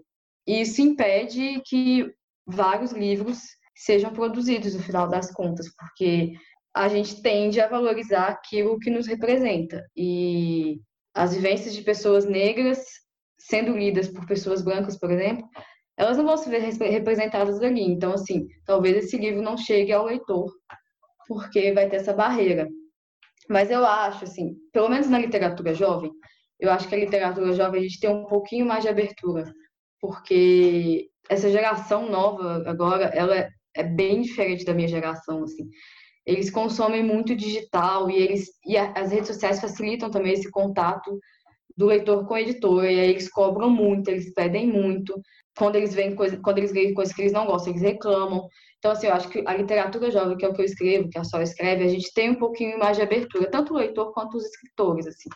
e 0.47 0.61
isso 0.61 0.81
impede 0.81 1.61
que 1.65 2.11
vários 2.45 2.91
livros 2.91 3.39
sejam 3.75 4.11
produzidos 4.11 4.75
no 4.75 4.81
final 4.81 5.07
das 5.07 5.31
contas, 5.31 5.67
porque 5.75 6.33
a 6.75 6.87
gente 6.87 7.21
tende 7.21 7.61
a 7.61 7.67
valorizar 7.67 8.27
aquilo 8.27 8.79
que 8.79 8.89
nos 8.89 9.07
representa. 9.07 9.85
E 9.95 10.81
as 11.13 11.33
vivências 11.33 11.73
de 11.73 11.81
pessoas 11.81 12.25
negras 12.25 12.79
sendo 13.37 13.75
lidas 13.77 14.07
por 14.07 14.27
pessoas 14.27 14.61
brancas, 14.61 14.97
por 14.99 15.11
exemplo, 15.11 15.47
elas 15.97 16.17
não 16.17 16.25
vão 16.25 16.37
se 16.37 16.49
ver 16.49 16.59
representadas 16.59 17.61
ali. 17.61 17.83
Então, 17.83 18.13
assim, 18.13 18.47
talvez 18.65 18.97
esse 18.97 19.17
livro 19.17 19.41
não 19.41 19.57
chegue 19.57 19.91
ao 19.91 20.05
leitor, 20.05 20.51
porque 21.27 21.71
vai 21.73 21.89
ter 21.89 21.97
essa 21.97 22.13
barreira. 22.13 22.67
Mas 23.49 23.71
eu 23.71 23.83
acho, 23.85 24.25
assim, 24.25 24.55
pelo 24.71 24.89
menos 24.89 25.09
na 25.09 25.17
literatura 25.17 25.73
jovem, 25.73 26.11
eu 26.59 26.71
acho 26.71 26.87
que 26.87 26.95
a 26.95 26.99
literatura 26.99 27.53
jovem 27.53 27.79
a 27.79 27.83
gente 27.83 27.99
tem 27.99 28.09
um 28.09 28.25
pouquinho 28.25 28.65
mais 28.65 28.83
de 28.83 28.89
abertura, 28.89 29.51
porque 29.99 31.07
essa 31.29 31.49
geração 31.49 32.09
nova 32.09 32.63
agora, 32.67 33.05
ela 33.05 33.49
é 33.75 33.83
bem 33.83 34.21
diferente 34.21 34.65
da 34.65 34.73
minha 34.73 34.87
geração, 34.87 35.43
assim. 35.43 35.67
Eles 36.25 36.51
consomem 36.51 37.03
muito 37.03 37.35
digital 37.35 38.09
e 38.09 38.15
eles 38.17 38.49
e 38.65 38.77
as 38.77 39.11
redes 39.11 39.27
sociais 39.27 39.59
facilitam 39.59 40.11
também 40.11 40.33
esse 40.33 40.51
contato 40.51 41.17
do 41.75 41.87
leitor 41.87 42.27
com 42.27 42.33
a 42.35 42.41
editora, 42.41 42.91
e 42.91 42.99
aí 42.99 43.09
eles 43.09 43.29
cobram 43.29 43.69
muito, 43.69 44.09
eles 44.09 44.33
pedem 44.33 44.67
muito. 44.67 45.19
Quando 45.57 45.77
eles 45.77 45.93
veem 45.93 46.13
coisa, 46.13 46.37
quando 46.37 46.57
eles 46.59 46.71
veem 46.71 46.93
coisas 46.93 47.15
que 47.15 47.21
eles 47.21 47.33
não 47.33 47.45
gostam, 47.45 47.71
eles 47.71 47.81
reclamam. 47.81 48.47
Então, 48.79 48.91
assim, 48.91 49.07
eu 49.07 49.13
acho 49.13 49.29
que 49.29 49.43
a 49.45 49.53
literatura 49.55 50.09
jovem, 50.09 50.37
que 50.37 50.45
é 50.45 50.47
o 50.47 50.53
que 50.53 50.61
eu 50.61 50.65
escrevo, 50.65 51.09
que 51.09 51.19
a 51.19 51.23
Sol 51.23 51.41
escreve, 51.41 51.83
a 51.83 51.87
gente 51.87 52.13
tem 52.13 52.31
um 52.31 52.39
pouquinho 52.39 52.79
mais 52.79 52.95
de 52.95 53.03
abertura, 53.03 53.51
tanto 53.51 53.73
o 53.73 53.77
leitor 53.77 54.13
quanto 54.13 54.37
os 54.37 54.45
escritores, 54.45 55.05
assim. 55.05 55.29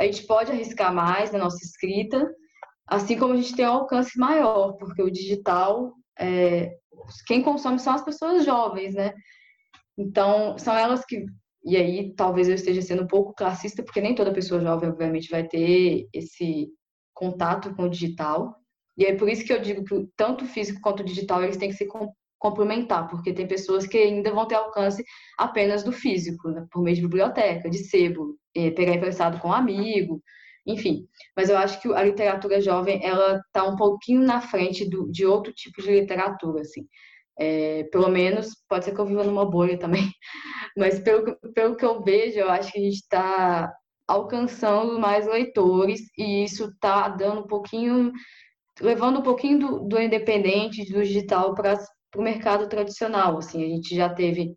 A 0.00 0.04
gente 0.04 0.24
pode 0.24 0.52
arriscar 0.52 0.94
mais 0.94 1.32
na 1.32 1.38
nossa 1.38 1.58
escrita, 1.64 2.30
assim 2.86 3.18
como 3.18 3.34
a 3.34 3.36
gente 3.36 3.56
tem 3.56 3.66
um 3.66 3.72
alcance 3.72 4.16
maior, 4.18 4.74
porque 4.74 5.02
o 5.02 5.10
digital, 5.10 5.94
é, 6.18 6.76
quem 7.26 7.42
consome 7.42 7.80
são 7.80 7.92
as 7.92 8.04
pessoas 8.04 8.44
jovens, 8.44 8.94
né? 8.94 9.12
Então, 9.98 10.56
são 10.58 10.76
elas 10.76 11.04
que 11.04 11.26
e 11.66 11.76
aí, 11.76 12.14
talvez 12.14 12.48
eu 12.48 12.54
esteja 12.54 12.80
sendo 12.80 13.02
um 13.02 13.08
pouco 13.08 13.34
classista, 13.34 13.82
porque 13.82 14.00
nem 14.00 14.14
toda 14.14 14.32
pessoa 14.32 14.60
jovem, 14.60 14.88
obviamente, 14.88 15.28
vai 15.28 15.42
ter 15.48 16.08
esse 16.12 16.68
contato 17.12 17.74
com 17.74 17.82
o 17.82 17.90
digital. 17.90 18.54
E 18.96 19.04
é 19.04 19.16
por 19.16 19.28
isso 19.28 19.44
que 19.44 19.52
eu 19.52 19.60
digo 19.60 19.82
que 19.82 20.08
tanto 20.16 20.44
o 20.44 20.46
físico 20.46 20.80
quanto 20.80 21.00
o 21.00 21.04
digital, 21.04 21.42
eles 21.42 21.56
têm 21.56 21.68
que 21.68 21.74
se 21.74 21.88
complementar, 22.38 23.08
porque 23.08 23.32
tem 23.32 23.46
pessoas 23.46 23.86
que 23.86 23.96
ainda 23.96 24.32
vão 24.32 24.46
ter 24.46 24.56
alcance 24.56 25.04
apenas 25.38 25.82
do 25.82 25.92
físico, 25.92 26.48
né? 26.50 26.66
por 26.70 26.82
meio 26.82 26.96
de 26.96 27.02
biblioteca, 27.02 27.70
de 27.70 27.78
sebo, 27.78 28.38
é, 28.54 28.70
pegar 28.70 28.94
emprestado 28.94 29.40
com 29.40 29.48
um 29.48 29.52
amigo, 29.52 30.22
enfim. 30.66 31.06
Mas 31.36 31.48
eu 31.48 31.56
acho 31.56 31.80
que 31.80 31.92
a 31.92 32.02
literatura 32.02 32.60
jovem, 32.60 33.04
ela 33.04 33.40
está 33.46 33.64
um 33.64 33.76
pouquinho 33.76 34.20
na 34.22 34.40
frente 34.40 34.88
do, 34.88 35.10
de 35.10 35.24
outro 35.24 35.52
tipo 35.52 35.80
de 35.82 36.00
literatura, 36.00 36.60
assim. 36.62 36.86
É, 37.38 37.84
pelo 37.92 38.08
menos, 38.08 38.50
pode 38.68 38.84
ser 38.84 38.94
que 38.94 39.00
eu 39.00 39.06
viva 39.06 39.22
numa 39.24 39.44
bolha 39.44 39.78
também, 39.78 40.10
mas 40.76 40.98
pelo, 41.00 41.36
pelo 41.54 41.76
que 41.76 41.84
eu 41.84 42.02
vejo, 42.02 42.38
eu 42.38 42.50
acho 42.50 42.72
que 42.72 42.78
a 42.78 42.82
gente 42.82 42.94
está 42.94 43.72
alcançando 44.08 44.98
mais 44.98 45.26
leitores 45.26 46.00
e 46.16 46.44
isso 46.44 46.66
está 46.66 47.08
dando 47.08 47.42
um 47.42 47.46
pouquinho, 47.46 48.12
levando 48.80 49.18
um 49.18 49.22
pouquinho 49.22 49.58
do, 49.58 49.80
do 49.80 50.00
independente, 50.00 50.90
do 50.90 51.02
digital 51.02 51.54
para 51.54 51.76
o 52.16 52.22
mercado 52.22 52.68
tradicional. 52.68 53.38
Assim, 53.38 53.64
a 53.64 53.68
gente 53.68 53.94
já 53.94 54.08
teve 54.08 54.54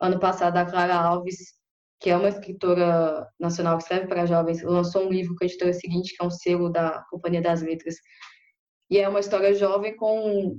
ano 0.00 0.18
passado 0.18 0.56
a 0.56 0.64
Clara 0.64 0.94
Alves, 0.94 1.54
que 2.00 2.10
é 2.10 2.16
uma 2.16 2.28
escritora 2.28 3.26
nacional 3.38 3.76
que 3.76 3.84
escreve 3.84 4.08
para 4.08 4.26
jovens, 4.26 4.62
lançou 4.62 5.06
um 5.06 5.10
livro 5.10 5.36
com 5.36 5.44
a 5.44 5.46
editora 5.46 5.72
seguinte, 5.72 6.16
que 6.16 6.22
é 6.22 6.26
um 6.26 6.30
selo 6.30 6.68
da 6.68 7.04
Companhia 7.10 7.40
das 7.40 7.62
Letras. 7.62 7.94
E 8.90 8.98
é 8.98 9.08
uma 9.08 9.20
história 9.20 9.54
jovem 9.54 9.96
com 9.96 10.58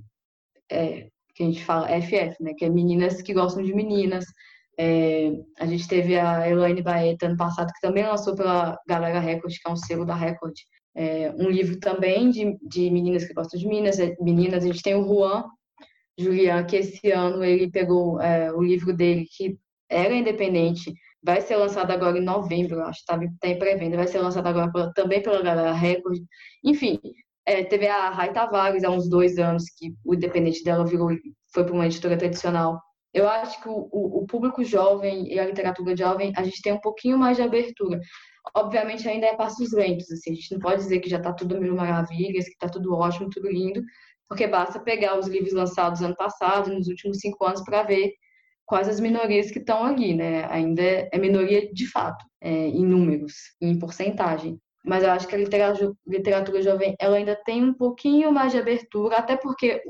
é, 0.71 1.09
que 1.35 1.43
a 1.43 1.45
gente 1.45 1.63
fala 1.63 1.89
FF, 2.01 2.41
né? 2.41 2.53
Que 2.57 2.65
é 2.65 2.69
meninas 2.69 3.21
que 3.21 3.33
gostam 3.33 3.63
de 3.63 3.73
meninas. 3.73 4.25
É, 4.79 5.31
a 5.59 5.65
gente 5.65 5.87
teve 5.87 6.17
a 6.17 6.49
Elaine 6.49 6.81
Baeta 6.81 7.27
ano 7.27 7.37
passado, 7.37 7.71
que 7.73 7.81
também 7.81 8.05
lançou 8.05 8.35
pela 8.35 8.77
Galera 8.87 9.19
Record, 9.19 9.53
que 9.53 9.69
é 9.69 9.71
um 9.71 9.75
selo 9.75 10.05
da 10.05 10.15
Record. 10.15 10.53
É, 10.95 11.31
um 11.31 11.49
livro 11.49 11.79
também 11.79 12.29
de, 12.29 12.57
de 12.61 12.89
meninas 12.89 13.25
que 13.25 13.33
gostam 13.33 13.59
de 13.59 13.67
meninas, 13.67 13.99
é, 13.99 14.15
meninas. 14.21 14.63
A 14.63 14.67
gente 14.67 14.81
tem 14.81 14.95
o 14.95 15.05
Juan 15.05 15.43
Julian, 16.18 16.66
que 16.66 16.78
esse 16.78 17.11
ano 17.11 17.43
ele 17.43 17.70
pegou 17.72 18.22
é, 18.22 18.51
o 18.51 18.61
livro 18.61 18.93
dele, 18.93 19.26
que 19.36 19.57
era 19.89 20.14
independente, 20.14 20.93
vai 21.24 21.41
ser 21.41 21.55
lançado 21.55 21.91
agora 21.91 22.18
em 22.18 22.24
novembro, 22.24 22.82
acho, 22.82 22.99
está 22.99 23.18
tá 23.39 23.47
em 23.47 23.57
pré-venda, 23.57 23.97
vai 23.97 24.07
ser 24.07 24.20
lançado 24.20 24.47
agora 24.47 24.91
também 24.93 25.22
pela 25.22 25.41
Galera 25.41 25.74
Record. 25.74 26.20
Enfim, 26.64 26.99
é, 27.45 27.64
teve 27.64 27.88
a 27.88 28.09
Rai 28.09 28.34
Tavares 28.34 28.84
há 28.84 28.89
uns 28.89 29.09
dois 29.09 29.38
anos, 29.38 29.66
que 29.78 29.93
o 30.03 30.14
independente 30.14 30.64
dela 30.64 30.86
virou, 30.86 31.09
foi 31.53 31.64
para 31.64 31.74
uma 31.74 31.86
editora 31.86 32.18
tradicional. 32.18 32.80
Eu 33.14 33.28
acho 33.28 33.61
que 33.61 33.70
o, 33.70 33.89
o, 33.91 34.26
público 34.26 34.64
jovem 34.64 35.32
e 35.32 35.39
a 35.39 35.45
literatura 35.45 35.95
jovem, 35.95 36.34
a 36.36 36.43
gente 36.43 36.61
tem 36.61 36.74
um 36.74 36.82
pouquinho 36.82 37.18
mais 37.18 37.38
de 37.38 37.43
abertura. 37.43 37.99
Obviamente 38.55 39.07
ainda 39.07 39.28
é 39.28 39.36
passos 39.36 39.72
lentos, 39.72 40.11
assim, 40.11 40.32
a 40.32 40.36
gente 40.36 40.51
não 40.51 40.59
pode 40.59 40.82
dizer 40.82 40.99
que 40.99 41.09
já 41.09 41.18
está 41.18 41.32
tudo 41.32 41.61
mil 41.61 41.76
maravilhas, 41.76 42.45
que 42.45 42.51
está 42.51 42.68
tudo 42.68 42.93
ótimo, 42.93 43.30
tudo 43.30 43.49
lindo, 43.49 43.82
porque 44.28 44.47
basta 44.47 44.80
pegar 44.80 45.17
os 45.17 45.28
livros 45.28 45.53
lançados 45.53 46.01
ano 46.01 46.15
passado, 46.15 46.74
nos 46.74 46.88
últimos 46.88 47.19
cinco 47.19 47.45
anos, 47.45 47.63
para 47.63 47.84
ver 47.84 48.13
quais 48.65 48.88
as 48.88 48.99
minorias 48.99 49.51
que 49.51 49.59
estão 49.59 49.84
ali, 49.84 50.13
né? 50.13 50.45
Ainda 50.49 50.82
é 51.11 51.17
minoria 51.17 51.71
de 51.74 51.88
fato, 51.88 52.26
é, 52.41 52.49
em 52.49 52.86
números, 52.86 53.34
em 53.61 53.78
porcentagem 53.78 54.59
mas 54.84 55.03
eu 55.03 55.11
acho 55.11 55.28
que 55.28 55.36
a 55.36 55.38
literatura, 55.38 55.93
literatura 56.05 56.61
jovem 56.61 56.95
ela 56.99 57.15
ainda 57.15 57.36
tem 57.45 57.63
um 57.63 57.74
pouquinho 57.74 58.32
mais 58.32 58.51
de 58.51 58.57
abertura, 58.59 59.17
até 59.17 59.38
porque 59.38 59.82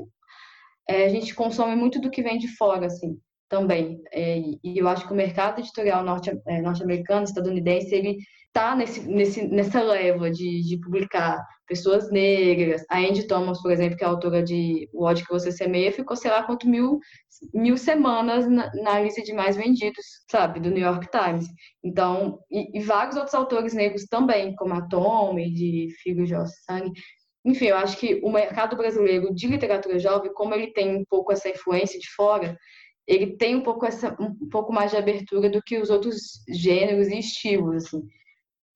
é, 0.88 1.04
a 1.06 1.08
gente 1.08 1.34
consome 1.34 1.74
muito 1.74 2.00
do 2.00 2.10
que 2.10 2.22
vem 2.22 2.38
de 2.38 2.48
fora, 2.56 2.86
assim, 2.86 3.18
também. 3.48 4.00
É, 4.12 4.38
e 4.38 4.78
eu 4.78 4.86
acho 4.86 5.06
que 5.06 5.12
o 5.12 5.16
mercado 5.16 5.60
editorial 5.60 6.04
norte, 6.04 6.30
é, 6.46 6.62
norte-americano, 6.62 7.24
estadunidense, 7.24 7.92
ele 7.94 8.18
está 8.46 8.76
nesse, 8.76 9.00
nesse, 9.00 9.46
nessa 9.48 9.82
leva 9.82 10.30
de, 10.30 10.62
de 10.62 10.78
publicar 10.78 11.44
pessoas 11.66 12.10
negras. 12.10 12.84
A 12.88 12.98
Andy 12.98 13.26
Thomas, 13.26 13.60
por 13.60 13.70
exemplo, 13.70 13.96
que 13.96 14.04
é 14.04 14.06
autora 14.06 14.42
de 14.42 14.88
O 14.92 15.04
ódio 15.04 15.24
que 15.26 15.32
você 15.32 15.50
semeia, 15.50 15.92
ficou, 15.92 16.16
sei 16.16 16.30
lá, 16.30 16.42
quanto 16.42 16.68
mil, 16.68 16.98
mil 17.52 17.76
semanas 17.76 18.48
na, 18.48 18.70
na 18.74 19.00
lista 19.00 19.22
de 19.22 19.32
mais 19.32 19.56
vendidos, 19.56 20.04
sabe, 20.30 20.60
do 20.60 20.70
New 20.70 20.82
York 20.82 21.08
Times. 21.10 21.46
Então, 21.82 22.38
e, 22.50 22.78
e 22.78 22.82
vários 22.82 23.16
outros 23.16 23.34
autores 23.34 23.74
negros 23.74 24.04
também, 24.04 24.54
como 24.56 24.74
a 24.74 24.82
Tommy, 24.88 25.52
de 25.52 25.88
Filho 26.02 26.26
de 26.26 26.34
Sangue. 26.64 26.92
Enfim, 27.44 27.66
eu 27.66 27.76
acho 27.76 27.98
que 27.98 28.20
o 28.22 28.32
mercado 28.32 28.76
brasileiro 28.76 29.34
de 29.34 29.46
literatura 29.46 29.98
jovem, 29.98 30.32
como 30.32 30.54
ele 30.54 30.72
tem 30.72 30.96
um 30.96 31.04
pouco 31.04 31.30
essa 31.30 31.48
influência 31.48 31.98
de 31.98 32.08
fora, 32.10 32.56
ele 33.06 33.36
tem 33.36 33.54
um 33.54 33.62
pouco 33.62 33.84
essa 33.84 34.16
um 34.18 34.48
pouco 34.48 34.72
mais 34.72 34.90
de 34.90 34.96
abertura 34.96 35.50
do 35.50 35.62
que 35.62 35.78
os 35.78 35.90
outros 35.90 36.42
gêneros 36.48 37.08
e 37.08 37.18
estilos 37.18 37.84
assim. 37.84 38.02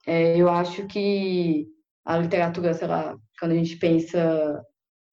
É, 0.06 0.36
eu 0.36 0.48
acho 0.48 0.86
que 0.86 1.66
a 2.08 2.16
literatura, 2.16 2.72
sei 2.72 2.88
lá, 2.88 3.14
quando 3.38 3.52
a 3.52 3.54
gente 3.54 3.76
pensa 3.76 4.64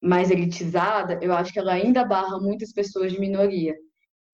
mais 0.02 0.30
elitizada, 0.30 1.18
eu 1.20 1.30
acho 1.30 1.52
que 1.52 1.58
ela 1.58 1.74
ainda 1.74 2.06
barra 2.06 2.40
muitas 2.40 2.72
pessoas 2.72 3.12
de 3.12 3.20
minoria. 3.20 3.76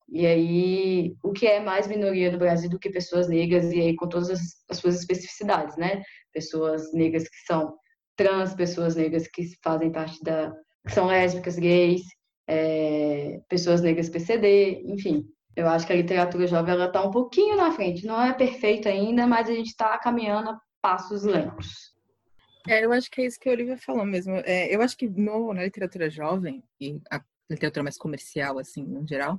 E 0.08 0.24
aí, 0.24 1.16
o 1.24 1.32
que 1.32 1.44
é 1.44 1.58
mais 1.58 1.88
minoria 1.88 2.30
no 2.30 2.38
Brasil 2.38 2.70
do 2.70 2.78
que 2.78 2.88
pessoas 2.88 3.28
negras, 3.28 3.72
e 3.72 3.80
aí 3.80 3.96
com 3.96 4.08
todas 4.08 4.30
as, 4.30 4.40
as 4.70 4.76
suas 4.76 5.00
especificidades, 5.00 5.76
né? 5.76 6.02
Pessoas 6.32 6.92
negras 6.92 7.24
que 7.24 7.36
são 7.46 7.74
trans, 8.16 8.54
pessoas 8.54 8.94
negras 8.94 9.26
que 9.26 9.42
fazem 9.60 9.90
parte 9.90 10.22
da. 10.22 10.52
que 10.86 10.92
são 10.92 11.06
lésbicas, 11.06 11.56
gays, 11.56 12.02
é, 12.46 13.40
pessoas 13.48 13.80
negras 13.80 14.08
PCD, 14.08 14.82
enfim. 14.86 15.24
Eu 15.56 15.66
acho 15.68 15.84
que 15.84 15.92
a 15.92 15.96
literatura 15.96 16.46
jovem 16.46 16.80
está 16.80 17.02
um 17.04 17.10
pouquinho 17.10 17.56
na 17.56 17.72
frente. 17.72 18.06
Não 18.06 18.22
é 18.22 18.32
perfeita 18.32 18.88
ainda, 18.88 19.26
mas 19.26 19.48
a 19.48 19.52
gente 19.52 19.68
está 19.68 19.98
caminhando 19.98 20.50
a 20.50 20.60
passos 20.80 21.24
lentos. 21.24 21.91
É, 22.68 22.84
eu 22.84 22.92
acho 22.92 23.10
que 23.10 23.20
é 23.20 23.26
isso 23.26 23.38
que 23.38 23.48
a 23.48 23.52
Olivia 23.52 23.76
falou 23.76 24.04
mesmo. 24.04 24.34
É, 24.44 24.74
eu 24.74 24.80
acho 24.82 24.96
que 24.96 25.08
no, 25.08 25.52
na 25.52 25.64
literatura 25.64 26.08
jovem, 26.08 26.62
e 26.80 27.00
a 27.10 27.20
literatura 27.50 27.82
mais 27.82 27.96
comercial, 27.96 28.58
assim, 28.58 28.84
no 28.84 29.06
geral, 29.06 29.38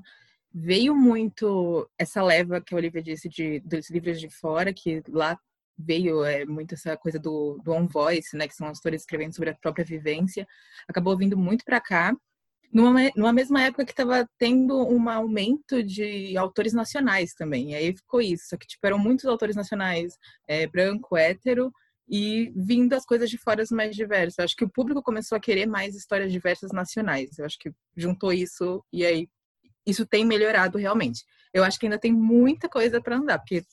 veio 0.53 0.95
muito 0.95 1.89
essa 1.97 2.21
leva 2.21 2.61
que 2.61 2.73
a 2.73 2.77
Olivia 2.77 3.01
disse 3.01 3.27
de, 3.29 3.59
dos 3.61 3.89
livros 3.89 4.19
de 4.19 4.29
fora, 4.29 4.73
que 4.73 5.01
lá 5.09 5.37
veio 5.77 6.23
é, 6.23 6.45
muito 6.45 6.75
essa 6.75 6.95
coisa 6.95 7.17
do, 7.17 7.59
do 7.63 7.71
on 7.71 7.87
voice, 7.87 8.37
né, 8.37 8.47
que 8.47 8.55
são 8.55 8.67
autores 8.67 9.01
escrevendo 9.01 9.33
sobre 9.33 9.49
a 9.49 9.55
própria 9.55 9.83
vivência, 9.83 10.47
acabou 10.87 11.17
vindo 11.17 11.35
muito 11.37 11.65
para 11.65 11.81
cá 11.81 12.15
numa, 12.71 12.99
numa 13.15 13.31
mesma 13.31 13.61
época 13.63 13.85
que 13.85 13.91
estava 13.91 14.27
tendo 14.37 14.75
um 14.87 15.07
aumento 15.09 15.83
de 15.83 16.35
autores 16.35 16.73
nacionais 16.73 17.33
também. 17.33 17.71
E 17.71 17.75
aí 17.75 17.95
ficou 17.95 18.19
isso, 18.21 18.49
só 18.49 18.57
que 18.57 18.65
tipo, 18.67 18.85
eram 18.85 18.97
muitos 18.97 19.25
autores 19.25 19.55
nacionais, 19.55 20.17
é, 20.47 20.67
branco, 20.67 21.15
hétero, 21.15 21.71
e 22.07 22.51
vindo 22.55 22.93
as 22.93 23.05
coisas 23.05 23.29
de 23.29 23.37
fora 23.37 23.63
mais 23.71 23.95
diversas. 23.95 24.37
Eu 24.37 24.45
acho 24.45 24.55
que 24.55 24.65
o 24.65 24.69
público 24.69 25.01
começou 25.01 25.35
a 25.35 25.41
querer 25.41 25.65
mais 25.65 25.95
histórias 25.95 26.31
diversas 26.31 26.71
nacionais. 26.71 27.37
Eu 27.37 27.45
acho 27.45 27.57
que 27.57 27.71
juntou 27.95 28.33
isso 28.33 28.83
e 28.91 29.05
aí 29.05 29.29
isso 29.85 30.05
tem 30.05 30.25
melhorado 30.25 30.77
realmente. 30.77 31.23
Eu 31.53 31.63
acho 31.63 31.79
que 31.79 31.85
ainda 31.85 31.99
tem 31.99 32.11
muita 32.11 32.67
coisa 32.67 33.01
para 33.01 33.17
andar, 33.17 33.39
porque 33.39 33.63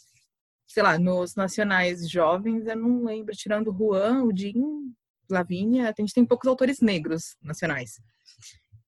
sei 0.67 0.83
lá, 0.83 0.99
nos 0.99 1.35
nacionais 1.35 2.09
jovens, 2.09 2.67
eu 2.67 2.77
não 2.77 3.05
lembro, 3.05 3.35
tirando 3.35 3.75
Juan, 3.77 4.23
o 4.23 4.37
Jim, 4.37 4.95
Lavínia, 5.29 5.89
a 5.89 5.95
gente 6.01 6.15
tem 6.15 6.25
poucos 6.25 6.49
autores 6.49 6.81
negros 6.81 7.37
nacionais 7.43 8.01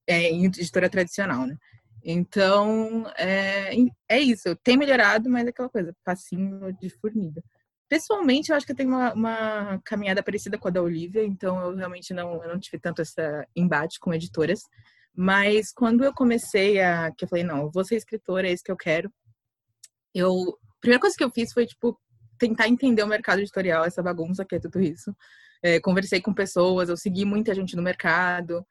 é, 0.06 0.30
em 0.30 0.44
editora 0.46 0.88
tradicional, 0.88 1.46
né? 1.46 1.56
Então, 2.04 3.06
é, 3.16 3.74
é 4.08 4.20
isso. 4.20 4.54
Tem 4.56 4.76
melhorado, 4.76 5.30
mas 5.30 5.46
é 5.46 5.50
aquela 5.50 5.68
coisa, 5.68 5.94
passinho 6.04 6.72
de 6.80 6.90
formiga. 6.90 7.42
Pessoalmente, 7.92 8.50
eu 8.50 8.56
acho 8.56 8.64
que 8.64 8.72
eu 8.72 8.76
tenho 8.76 8.88
uma, 8.88 9.12
uma, 9.12 9.78
caminhada 9.84 10.22
parecida 10.22 10.56
com 10.56 10.66
a 10.66 10.70
da 10.70 10.80
Olivia, 10.80 11.22
então 11.22 11.60
eu 11.60 11.76
realmente 11.76 12.14
não, 12.14 12.42
eu 12.42 12.48
não 12.48 12.58
tive 12.58 12.78
tanto 12.78 13.02
esse 13.02 13.20
embate 13.54 14.00
com 14.00 14.14
editoras. 14.14 14.62
Mas 15.14 15.70
quando 15.74 16.02
eu 16.02 16.10
comecei 16.14 16.80
a. 16.80 17.12
que 17.12 17.26
eu 17.26 17.28
falei, 17.28 17.44
não, 17.44 17.64
eu 17.64 17.70
vou 17.70 17.84
ser 17.84 17.96
escritora, 17.96 18.48
é 18.48 18.52
isso 18.52 18.64
que 18.64 18.72
eu 18.72 18.78
quero. 18.78 19.12
Eu. 20.14 20.32
A 20.32 20.80
primeira 20.80 21.02
coisa 21.02 21.14
que 21.14 21.22
eu 21.22 21.30
fiz 21.30 21.52
foi, 21.52 21.66
tipo, 21.66 22.00
tentar 22.38 22.66
entender 22.66 23.02
o 23.02 23.06
mercado 23.06 23.40
editorial, 23.40 23.84
essa 23.84 24.02
bagunça 24.02 24.42
que 24.42 24.54
é 24.54 24.58
tudo 24.58 24.80
isso. 24.80 25.14
É, 25.62 25.78
conversei 25.78 26.22
com 26.22 26.32
pessoas, 26.32 26.88
eu 26.88 26.96
segui 26.96 27.26
muita 27.26 27.54
gente 27.54 27.76
no 27.76 27.82
mercado. 27.82 28.66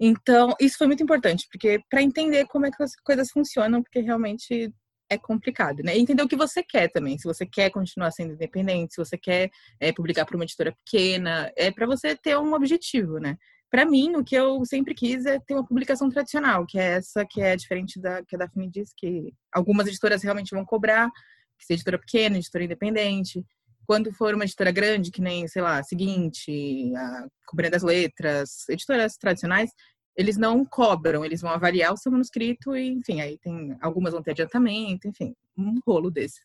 Então, 0.00 0.56
isso 0.60 0.76
foi 0.76 0.88
muito 0.88 1.04
importante, 1.04 1.46
porque 1.52 1.80
para 1.88 2.02
entender 2.02 2.46
como 2.48 2.66
é 2.66 2.70
que 2.72 2.82
as 2.82 2.96
coisas 2.96 3.30
funcionam, 3.30 3.80
porque 3.80 4.00
realmente 4.00 4.74
é 5.08 5.16
complicado, 5.18 5.82
né? 5.82 5.96
Entender 5.96 6.22
o 6.22 6.28
que 6.28 6.36
você 6.36 6.62
quer 6.62 6.88
também. 6.88 7.18
Se 7.18 7.24
você 7.24 7.46
quer 7.46 7.70
continuar 7.70 8.10
sendo 8.10 8.32
independente, 8.34 8.94
se 8.94 8.98
você 8.98 9.16
quer 9.16 9.50
é, 9.80 9.92
publicar 9.92 10.24
para 10.24 10.36
uma 10.36 10.44
editora 10.44 10.74
pequena, 10.84 11.52
é 11.56 11.70
para 11.70 11.86
você 11.86 12.16
ter 12.16 12.36
um 12.38 12.52
objetivo, 12.54 13.18
né? 13.18 13.36
Para 13.70 13.84
mim, 13.84 14.14
o 14.16 14.24
que 14.24 14.34
eu 14.34 14.64
sempre 14.64 14.94
quis 14.94 15.26
é 15.26 15.38
ter 15.40 15.54
uma 15.54 15.66
publicação 15.66 16.08
tradicional, 16.08 16.64
que 16.66 16.78
é 16.78 16.92
essa 16.92 17.26
que 17.28 17.40
é 17.40 17.56
diferente 17.56 18.00
da 18.00 18.24
que 18.24 18.36
a 18.36 18.38
Daphne 18.38 18.70
diz, 18.70 18.92
que 18.96 19.32
algumas 19.52 19.86
editoras 19.86 20.22
realmente 20.22 20.54
vão 20.54 20.64
cobrar, 20.64 21.10
que 21.58 21.64
seja 21.66 21.78
editora 21.78 21.98
pequena, 21.98 22.36
editora 22.36 22.64
independente. 22.64 23.44
Quando 23.86 24.12
for 24.12 24.34
uma 24.34 24.44
editora 24.44 24.70
grande, 24.72 25.10
que 25.10 25.20
nem, 25.20 25.46
sei 25.46 25.62
lá, 25.62 25.82
Seguinte, 25.82 26.92
a 26.96 27.26
Companhia 27.46 27.70
das 27.70 27.82
Letras, 27.82 28.68
editoras 28.68 29.16
tradicionais, 29.16 29.70
eles 30.16 30.36
não 30.36 30.64
cobram, 30.64 31.24
eles 31.24 31.40
vão 31.40 31.50
avaliar 31.50 31.92
o 31.92 31.96
seu 31.96 32.10
manuscrito 32.10 32.76
e, 32.76 32.88
enfim, 32.88 33.20
aí 33.20 33.38
tem 33.38 33.76
algumas 33.80 34.12
vão 34.12 34.22
ter 34.22 34.30
adiantamento, 34.30 35.06
enfim, 35.06 35.34
um 35.56 35.78
rolo 35.86 36.10
desse. 36.10 36.40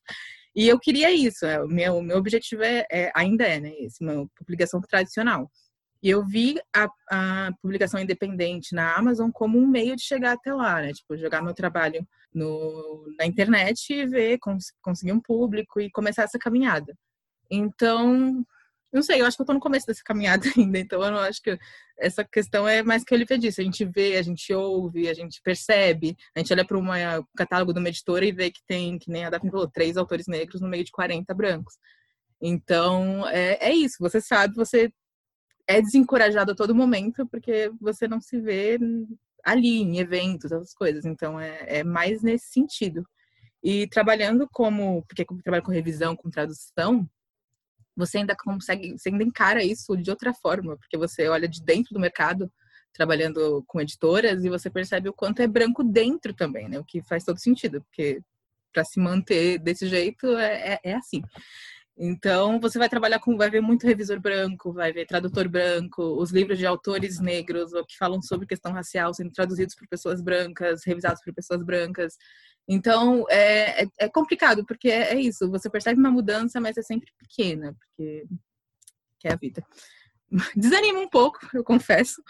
E 0.53 0.67
eu 0.67 0.78
queria 0.78 1.09
isso, 1.11 1.45
é, 1.45 1.63
o 1.63 1.67
meu, 1.67 2.01
meu 2.01 2.17
objetivo 2.17 2.63
é, 2.63 2.86
é, 2.91 3.11
ainda 3.15 3.45
é, 3.45 3.59
né, 3.59 3.74
esse, 3.80 4.03
uma 4.03 4.28
publicação 4.36 4.82
tradicional. 4.82 5.49
E 6.03 6.09
eu 6.09 6.26
vi 6.26 6.59
a, 6.76 6.89
a, 7.09 7.51
publicação 7.61 8.01
independente 8.01 8.74
na 8.74 8.97
Amazon 8.97 9.30
como 9.32 9.59
um 9.59 9.67
meio 9.67 9.95
de 9.95 10.01
chegar 10.01 10.34
até 10.34 10.51
lá, 10.51 10.82
né? 10.82 10.91
Tipo, 10.93 11.15
jogar 11.15 11.43
meu 11.43 11.53
trabalho 11.53 12.05
no, 12.34 13.05
na 13.19 13.26
internet 13.26 13.93
e 13.93 14.07
ver, 14.07 14.39
cons, 14.39 14.74
conseguir 14.82 15.11
um 15.11 15.22
público 15.22 15.80
e 15.80 15.91
começar 15.91 16.24
essa 16.24 16.39
caminhada. 16.39 16.97
Então, 17.51 18.43
não 18.94 19.02
sei, 19.02 19.22
eu 19.22 19.26
acho 19.26 19.38
que 19.38 19.42
eu 19.42 19.46
tô 19.46 19.54
no 19.54 19.60
começo 19.60 19.88
dessa 19.88 20.04
caminhada 20.04 20.44
ainda, 20.58 20.80
então 20.80 21.04
eu 21.04 21.12
não 21.12 21.20
acho 21.20 21.42
que 21.42 21.58
essa 21.98 22.24
questão 22.24 22.68
é 22.68 22.84
mais 22.84 23.04
que 23.04 23.14
a 23.14 23.18
Olivia 23.18 23.38
disse. 23.38 23.62
A 23.62 23.64
gente 23.64 23.86
vê, 23.86 24.18
a 24.18 24.22
gente 24.22 24.54
ouve, 24.54 25.08
a 25.08 25.14
gente 25.14 25.42
percebe, 25.42 26.18
a 26.36 26.39
gente 26.39 26.52
olha 26.52 26.66
para 26.66 26.78
um 26.78 26.86
catálogo 27.36 27.74
de 27.74 27.80
uma 27.80 27.89
editora 27.89 28.26
e 28.26 28.32
vê 28.32 28.52
que 28.52 28.62
tem, 28.68 28.98
que 28.98 29.10
nem 29.10 29.26
a 29.26 29.30
Daphne 29.30 29.52
falou, 29.52 29.70
três 29.70 29.98
autores 29.98 30.28
negros 30.28 30.62
no 30.62 30.68
meio 30.68 30.84
de 30.84 30.92
40 30.92 31.34
brancos. 31.34 31.76
Então, 32.42 33.28
é, 33.30 33.70
é 33.70 33.74
isso, 33.74 33.98
você 34.00 34.20
sabe, 34.20 34.56
você 34.56 34.92
é 35.68 35.82
desencorajado 35.82 36.52
a 36.52 36.56
todo 36.56 36.76
momento 36.76 37.26
porque 37.28 37.72
você 37.80 38.08
não 38.08 38.20
se 38.20 38.39
vê 38.39 38.78
ali 39.44 39.82
em 39.82 40.00
eventos, 40.00 40.52
essas 40.52 40.74
coisas. 40.74 41.06
Então 41.06 41.39
é, 41.39 41.80
é 41.80 41.84
mais 41.84 42.22
nesse 42.22 42.48
sentido. 42.52 43.06
E 43.64 43.88
trabalhando 43.88 44.48
como, 44.52 45.04
porque 45.08 45.24
como 45.26 45.42
trabalho 45.42 45.64
com 45.64 45.72
revisão, 45.72 46.16
com 46.16 46.30
tradução, 46.30 47.08
você 47.96 48.20
ainda 48.20 48.36
consegue, 48.36 48.98
você 48.98 49.10
ainda 49.10 49.24
encara 49.24 49.64
isso 49.64 49.96
de 49.98 50.10
outra 50.10 50.34
forma, 50.34 50.78
porque 50.78 50.98
você 50.98 51.28
olha 51.28 51.48
de 51.48 51.62
dentro 51.64 51.94
do 51.94 52.00
mercado, 52.00 52.52
trabalhando 52.94 53.64
com 53.68 53.82
editoras, 53.82 54.44
e 54.44 54.50
você 54.50 54.70
percebe 54.70 55.10
o 55.10 55.14
quanto 55.14 55.42
é 55.42 55.48
branco 55.48 55.84
dentro 55.84 56.34
também, 56.34 56.68
né? 56.70 56.80
O 56.80 56.86
que 56.86 57.02
faz 57.02 57.24
todo 57.24 57.39
sentido, 57.39 57.82
porque 57.82 58.22
para 58.74 58.84
se 58.84 59.00
manter 59.00 59.60
desse 59.60 59.88
jeito 59.88 60.28
é, 60.38 60.74
é, 60.74 60.80
é 60.84 60.94
assim. 60.96 61.22
Então, 61.98 62.60
você 62.60 62.80
vai 62.80 62.89
trabalhar 62.89 63.20
com, 63.20 63.38
vai 63.38 63.50
ver 63.50 63.62
muito 63.62 63.86
revisor 63.86 64.20
branco, 64.20 64.74
vai 64.74 64.92
ver 64.92 65.06
tradutor 65.06 65.48
branco, 65.48 66.02
os 66.02 66.32
livros 66.32 66.58
de 66.58 66.66
autores 66.66 67.20
negros 67.20 67.72
que 67.88 67.98
falam 67.98 68.22
sobre 68.22 68.48
questão 68.48 68.72
racial 68.72 69.14
sendo 69.14 69.32
traduzidos 69.32 69.76
por 69.76 69.88
pessoas 69.88 70.22
brancas, 70.22 70.82
revisados 70.86 71.22
por 71.24 71.34
pessoas 71.34 71.64
brancas. 71.64 72.16
Então, 72.74 73.26
é, 73.30 73.84
é, 73.84 73.88
é 73.99 74.07
complicado, 74.07 74.65
porque 74.65 74.89
é, 74.89 75.13
é, 75.13 75.19
isso, 75.19 75.51
você 75.51 75.69
percebe 75.69 75.99
uma 75.99 76.09
mudança, 76.09 76.61
mas 76.61 76.78
é 76.78 76.82
sempre 76.82 77.11
pequena, 77.17 77.76
porque 77.78 78.26
que 79.19 79.28
é 79.28 79.34
a 79.34 79.36
vida. 79.36 79.61
Desanima 80.55 80.99
um 80.99 81.09
pouco, 81.09 81.39
eu 81.53 81.65
confesso, 81.65 82.24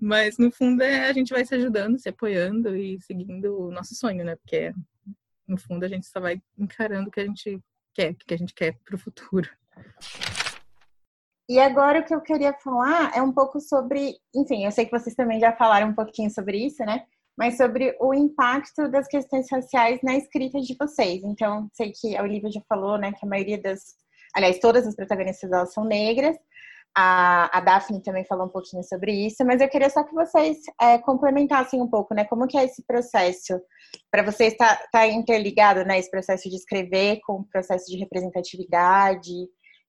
mas 0.00 0.38
no 0.38 0.52
fundo 0.52 0.84
é, 0.84 1.08
a 1.08 1.12
gente 1.12 1.32
vai 1.32 1.44
se 1.44 1.52
ajudando, 1.52 1.98
se 1.98 2.08
apoiando 2.08 2.76
e 2.76 3.00
seguindo 3.00 3.58
o 3.58 3.72
nosso 3.72 3.96
sonho, 3.96 4.24
né? 4.24 4.36
Porque 4.36 4.72
no 5.48 5.58
fundo 5.58 5.82
a 5.82 5.88
gente 5.88 6.06
só 6.06 6.20
vai 6.20 6.40
encarando 6.56 7.08
o 7.08 7.10
que 7.10 7.18
a 7.18 7.26
gente 7.26 7.60
quer, 7.92 8.12
o 8.12 8.16
que 8.16 8.34
a 8.34 8.38
gente 8.38 8.54
quer 8.54 8.78
para 8.84 8.94
o 8.94 8.98
futuro. 8.98 9.50
E 11.48 11.58
agora 11.58 11.98
o 11.98 12.04
que 12.04 12.14
eu 12.14 12.20
queria 12.20 12.54
falar 12.54 13.16
é 13.16 13.20
um 13.20 13.32
pouco 13.32 13.60
sobre, 13.60 14.16
enfim, 14.32 14.64
eu 14.64 14.70
sei 14.70 14.84
que 14.84 14.96
vocês 14.96 15.16
também 15.16 15.40
já 15.40 15.52
falaram 15.56 15.88
um 15.88 15.94
pouquinho 15.94 16.30
sobre 16.30 16.64
isso, 16.64 16.84
né? 16.84 17.04
Mas 17.38 17.56
sobre 17.56 17.96
o 18.00 18.12
impacto 18.12 18.90
das 18.90 19.06
questões 19.06 19.46
raciais 19.50 20.00
na 20.02 20.16
escrita 20.16 20.60
de 20.60 20.74
vocês. 20.78 21.22
Então, 21.22 21.68
sei 21.72 21.92
que 21.92 22.16
a 22.16 22.22
Olivia 22.22 22.50
já 22.50 22.60
falou, 22.68 22.98
né, 22.98 23.12
que 23.12 23.24
a 23.24 23.28
maioria 23.28 23.60
das, 23.60 23.80
aliás, 24.34 24.58
todas 24.58 24.86
as 24.86 24.96
protagonistas 24.96 25.48
delas 25.48 25.72
são 25.72 25.84
negras. 25.84 26.36
A, 26.96 27.56
a 27.56 27.60
Daphne 27.60 28.02
também 28.02 28.24
falou 28.24 28.46
um 28.46 28.50
pouquinho 28.50 28.82
sobre 28.82 29.12
isso, 29.12 29.44
mas 29.44 29.60
eu 29.60 29.68
queria 29.68 29.88
só 29.88 30.02
que 30.02 30.12
vocês 30.12 30.58
é, 30.80 30.98
complementassem 30.98 31.80
um 31.80 31.86
pouco, 31.86 32.12
né? 32.12 32.24
Como 32.24 32.48
que 32.48 32.58
é 32.58 32.64
esse 32.64 32.82
processo 32.84 33.60
para 34.10 34.24
você 34.24 34.46
estar 34.46 34.76
tá, 34.76 34.88
tá 34.90 35.06
interligado, 35.06 35.84
né? 35.84 35.96
Esse 35.98 36.10
processo 36.10 36.48
de 36.48 36.56
escrever 36.56 37.20
com 37.24 37.34
o 37.34 37.44
processo 37.44 37.86
de 37.86 37.98
representatividade, 37.98 39.32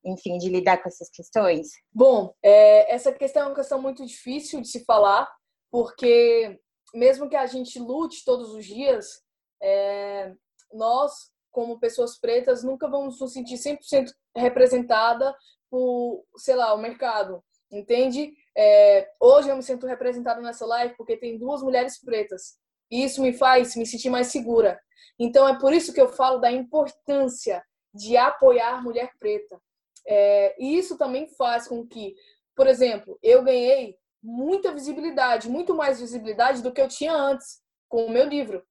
enfim, 0.06 0.38
de 0.38 0.50
lidar 0.50 0.78
com 0.78 0.88
essas 0.88 1.10
questões? 1.10 1.70
Bom, 1.92 2.32
é, 2.44 2.94
essa 2.94 3.12
questão 3.12 3.44
é 3.44 3.46
uma 3.48 3.56
questão 3.56 3.82
muito 3.82 4.06
difícil 4.06 4.62
de 4.62 4.68
se 4.68 4.86
falar, 4.86 5.28
porque 5.72 6.60
mesmo 6.94 7.30
que 7.30 7.36
a 7.36 7.46
gente 7.46 7.80
lute 7.80 8.24
todos 8.26 8.54
os 8.54 8.66
dias, 8.66 9.22
é, 9.62 10.34
nós, 10.74 11.32
como 11.52 11.80
pessoas 11.80 12.18
pretas, 12.20 12.64
nunca 12.64 12.88
vamos 12.88 13.20
nos 13.20 13.34
sentir 13.34 13.56
100% 13.56 14.12
representada 14.36 15.36
por, 15.70 16.24
sei 16.38 16.56
lá, 16.56 16.74
o 16.74 16.78
mercado, 16.78 17.44
entende? 17.72 18.34
É, 18.58 19.10
hoje 19.20 19.50
eu 19.50 19.56
me 19.56 19.64
sinto 19.64 19.86
representada 19.86 20.42
nessa 20.42 20.66
live 20.66 20.96
porque 20.98 21.18
tem 21.18 21.38
duas 21.38 21.62
mulheres 21.62 22.00
pretas. 22.00 22.58
E 22.92 23.04
isso 23.04 23.22
me 23.22 23.34
faz 23.34 23.76
me 23.76 23.86
sentir 23.86 24.10
mais 24.10 24.28
segura. 24.28 24.80
Então 25.18 25.48
é 25.48 25.58
por 25.60 25.74
isso 25.74 25.94
que 25.94 26.02
eu 26.02 26.10
falo 26.10 26.40
da 26.40 26.52
importância 26.52 27.64
de 27.94 28.18
apoiar 28.18 28.76
a 28.76 28.82
mulher 28.82 29.12
preta. 29.20 29.62
É, 30.08 30.56
e 30.60 30.78
isso 30.78 30.98
também 30.98 31.28
faz 31.36 31.68
com 31.68 31.86
que, 31.86 32.16
por 32.56 32.68
exemplo, 32.68 33.20
eu 33.22 33.44
ganhei 33.44 33.96
muita 34.22 34.72
visibilidade, 34.72 35.50
muito 35.50 35.74
mais 35.74 36.00
visibilidade 36.00 36.62
do 36.62 36.72
que 36.72 36.82
eu 36.82 36.88
tinha 36.88 37.14
antes 37.14 37.62
com 37.88 38.06
o 38.06 38.12
meu 38.12 38.26
livro. 38.26 38.64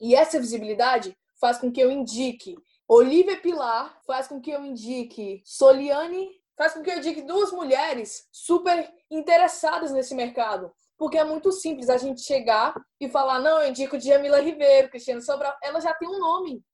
E 0.00 0.14
essa 0.14 0.40
visibilidade 0.40 1.16
faz 1.40 1.58
com 1.58 1.70
que 1.70 1.80
eu 1.80 1.90
indique 1.90 2.56
Olivia 2.92 3.40
Pilar 3.40 4.02
faz 4.04 4.26
com 4.26 4.40
que 4.40 4.50
eu 4.50 4.64
indique 4.64 5.40
Soliane, 5.44 6.28
faz 6.58 6.74
com 6.74 6.82
que 6.82 6.90
eu 6.90 6.96
indique 6.98 7.22
duas 7.22 7.52
mulheres 7.52 8.26
super 8.32 8.92
interessadas 9.08 9.92
nesse 9.92 10.12
mercado. 10.12 10.72
Porque 10.98 11.16
é 11.16 11.22
muito 11.22 11.52
simples 11.52 11.88
a 11.88 11.96
gente 11.96 12.20
chegar 12.22 12.74
e 13.00 13.08
falar, 13.08 13.38
não, 13.38 13.62
eu 13.62 13.68
indico 13.68 13.98
Jamila 13.98 14.40
Ribeiro, 14.40 14.90
Cristiano 14.90 15.22
Sobral, 15.22 15.56
ela 15.62 15.80
já 15.80 15.94
tem 15.94 16.08
um 16.08 16.18
nome. 16.18 16.64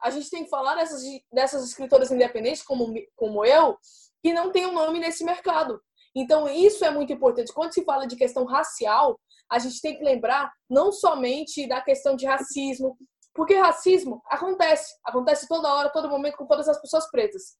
A 0.00 0.08
gente 0.08 0.30
tem 0.30 0.44
que 0.44 0.50
falar 0.50 0.76
dessas, 0.76 1.02
dessas 1.32 1.64
escritoras 1.64 2.12
independentes, 2.12 2.62
como, 2.62 2.94
como 3.16 3.44
eu, 3.44 3.76
que 4.22 4.32
não 4.32 4.52
tem 4.52 4.66
um 4.66 4.72
nome 4.72 5.00
nesse 5.00 5.24
mercado. 5.24 5.82
Então, 6.16 6.48
isso 6.48 6.82
é 6.82 6.90
muito 6.90 7.12
importante. 7.12 7.52
Quando 7.52 7.74
se 7.74 7.84
fala 7.84 8.06
de 8.06 8.16
questão 8.16 8.46
racial, 8.46 9.20
a 9.50 9.58
gente 9.58 9.80
tem 9.82 9.96
que 9.96 10.02
lembrar 10.02 10.50
não 10.68 10.90
somente 10.90 11.68
da 11.68 11.82
questão 11.82 12.16
de 12.16 12.24
racismo, 12.24 12.96
porque 13.34 13.54
racismo 13.54 14.22
acontece, 14.30 14.94
acontece 15.04 15.46
toda 15.46 15.72
hora, 15.72 15.92
todo 15.92 16.08
momento 16.08 16.38
com 16.38 16.46
todas 16.46 16.66
as 16.68 16.80
pessoas 16.80 17.08
pretas. 17.10 17.56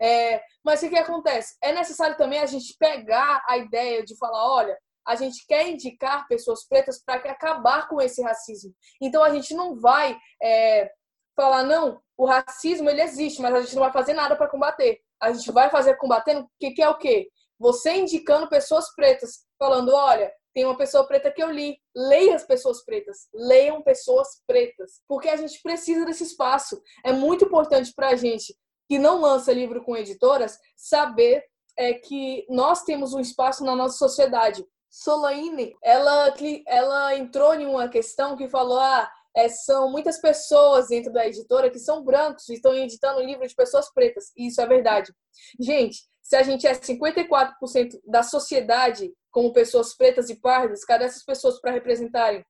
É, 0.00 0.40
mas 0.64 0.82
o 0.82 0.88
que 0.88 0.96
acontece? 0.96 1.56
É 1.60 1.72
necessário 1.72 2.16
também 2.16 2.38
a 2.38 2.46
gente 2.46 2.76
pegar 2.78 3.42
a 3.48 3.56
ideia 3.56 4.04
de 4.04 4.16
falar, 4.16 4.54
olha, 4.54 4.78
a 5.06 5.16
gente 5.16 5.44
quer 5.46 5.68
indicar 5.68 6.26
pessoas 6.28 6.66
pretas 6.66 7.02
para 7.04 7.16
acabar 7.30 7.88
com 7.88 8.00
esse 8.00 8.22
racismo. 8.22 8.72
Então 9.00 9.22
a 9.22 9.30
gente 9.30 9.52
não 9.54 9.80
vai 9.80 10.16
é, 10.42 10.90
falar, 11.34 11.64
não, 11.64 12.00
o 12.16 12.24
racismo 12.24 12.88
ele 12.88 13.02
existe, 13.02 13.40
mas 13.42 13.54
a 13.54 13.60
gente 13.62 13.74
não 13.74 13.82
vai 13.82 13.92
fazer 13.92 14.14
nada 14.14 14.36
para 14.36 14.48
combater. 14.48 15.00
A 15.20 15.32
gente 15.32 15.50
vai 15.50 15.70
fazer 15.70 15.96
combatendo, 15.96 16.46
que, 16.58 16.72
que 16.72 16.82
é 16.82 16.88
o 16.88 16.98
quê? 16.98 17.28
Você 17.58 17.92
indicando 17.92 18.48
pessoas 18.48 18.94
pretas, 18.94 19.46
falando, 19.58 19.92
olha, 19.92 20.32
tem 20.56 20.64
uma 20.64 20.76
pessoa 20.76 21.06
preta 21.06 21.30
que 21.30 21.42
eu 21.42 21.50
li. 21.50 21.78
Leia 21.94 22.34
as 22.34 22.44
pessoas 22.44 22.82
pretas. 22.82 23.28
Leiam 23.34 23.82
pessoas 23.82 24.42
pretas. 24.46 25.02
Porque 25.06 25.28
a 25.28 25.36
gente 25.36 25.60
precisa 25.62 26.06
desse 26.06 26.24
espaço. 26.24 26.80
É 27.04 27.12
muito 27.12 27.44
importante 27.44 27.92
para 27.94 28.08
a 28.08 28.16
gente 28.16 28.56
que 28.88 28.98
não 28.98 29.20
lança 29.20 29.52
livro 29.52 29.84
com 29.84 29.96
editoras 29.96 30.58
saber 30.74 31.44
é, 31.76 31.92
que 31.92 32.46
nós 32.48 32.84
temos 32.84 33.12
um 33.12 33.20
espaço 33.20 33.64
na 33.64 33.76
nossa 33.76 33.98
sociedade. 33.98 34.64
Solaine, 34.88 35.76
ela, 35.82 36.34
ela 36.66 37.14
entrou 37.14 37.54
em 37.54 37.66
uma 37.66 37.88
questão 37.88 38.34
que 38.34 38.48
falou: 38.48 38.78
ah, 38.78 39.10
é, 39.36 39.50
são 39.50 39.90
muitas 39.90 40.18
pessoas 40.18 40.88
dentro 40.88 41.12
da 41.12 41.26
editora 41.26 41.68
que 41.68 41.78
são 41.78 42.02
brancos 42.02 42.48
e 42.48 42.54
estão 42.54 42.74
editando 42.74 43.20
livro 43.20 43.46
de 43.46 43.54
pessoas 43.54 43.92
pretas. 43.92 44.32
E 44.34 44.46
isso 44.46 44.60
é 44.62 44.66
verdade. 44.66 45.12
Gente, 45.60 46.08
se 46.26 46.34
a 46.34 46.42
gente 46.42 46.66
é 46.66 46.74
54% 46.74 48.00
da 48.04 48.20
sociedade 48.20 49.14
como 49.30 49.52
pessoas 49.52 49.94
pretas 49.94 50.28
e 50.28 50.34
pardas, 50.34 50.84
cadê 50.84 51.04
essas 51.04 51.24
pessoas 51.24 51.60
para 51.60 51.70
representarem? 51.70 52.44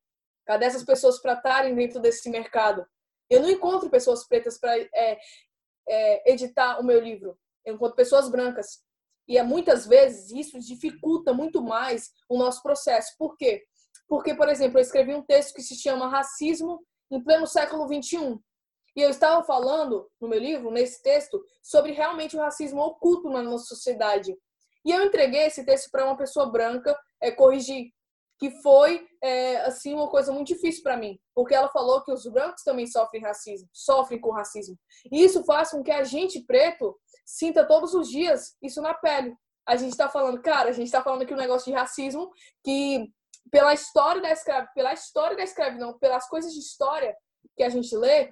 Cadê 0.46 0.64
essas 0.64 0.82
pessoas 0.82 1.20
para 1.20 1.34
estarem 1.34 1.74
dentro 1.74 2.00
desse 2.00 2.30
mercado? 2.30 2.86
Eu 3.28 3.42
não 3.42 3.50
encontro 3.50 3.90
pessoas 3.90 4.26
pretas 4.26 4.58
para 4.58 4.78
é, 4.78 5.18
é, 5.86 6.32
editar 6.32 6.80
o 6.80 6.84
meu 6.84 6.98
livro. 6.98 7.38
Eu 7.66 7.74
encontro 7.74 7.94
pessoas 7.94 8.30
brancas. 8.30 8.82
E 9.28 9.36
é, 9.36 9.42
muitas 9.42 9.86
vezes 9.86 10.30
isso 10.30 10.58
dificulta 10.58 11.34
muito 11.34 11.60
mais 11.62 12.12
o 12.30 12.38
nosso 12.38 12.62
processo. 12.62 13.14
Por 13.18 13.36
quê? 13.36 13.62
Porque, 14.08 14.34
por 14.34 14.48
exemplo, 14.48 14.78
eu 14.78 14.82
escrevi 14.82 15.14
um 15.14 15.22
texto 15.22 15.52
que 15.52 15.62
se 15.62 15.74
chama 15.74 16.08
Racismo 16.08 16.82
em 17.10 17.22
pleno 17.22 17.46
século 17.46 17.86
XXI. 17.86 18.38
E 18.96 19.02
eu 19.02 19.10
estava 19.10 19.44
falando 19.44 20.10
no 20.18 20.26
meu 20.26 20.40
livro, 20.40 20.70
nesse 20.70 21.02
texto, 21.02 21.44
sobre 21.62 21.92
realmente 21.92 22.34
o 22.34 22.40
racismo 22.40 22.80
oculto 22.80 23.28
na 23.28 23.42
nossa 23.42 23.66
sociedade. 23.66 24.34
E 24.84 24.90
eu 24.90 25.04
entreguei 25.04 25.42
esse 25.42 25.64
texto 25.66 25.90
para 25.90 26.06
uma 26.06 26.16
pessoa 26.16 26.46
branca 26.46 26.98
é, 27.20 27.30
corrigir, 27.30 27.92
que 28.38 28.50
foi 28.62 29.06
é, 29.22 29.58
assim 29.62 29.92
uma 29.94 30.08
coisa 30.08 30.32
muito 30.32 30.48
difícil 30.48 30.82
para 30.82 30.96
mim, 30.96 31.18
porque 31.34 31.54
ela 31.54 31.68
falou 31.68 32.02
que 32.02 32.12
os 32.12 32.26
brancos 32.26 32.62
também 32.62 32.86
sofrem 32.86 33.22
racismo, 33.22 33.68
sofrem 33.72 34.20
com 34.20 34.30
racismo. 34.30 34.78
E 35.10 35.24
isso 35.24 35.44
faz 35.44 35.70
com 35.70 35.82
que 35.82 35.90
a 35.90 36.04
gente 36.04 36.40
preto 36.46 36.96
sinta 37.24 37.66
todos 37.66 37.94
os 37.94 38.08
dias 38.08 38.56
isso 38.62 38.80
na 38.80 38.94
pele. 38.94 39.34
A 39.66 39.76
gente 39.76 39.92
está 39.92 40.08
falando, 40.08 40.40
cara, 40.40 40.68
a 40.68 40.72
gente 40.72 40.86
está 40.86 41.02
falando 41.02 41.22
aqui 41.22 41.34
um 41.34 41.38
negócio 41.38 41.70
de 41.70 41.76
racismo 41.76 42.30
que 42.64 43.12
pela 43.50 43.74
história 43.74 44.22
da 44.22 44.30
escravidão, 44.30 44.72
pela 44.74 44.92
história 44.92 45.36
da 45.36 45.42
escravidão, 45.42 45.98
pelas 45.98 46.28
coisas 46.28 46.52
de 46.52 46.60
história 46.60 47.16
que 47.56 47.62
a 47.62 47.68
gente 47.68 47.94
lê, 47.96 48.30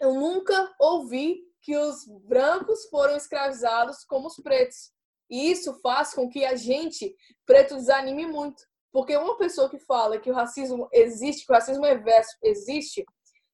eu 0.00 0.14
nunca 0.14 0.74
ouvi 0.80 1.42
que 1.62 1.76
os 1.76 2.06
brancos 2.24 2.86
foram 2.86 3.16
escravizados 3.16 4.04
como 4.04 4.26
os 4.26 4.36
pretos. 4.36 4.92
E 5.28 5.50
isso 5.50 5.74
faz 5.80 6.14
com 6.14 6.28
que 6.28 6.44
a 6.44 6.56
gente, 6.56 7.14
preto, 7.46 7.76
desanime 7.76 8.26
muito. 8.26 8.62
Porque 8.92 9.16
uma 9.16 9.36
pessoa 9.36 9.68
que 9.68 9.78
fala 9.78 10.18
que 10.18 10.30
o 10.30 10.34
racismo 10.34 10.88
existe, 10.92 11.46
que 11.46 11.52
o 11.52 11.54
racismo 11.54 11.84
reverso 11.84 12.36
existe, 12.42 13.04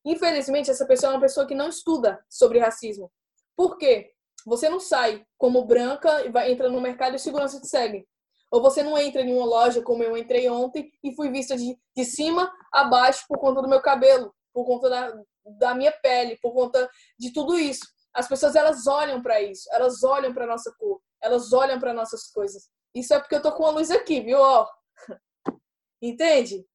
infelizmente 0.05 0.71
essa 0.71 0.87
pessoa 0.87 1.13
é 1.13 1.15
uma 1.15 1.21
pessoa 1.21 1.47
que 1.47 1.55
não 1.55 1.69
estuda 1.69 2.25
sobre 2.31 2.59
racismo. 2.59 3.13
Por 3.55 3.77
quê? 3.77 4.13
Você 4.47 4.69
não 4.69 4.81
sai 4.81 5.27
como 5.37 5.67
branca 5.67 6.25
e 6.25 6.31
vai 6.31 6.51
entra 6.51 6.71
no 6.71 6.81
mercado 6.81 7.17
e 7.17 7.19
segurança 7.19 7.61
te 7.61 7.67
segue. 7.67 8.07
Ou 8.51 8.63
você 8.63 8.83
não 8.83 8.97
entra 8.97 9.21
em 9.21 9.35
uma 9.35 9.45
loja 9.45 9.83
como 9.83 10.03
eu 10.03 10.17
entrei 10.17 10.49
ontem 10.49 10.91
e 11.03 11.15
fui 11.15 11.31
vista 11.31 11.57
de, 11.57 11.77
de 11.95 12.05
cima 12.05 12.51
a 12.73 12.85
baixo 12.85 13.25
por 13.29 13.39
conta 13.39 13.61
do 13.61 13.69
meu 13.69 13.83
cabelo, 13.83 14.33
por 14.57 14.65
conta 14.65 14.89
da, 14.89 15.23
da 15.59 15.75
minha 15.75 15.93
pele, 15.93 16.39
por 16.41 16.55
conta 16.55 16.91
de 17.19 17.31
tudo 17.31 17.59
isso. 17.59 17.87
As 18.15 18.27
pessoas 18.27 18.57
elas 18.57 18.87
olham 18.87 19.23
para 19.23 19.39
isso, 19.43 19.69
elas 19.71 20.03
olham 20.03 20.33
para 20.33 20.47
nossa 20.47 20.75
cor, 20.79 20.99
elas 21.23 21.53
olham 21.53 21.79
para 21.79 21.93
nossas 21.93 22.31
coisas. 22.31 22.71
Isso 22.95 23.13
é 23.13 23.21
porque 23.21 23.35
eu 23.35 23.43
tô 23.43 23.53
com 23.53 23.67
a 23.67 23.71
luz 23.71 23.91
aqui, 23.91 24.23
viu? 24.23 24.39
Ó. 24.39 24.67
Entende? 26.01 26.67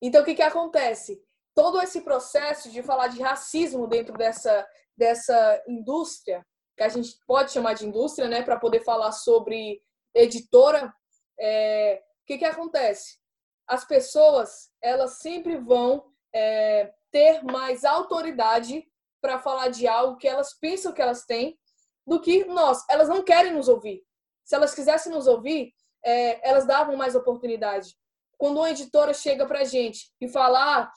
Então 0.00 0.22
o 0.22 0.24
que 0.24 0.36
que 0.36 0.42
acontece? 0.42 1.22
Todo 1.54 1.82
esse 1.82 2.00
processo 2.00 2.70
de 2.70 2.82
falar 2.82 3.08
de 3.08 3.20
racismo 3.20 3.86
dentro 3.86 4.16
dessa 4.16 4.66
dessa 4.96 5.62
indústria, 5.68 6.44
que 6.76 6.82
a 6.82 6.88
gente 6.88 7.10
pode 7.26 7.52
chamar 7.52 7.74
de 7.74 7.86
indústria, 7.86 8.26
né, 8.26 8.42
para 8.42 8.58
poder 8.58 8.80
falar 8.80 9.12
sobre 9.12 9.80
editora, 10.12 10.92
é, 11.38 12.02
o 12.22 12.26
que 12.26 12.38
que 12.38 12.44
acontece? 12.44 13.18
As 13.64 13.84
pessoas, 13.84 14.70
elas 14.82 15.18
sempre 15.18 15.56
vão 15.56 16.10
é, 16.34 16.92
ter 17.10 17.42
mais 17.42 17.84
autoridade 17.84 18.86
para 19.20 19.38
falar 19.38 19.68
de 19.68 19.86
algo 19.86 20.16
que 20.16 20.28
elas 20.28 20.54
pensam 20.54 20.92
que 20.92 21.02
elas 21.02 21.24
têm 21.24 21.58
do 22.06 22.20
que 22.20 22.44
nós. 22.44 22.84
Elas 22.88 23.08
não 23.08 23.22
querem 23.22 23.52
nos 23.52 23.68
ouvir. 23.68 24.02
Se 24.44 24.54
elas 24.54 24.74
quisessem 24.74 25.12
nos 25.12 25.26
ouvir, 25.26 25.72
é, 26.04 26.48
elas 26.48 26.66
davam 26.66 26.96
mais 26.96 27.14
oportunidade. 27.14 27.94
Quando 28.36 28.58
uma 28.58 28.70
editora 28.70 29.12
chega 29.12 29.46
para 29.46 29.60
a 29.60 29.64
gente 29.64 30.12
e 30.20 30.28
fala, 30.28 30.80
ah, 30.80 30.92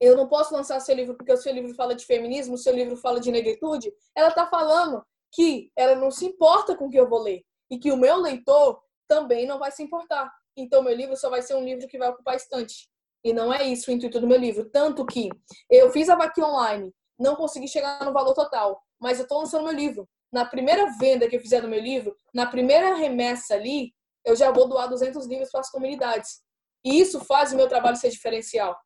eu 0.00 0.16
não 0.16 0.28
posso 0.28 0.54
lançar 0.54 0.80
seu 0.80 0.94
livro 0.94 1.16
porque 1.16 1.32
o 1.32 1.36
seu 1.36 1.52
livro 1.52 1.74
fala 1.74 1.94
de 1.94 2.04
feminismo, 2.04 2.54
o 2.54 2.58
seu 2.58 2.74
livro 2.74 2.96
fala 2.96 3.20
de 3.20 3.30
negritude, 3.30 3.92
ela 4.16 4.28
está 4.28 4.46
falando 4.46 5.04
que 5.32 5.70
ela 5.76 5.94
não 5.94 6.10
se 6.10 6.26
importa 6.26 6.76
com 6.76 6.86
o 6.86 6.90
que 6.90 6.98
eu 6.98 7.08
vou 7.08 7.22
ler 7.22 7.44
e 7.70 7.78
que 7.78 7.90
o 7.90 7.96
meu 7.96 8.16
leitor 8.16 8.82
também 9.08 9.46
não 9.46 9.58
vai 9.58 9.70
se 9.70 9.82
importar. 9.82 10.32
Então, 10.56 10.82
meu 10.82 10.94
livro 10.94 11.16
só 11.16 11.30
vai 11.30 11.40
ser 11.40 11.54
um 11.54 11.64
livro 11.64 11.86
que 11.88 11.98
vai 11.98 12.08
ocupar 12.08 12.36
estante. 12.36 12.88
E 13.24 13.32
não 13.32 13.52
é 13.52 13.64
isso 13.64 13.90
o 13.90 13.94
intuito 13.94 14.20
do 14.20 14.26
meu 14.26 14.38
livro. 14.38 14.68
Tanto 14.70 15.06
que 15.06 15.28
eu 15.70 15.90
fiz 15.90 16.08
a 16.08 16.16
vaquinha 16.16 16.46
online, 16.46 16.92
não 17.18 17.36
consegui 17.36 17.68
chegar 17.68 18.04
no 18.04 18.12
valor 18.12 18.34
total, 18.34 18.82
mas 19.00 19.18
eu 19.18 19.24
estou 19.24 19.38
lançando 19.38 19.64
meu 19.64 19.72
livro. 19.72 20.08
Na 20.32 20.44
primeira 20.44 20.86
venda 20.98 21.28
que 21.28 21.36
eu 21.36 21.40
fizer 21.40 21.60
do 21.60 21.68
meu 21.68 21.80
livro, 21.80 22.16
na 22.34 22.46
primeira 22.46 22.94
remessa 22.94 23.54
ali, 23.54 23.92
eu 24.24 24.34
já 24.34 24.50
vou 24.50 24.68
doar 24.68 24.88
200 24.88 25.26
livros 25.26 25.50
para 25.50 25.60
as 25.60 25.70
comunidades. 25.70 26.40
E 26.84 27.00
isso 27.00 27.20
faz 27.24 27.52
o 27.52 27.56
meu 27.56 27.68
trabalho 27.68 27.96
ser 27.96 28.10
diferencial. 28.10 28.76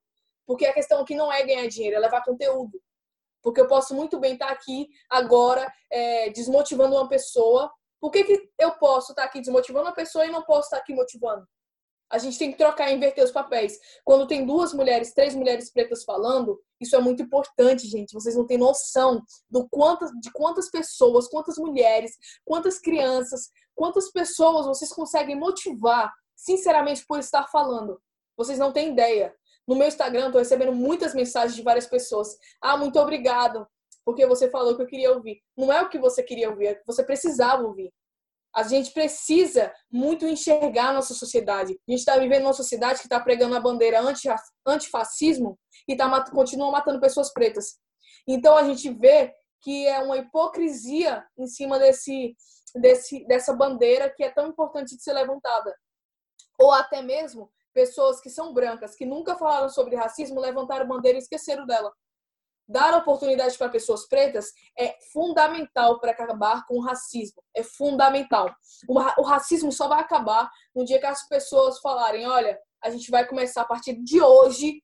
Porque 0.46 0.66
a 0.66 0.72
questão 0.72 1.00
aqui 1.00 1.14
não 1.14 1.32
é 1.32 1.44
ganhar 1.44 1.66
dinheiro, 1.66 1.96
é 1.96 1.98
levar 1.98 2.24
conteúdo. 2.24 2.80
Porque 3.42 3.60
eu 3.60 3.66
posso 3.66 3.94
muito 3.94 4.18
bem 4.18 4.34
estar 4.34 4.50
aqui 4.50 4.88
agora 5.08 5.72
é, 5.90 6.30
desmotivando 6.30 6.96
uma 6.96 7.08
pessoa. 7.08 7.72
Por 8.00 8.10
que, 8.10 8.24
que 8.24 8.50
eu 8.58 8.72
posso 8.72 9.12
estar 9.12 9.24
aqui 9.24 9.40
desmotivando 9.40 9.86
uma 9.86 9.94
pessoa 9.94 10.26
e 10.26 10.30
não 10.30 10.42
posso 10.42 10.66
estar 10.66 10.78
aqui 10.78 10.94
motivando? 10.94 11.46
A 12.10 12.18
gente 12.18 12.38
tem 12.38 12.52
que 12.52 12.58
trocar, 12.58 12.92
inverter 12.92 13.24
os 13.24 13.32
papéis. 13.32 13.78
Quando 14.04 14.26
tem 14.26 14.46
duas 14.46 14.72
mulheres, 14.72 15.12
três 15.12 15.34
mulheres 15.34 15.72
pretas 15.72 16.04
falando, 16.04 16.60
isso 16.80 16.94
é 16.94 17.00
muito 17.00 17.22
importante, 17.22 17.88
gente. 17.88 18.12
Vocês 18.12 18.36
não 18.36 18.46
têm 18.46 18.58
noção 18.58 19.20
do 19.50 19.68
quantas, 19.68 20.10
de 20.20 20.30
quantas 20.30 20.70
pessoas, 20.70 21.26
quantas 21.26 21.58
mulheres, 21.58 22.12
quantas 22.44 22.78
crianças, 22.78 23.50
quantas 23.74 24.10
pessoas 24.10 24.66
vocês 24.66 24.92
conseguem 24.92 25.36
motivar, 25.36 26.12
sinceramente, 26.36 27.04
por 27.06 27.18
estar 27.18 27.48
falando. 27.48 28.00
Vocês 28.36 28.58
não 28.58 28.72
têm 28.72 28.92
ideia. 28.92 29.34
No 29.66 29.74
meu 29.74 29.88
Instagram, 29.88 30.26
estou 30.26 30.38
recebendo 30.38 30.72
muitas 30.72 31.12
mensagens 31.12 31.56
de 31.56 31.62
várias 31.62 31.86
pessoas. 31.86 32.36
Ah, 32.62 32.76
muito 32.76 33.00
obrigado, 33.00 33.66
porque 34.04 34.24
você 34.24 34.48
falou 34.48 34.76
que 34.76 34.82
eu 34.82 34.86
queria 34.86 35.12
ouvir. 35.12 35.42
Não 35.56 35.72
é 35.72 35.82
o 35.82 35.88
que 35.88 35.98
você 35.98 36.22
queria 36.22 36.50
ouvir, 36.50 36.66
é 36.66 36.72
o 36.72 36.76
que 36.76 36.86
você 36.86 37.02
precisava 37.02 37.64
ouvir. 37.64 37.92
A 38.56 38.62
gente 38.62 38.90
precisa 38.92 39.70
muito 39.92 40.26
enxergar 40.26 40.88
a 40.88 40.92
nossa 40.94 41.12
sociedade. 41.12 41.78
A 41.86 41.90
gente 41.90 42.00
está 42.00 42.16
vivendo 42.16 42.44
uma 42.44 42.54
sociedade 42.54 43.00
que 43.00 43.06
está 43.06 43.20
pregando 43.20 43.54
a 43.54 43.60
bandeira 43.60 44.00
anti, 44.00 44.28
antifascismo 44.66 45.58
e 45.86 45.94
tá, 45.94 46.24
continua 46.30 46.70
matando 46.70 46.98
pessoas 46.98 47.30
pretas. 47.32 47.78
Então 48.26 48.56
a 48.56 48.64
gente 48.64 48.90
vê 48.90 49.34
que 49.60 49.86
é 49.86 49.98
uma 49.98 50.16
hipocrisia 50.16 51.22
em 51.38 51.46
cima 51.46 51.78
desse, 51.78 52.34
desse, 52.74 53.26
dessa 53.26 53.52
bandeira 53.52 54.08
que 54.08 54.24
é 54.24 54.30
tão 54.30 54.48
importante 54.48 54.96
de 54.96 55.02
ser 55.02 55.12
levantada. 55.12 55.76
Ou 56.58 56.72
até 56.72 57.02
mesmo 57.02 57.52
pessoas 57.74 58.20
que 58.22 58.30
são 58.30 58.54
brancas, 58.54 58.96
que 58.96 59.04
nunca 59.04 59.36
falaram 59.36 59.68
sobre 59.68 59.96
racismo, 59.96 60.40
levantaram 60.40 60.88
bandeira 60.88 61.18
e 61.18 61.20
esqueceram 61.20 61.66
dela 61.66 61.92
dar 62.68 62.96
oportunidade 62.96 63.56
para 63.56 63.68
pessoas 63.68 64.08
pretas 64.08 64.52
é 64.76 64.96
fundamental 65.12 66.00
para 66.00 66.10
acabar 66.10 66.66
com 66.66 66.74
o 66.74 66.82
racismo. 66.82 67.42
É 67.54 67.62
fundamental. 67.62 68.54
O, 68.88 69.22
racismo 69.22 69.70
só 69.70 69.88
vai 69.88 70.00
acabar 70.00 70.50
no 70.74 70.84
dia 70.84 70.98
que 70.98 71.06
as 71.06 71.26
pessoas 71.28 71.78
falarem: 71.80 72.26
olha, 72.26 72.58
a 72.82 72.90
gente 72.90 73.10
vai 73.10 73.26
começar 73.26 73.62
a 73.62 73.66
partir 73.66 73.94
de 74.02 74.20
hoje. 74.20 74.82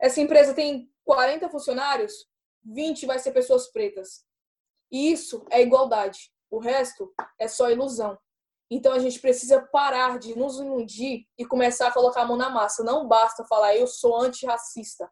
Essa 0.00 0.20
empresa 0.20 0.54
tem 0.54 0.90
40 1.04 1.48
funcionários, 1.48 2.26
20 2.64 3.06
vai 3.06 3.18
ser 3.18 3.32
pessoas 3.32 3.70
pretas. 3.70 4.24
E 4.92 5.10
isso 5.10 5.44
é 5.50 5.62
igualdade. 5.62 6.30
O 6.50 6.58
resto 6.58 7.12
é 7.38 7.48
só 7.48 7.70
ilusão. 7.70 8.18
Então 8.70 8.92
a 8.92 8.98
gente 8.98 9.20
precisa 9.20 9.60
parar 9.60 10.18
de 10.18 10.36
nos 10.36 10.58
iludir 10.58 11.26
e 11.38 11.44
começar 11.44 11.88
a 11.88 11.92
colocar 11.92 12.22
a 12.22 12.26
mão 12.26 12.36
na 12.36 12.50
massa. 12.50 12.82
Não 12.82 13.06
basta 13.06 13.44
falar 13.44 13.76
eu 13.76 13.86
sou 13.86 14.16
antirracista. 14.20 15.10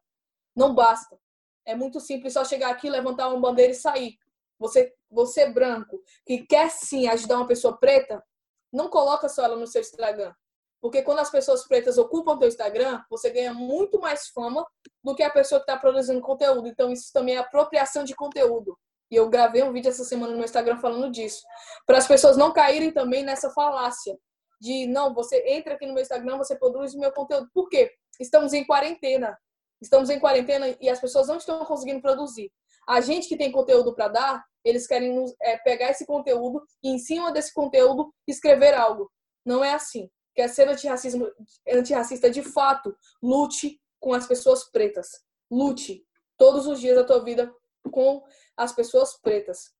Não 0.55 0.73
basta. 0.73 1.19
É 1.65 1.75
muito 1.75 1.99
simples 1.99 2.33
só 2.33 2.43
chegar 2.43 2.69
aqui, 2.69 2.89
levantar 2.89 3.29
uma 3.29 3.39
bandeira 3.39 3.71
e 3.71 3.75
sair. 3.75 4.17
Você, 4.59 4.93
você 5.09 5.49
branco, 5.49 6.01
que 6.25 6.45
quer 6.45 6.69
sim 6.69 7.07
ajudar 7.07 7.37
uma 7.37 7.47
pessoa 7.47 7.77
preta, 7.77 8.23
não 8.71 8.89
coloca 8.89 9.29
só 9.29 9.43
ela 9.43 9.55
no 9.55 9.67
seu 9.67 9.81
Instagram. 9.81 10.33
Porque 10.81 11.01
quando 11.01 11.19
as 11.19 11.29
pessoas 11.29 11.65
pretas 11.65 11.97
ocupam 11.97 12.37
teu 12.37 12.47
Instagram, 12.49 13.01
você 13.09 13.29
ganha 13.29 13.53
muito 13.53 13.99
mais 14.01 14.27
fama 14.27 14.67
do 15.01 15.15
que 15.15 15.23
a 15.23 15.29
pessoa 15.29 15.59
que 15.59 15.63
está 15.63 15.79
produzindo 15.79 16.19
conteúdo. 16.19 16.67
Então, 16.67 16.91
isso 16.91 17.09
também 17.13 17.35
é 17.35 17.37
apropriação 17.37 18.03
de 18.03 18.13
conteúdo. 18.13 18.77
E 19.09 19.15
eu 19.15 19.29
gravei 19.29 19.63
um 19.63 19.71
vídeo 19.71 19.89
essa 19.89 20.03
semana 20.03 20.31
no 20.31 20.37
meu 20.37 20.45
Instagram 20.45 20.77
falando 20.79 21.09
disso. 21.09 21.41
Para 21.85 21.99
as 21.99 22.07
pessoas 22.07 22.35
não 22.35 22.51
caírem 22.51 22.91
também 22.91 23.23
nessa 23.23 23.49
falácia 23.51 24.17
de, 24.59 24.87
não, 24.87 25.13
você 25.13 25.41
entra 25.47 25.75
aqui 25.75 25.85
no 25.85 25.93
meu 25.93 26.01
Instagram, 26.01 26.37
você 26.37 26.55
produz 26.57 26.93
o 26.93 26.99
meu 26.99 27.13
conteúdo. 27.13 27.49
Por 27.53 27.69
quê? 27.69 27.91
Estamos 28.19 28.51
em 28.51 28.65
quarentena. 28.65 29.37
Estamos 29.83 30.09
em 30.09 30.17
quarentena 30.17 30.75
e 30.79 30.89
as 30.89 30.99
pessoas 31.01 31.27
não 31.27 31.35
estão 31.35 31.63
conseguindo 31.65 32.01
produzir. 32.01 32.49
A 32.87 33.01
gente 33.01 33.27
que 33.27 33.37
tem 33.37 33.51
conteúdo 33.51 33.93
para 33.93 34.07
dar, 34.07 34.45
eles 34.63 34.87
querem 34.87 35.25
é, 35.41 35.57
pegar 35.57 35.91
esse 35.91 36.05
conteúdo 36.05 36.63
e, 36.81 36.89
em 36.89 36.97
cima 36.97 37.33
desse 37.33 37.53
conteúdo, 37.53 38.13
escrever 38.25 38.73
algo. 38.73 39.11
Não 39.45 39.61
é 39.61 39.73
assim. 39.73 40.09
Quer 40.33 40.47
ser 40.47 40.69
antirracismo, 40.69 41.29
antirracista 41.69 42.29
de 42.29 42.41
fato, 42.41 42.95
lute 43.21 43.77
com 43.99 44.13
as 44.13 44.25
pessoas 44.25 44.71
pretas. 44.71 45.07
Lute 45.51 46.01
todos 46.37 46.65
os 46.65 46.79
dias 46.79 46.95
da 46.95 47.03
tua 47.03 47.21
vida 47.21 47.53
com 47.91 48.23
as 48.55 48.73
pessoas 48.73 49.19
pretas. 49.21 49.73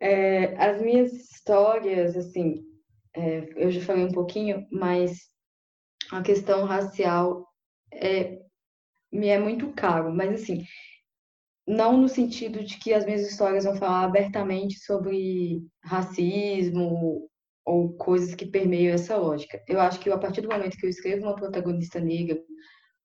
É, 0.00 0.56
as 0.56 0.82
minhas 0.82 1.12
histórias, 1.12 2.16
assim, 2.16 2.60
é, 3.14 3.48
eu 3.54 3.70
já 3.70 3.80
falei 3.82 4.04
um 4.04 4.12
pouquinho, 4.12 4.66
mas 4.72 5.12
a 6.10 6.20
questão 6.22 6.64
racial 6.64 7.46
é, 7.92 8.41
me 9.12 9.28
é 9.28 9.38
muito 9.38 9.72
caro, 9.72 10.12
mas 10.12 10.42
assim, 10.42 10.64
não 11.66 11.96
no 11.96 12.08
sentido 12.08 12.64
de 12.64 12.78
que 12.78 12.92
as 12.92 13.04
minhas 13.04 13.22
histórias 13.22 13.64
vão 13.64 13.76
falar 13.76 14.04
abertamente 14.04 14.78
sobre 14.80 15.62
racismo 15.84 17.28
ou 17.64 17.92
coisas 17.94 18.34
que 18.34 18.46
permeiam 18.46 18.94
essa 18.94 19.16
lógica. 19.16 19.62
Eu 19.68 19.80
acho 19.80 20.00
que 20.00 20.10
a 20.10 20.18
partir 20.18 20.40
do 20.40 20.48
momento 20.48 20.76
que 20.76 20.86
eu 20.86 20.90
escrevo 20.90 21.26
uma 21.26 21.36
protagonista 21.36 22.00
negra, 22.00 22.42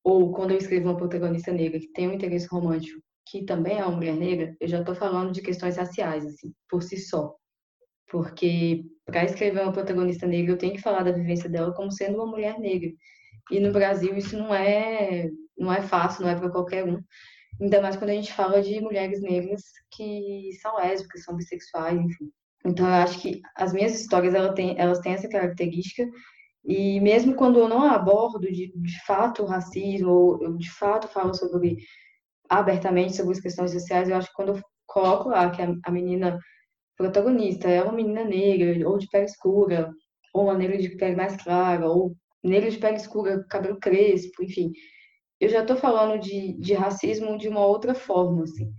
ou 0.03 0.32
quando 0.32 0.51
eu 0.51 0.58
escrevo 0.58 0.89
uma 0.89 0.97
protagonista 0.97 1.51
negra 1.51 1.80
que 1.80 1.91
tem 1.91 2.08
um 2.08 2.14
interesse 2.14 2.47
romântico, 2.47 2.99
que 3.30 3.43
também 3.43 3.78
é 3.78 3.86
uma 3.86 3.95
mulher 3.95 4.16
negra, 4.16 4.55
eu 4.60 4.68
já 4.68 4.80
estou 4.80 4.95
falando 4.95 5.32
de 5.32 5.41
questões 5.41 5.78
raciais, 5.78 6.26
assim, 6.26 6.53
por 6.70 6.82
si 6.82 6.97
só. 6.97 7.36
Porque 8.10 8.86
para 9.05 9.26
escrever 9.26 9.62
uma 9.62 9.74
protagonista 9.74 10.26
negra, 10.26 10.53
eu 10.53 10.58
tenho 10.58 10.74
que 10.74 10.82
falar 10.82 11.03
da 11.03 11.12
vivência 11.12 11.49
dela 11.49 11.74
como 11.74 11.91
sendo 11.91 12.16
uma 12.18 12.26
mulher 12.28 12.58
negra. 12.58 12.89
E 13.51 13.60
no 13.60 13.72
Brasil 13.72 14.16
isso 14.16 14.38
não 14.38 14.53
é, 14.55 15.30
não 15.58 15.74
é 15.74 15.82
fácil, 15.82 16.24
não 16.24 16.30
é 16.30 16.36
para 16.36 16.49
qualquer 16.49 16.86
um. 16.86 17.01
Ainda 17.60 17.82
mais 17.82 17.95
quando 17.95 18.12
a 18.12 18.14
gente 18.14 18.34
fala 18.34 18.62
de 18.62 18.80
mulheres 18.82 19.22
negras 19.22 19.64
que 19.91 20.51
são 20.62 20.76
lésbicas, 20.78 21.24
são 21.24 21.36
bissexuais, 21.36 21.99
enfim. 21.99 22.32
Então, 22.66 22.86
eu 22.86 22.93
acho 22.93 23.22
que 23.22 23.41
as 23.55 23.74
minhas 23.74 23.99
histórias 23.99 24.34
elas 24.34 24.53
têm, 24.53 24.76
elas 24.78 24.99
têm 24.99 25.14
essa 25.14 25.30
característica. 25.30 26.05
E 26.66 26.99
mesmo 26.99 27.36
quando 27.36 27.60
eu 27.60 27.70
não 27.70 27.84
abordo 27.84 28.51
de, 28.51 28.72
de 28.76 29.05
fato 29.05 29.43
o 29.43 29.45
racismo, 29.45 30.10
ou 30.12 30.43
eu 30.43 30.58
de 30.58 30.70
fato 30.72 31.08
falo 31.08 31.34
sobre 31.34 31.78
abertamente 32.49 33.16
sobre 33.16 33.34
as 33.34 33.39
questões 33.39 33.72
sociais, 33.72 34.10
eu 34.10 34.16
acho 34.16 34.28
que 34.28 34.36
quando 34.36 34.55
eu 34.55 34.62
coloco 34.86 35.30
lá 35.30 35.49
que 35.49 35.62
a, 35.62 35.74
a 35.86 35.91
menina 35.91 36.39
protagonista 36.97 37.70
é 37.70 37.82
uma 37.84 37.93
menina 37.93 38.24
negra, 38.24 38.88
ou 38.89 38.97
de 38.97 39.08
pele 39.10 39.26
escura, 39.26 39.91
ou 40.34 40.45
uma 40.45 40.58
negra 40.58 40.78
de 40.78 40.89
pele 40.97 41.16
mais 41.16 41.38
clara, 41.41 41.88
ou 41.88 42.16
negra 42.43 42.70
de 42.70 42.78
pele 42.78 42.97
escura, 42.97 43.45
cabelo 43.49 43.80
crespo, 43.80 44.43
enfim. 44.43 44.72
Eu 45.40 45.50
já 45.50 45.62
estou 45.62 45.78
falando 45.78 46.20
de, 46.20 46.54
de 46.60 46.74
racismo 46.74 47.38
de 47.38 47.48
uma 47.48 47.66
outra 47.66 47.94
forma, 47.94 48.44
assim. 48.44 48.72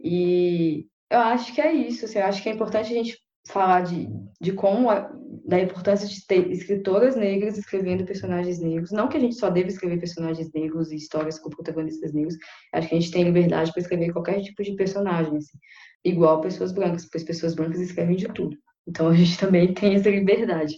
E 0.00 0.86
eu 1.10 1.18
acho 1.18 1.54
que 1.54 1.60
é 1.60 1.72
isso, 1.72 2.04
assim, 2.04 2.18
eu 2.18 2.26
acho 2.26 2.42
que 2.42 2.48
é 2.48 2.52
importante 2.52 2.92
a 2.92 2.96
gente 2.96 3.18
falar 3.48 3.82
de, 3.82 4.08
de 4.40 4.52
como, 4.52 4.90
a, 4.90 5.10
da 5.46 5.58
importância 5.58 6.06
de 6.06 6.26
ter 6.26 6.50
escritoras 6.50 7.16
negras 7.16 7.56
escrevendo 7.56 8.04
personagens 8.04 8.60
negros. 8.60 8.92
Não 8.92 9.08
que 9.08 9.16
a 9.16 9.20
gente 9.20 9.34
só 9.34 9.50
deva 9.50 9.68
escrever 9.68 9.98
personagens 9.98 10.50
negros 10.52 10.92
e 10.92 10.96
histórias 10.96 11.38
com 11.38 11.50
protagonistas 11.50 12.12
negros. 12.12 12.36
Acho 12.72 12.88
que 12.88 12.94
a 12.94 13.00
gente 13.00 13.10
tem 13.10 13.24
liberdade 13.24 13.72
para 13.72 13.80
escrever 13.80 14.12
qualquer 14.12 14.40
tipo 14.42 14.62
de 14.62 14.74
personagem, 14.74 15.36
assim, 15.36 15.58
igual 16.04 16.40
pessoas 16.40 16.72
brancas, 16.72 17.08
pois 17.10 17.24
pessoas 17.24 17.54
brancas 17.54 17.80
escrevem 17.80 18.16
de 18.16 18.28
tudo. 18.28 18.56
Então 18.86 19.08
a 19.08 19.14
gente 19.14 19.36
também 19.40 19.72
tem 19.72 19.94
essa 19.94 20.10
liberdade. 20.10 20.76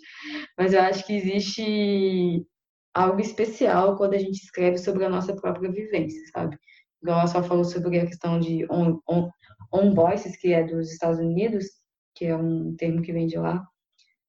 Mas 0.56 0.72
eu 0.72 0.80
acho 0.80 1.04
que 1.06 1.14
existe 1.14 2.46
algo 2.94 3.20
especial 3.20 3.96
quando 3.96 4.14
a 4.14 4.18
gente 4.18 4.42
escreve 4.42 4.78
sobre 4.78 5.04
a 5.04 5.08
nossa 5.08 5.34
própria 5.34 5.70
vivência, 5.70 6.20
sabe? 6.32 6.58
Igual 7.02 7.26
só 7.28 7.42
falou 7.42 7.64
sobre 7.64 7.98
a 7.98 8.06
questão 8.06 8.38
de 8.38 8.66
on, 8.70 9.00
on, 9.08 9.30
on 9.72 9.94
voices, 9.94 10.36
que 10.36 10.52
é 10.52 10.64
dos 10.64 10.92
Estados 10.92 11.18
Unidos, 11.18 11.66
que 12.14 12.26
é 12.26 12.36
um 12.36 12.74
termo 12.76 13.02
que 13.02 13.12
vem 13.12 13.26
de 13.26 13.38
lá. 13.38 13.64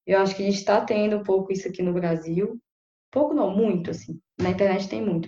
Eu 0.05 0.20
acho 0.20 0.36
que 0.36 0.43
a 0.43 0.45
gente 0.45 0.57
está 0.57 0.82
tendo 0.82 1.18
um 1.18 1.24
pouco 1.24 1.51
isso 1.51 1.68
aqui 1.68 1.82
no 1.82 1.93
Brasil. 1.93 2.59
Pouco 3.12 3.34
não, 3.34 3.55
muito, 3.55 3.91
assim. 3.91 4.20
Na 4.39 4.49
internet 4.49 4.88
tem 4.88 5.01
muito. 5.01 5.28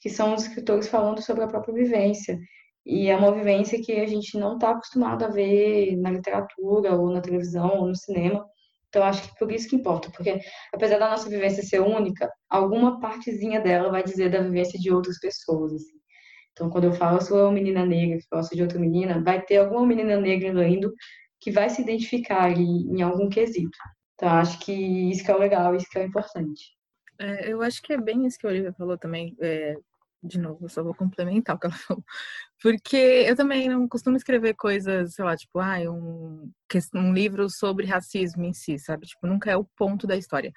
Que 0.00 0.10
são 0.10 0.34
os 0.34 0.42
escritores 0.42 0.88
falando 0.88 1.22
sobre 1.22 1.44
a 1.44 1.48
própria 1.48 1.74
vivência. 1.74 2.38
E 2.84 3.08
é 3.08 3.16
uma 3.16 3.32
vivência 3.32 3.80
que 3.82 3.92
a 3.92 4.06
gente 4.06 4.38
não 4.38 4.54
está 4.54 4.70
acostumado 4.70 5.24
a 5.24 5.28
ver 5.28 5.96
na 5.96 6.10
literatura, 6.10 6.94
ou 6.94 7.10
na 7.10 7.22
televisão, 7.22 7.80
ou 7.80 7.86
no 7.88 7.96
cinema. 7.96 8.46
Então, 8.94 9.02
acho 9.02 9.28
que 9.28 9.36
por 9.36 9.50
isso 9.50 9.68
que 9.68 9.74
importa, 9.74 10.08
porque 10.12 10.40
apesar 10.72 10.98
da 10.98 11.10
nossa 11.10 11.28
vivência 11.28 11.64
ser 11.64 11.80
única, 11.80 12.30
alguma 12.48 13.00
partezinha 13.00 13.60
dela 13.60 13.90
vai 13.90 14.04
dizer 14.04 14.30
da 14.30 14.40
vivência 14.40 14.78
de 14.78 14.92
outras 14.92 15.18
pessoas. 15.18 15.72
Assim. 15.72 15.98
Então, 16.52 16.70
quando 16.70 16.84
eu 16.84 16.92
falo, 16.92 17.16
eu 17.16 17.20
sou 17.20 17.40
uma 17.40 17.50
menina 17.50 17.84
negra 17.84 18.18
que 18.18 18.26
gosta 18.32 18.54
de 18.54 18.62
outra 18.62 18.78
menina, 18.78 19.20
vai 19.20 19.42
ter 19.42 19.56
alguma 19.56 19.84
menina 19.84 20.16
negra 20.16 20.52
lendo 20.52 20.94
que 21.40 21.50
vai 21.50 21.68
se 21.68 21.82
identificar 21.82 22.44
ali 22.44 22.62
em 22.62 23.02
algum 23.02 23.28
quesito. 23.28 23.76
Então, 24.14 24.28
acho 24.28 24.60
que 24.60 24.72
isso 24.72 25.24
que 25.24 25.30
é 25.32 25.34
o 25.34 25.40
legal, 25.40 25.74
isso 25.74 25.90
que 25.90 25.98
é 25.98 26.02
o 26.02 26.06
importante. 26.06 26.62
É, 27.18 27.52
eu 27.52 27.62
acho 27.62 27.82
que 27.82 27.92
é 27.92 28.00
bem 28.00 28.24
isso 28.24 28.38
que 28.38 28.46
a 28.46 28.50
Olivia 28.50 28.72
falou 28.74 28.96
também. 28.96 29.34
É, 29.40 29.74
de 30.24 30.38
novo, 30.38 30.64
eu 30.64 30.68
só 30.68 30.82
vou 30.82 30.94
complementar 30.94 31.56
o 31.56 31.58
que 31.58 31.66
ela 31.66 31.74
falou. 31.76 32.04
Porque 32.62 32.96
eu 32.96 33.36
também 33.36 33.68
não 33.68 33.86
costumo 33.86 34.16
escrever 34.16 34.54
coisas, 34.54 35.14
sei 35.14 35.24
lá, 35.24 35.36
tipo, 35.36 35.58
ah, 35.60 35.78
um, 35.90 36.50
um 36.94 37.12
livro 37.12 37.48
sobre 37.50 37.86
racismo 37.86 38.44
em 38.44 38.52
si, 38.52 38.78
sabe? 38.78 39.06
Tipo, 39.06 39.26
nunca 39.26 39.50
é 39.50 39.56
o 39.56 39.64
ponto 39.76 40.06
da 40.06 40.16
história. 40.16 40.52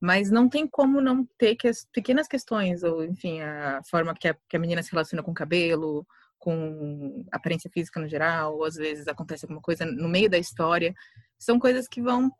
Mas 0.00 0.30
não 0.30 0.48
tem 0.48 0.66
como 0.68 1.00
não 1.00 1.26
ter 1.36 1.56
que, 1.56 1.70
pequenas 1.92 2.28
questões, 2.28 2.84
ou 2.84 3.04
enfim, 3.04 3.40
a 3.40 3.80
forma 3.90 4.14
que 4.14 4.28
a, 4.28 4.36
que 4.48 4.56
a 4.56 4.60
menina 4.60 4.82
se 4.82 4.92
relaciona 4.92 5.22
com 5.22 5.32
o 5.32 5.34
cabelo, 5.34 6.06
com 6.38 7.24
aparência 7.32 7.70
física 7.70 8.00
no 8.00 8.08
geral, 8.08 8.54
ou 8.54 8.64
às 8.64 8.76
vezes 8.76 9.08
acontece 9.08 9.44
alguma 9.44 9.60
coisa 9.60 9.84
no 9.84 10.08
meio 10.08 10.30
da 10.30 10.38
história. 10.38 10.94
São 11.38 11.58
coisas 11.58 11.88
que 11.88 12.00
vão 12.00 12.30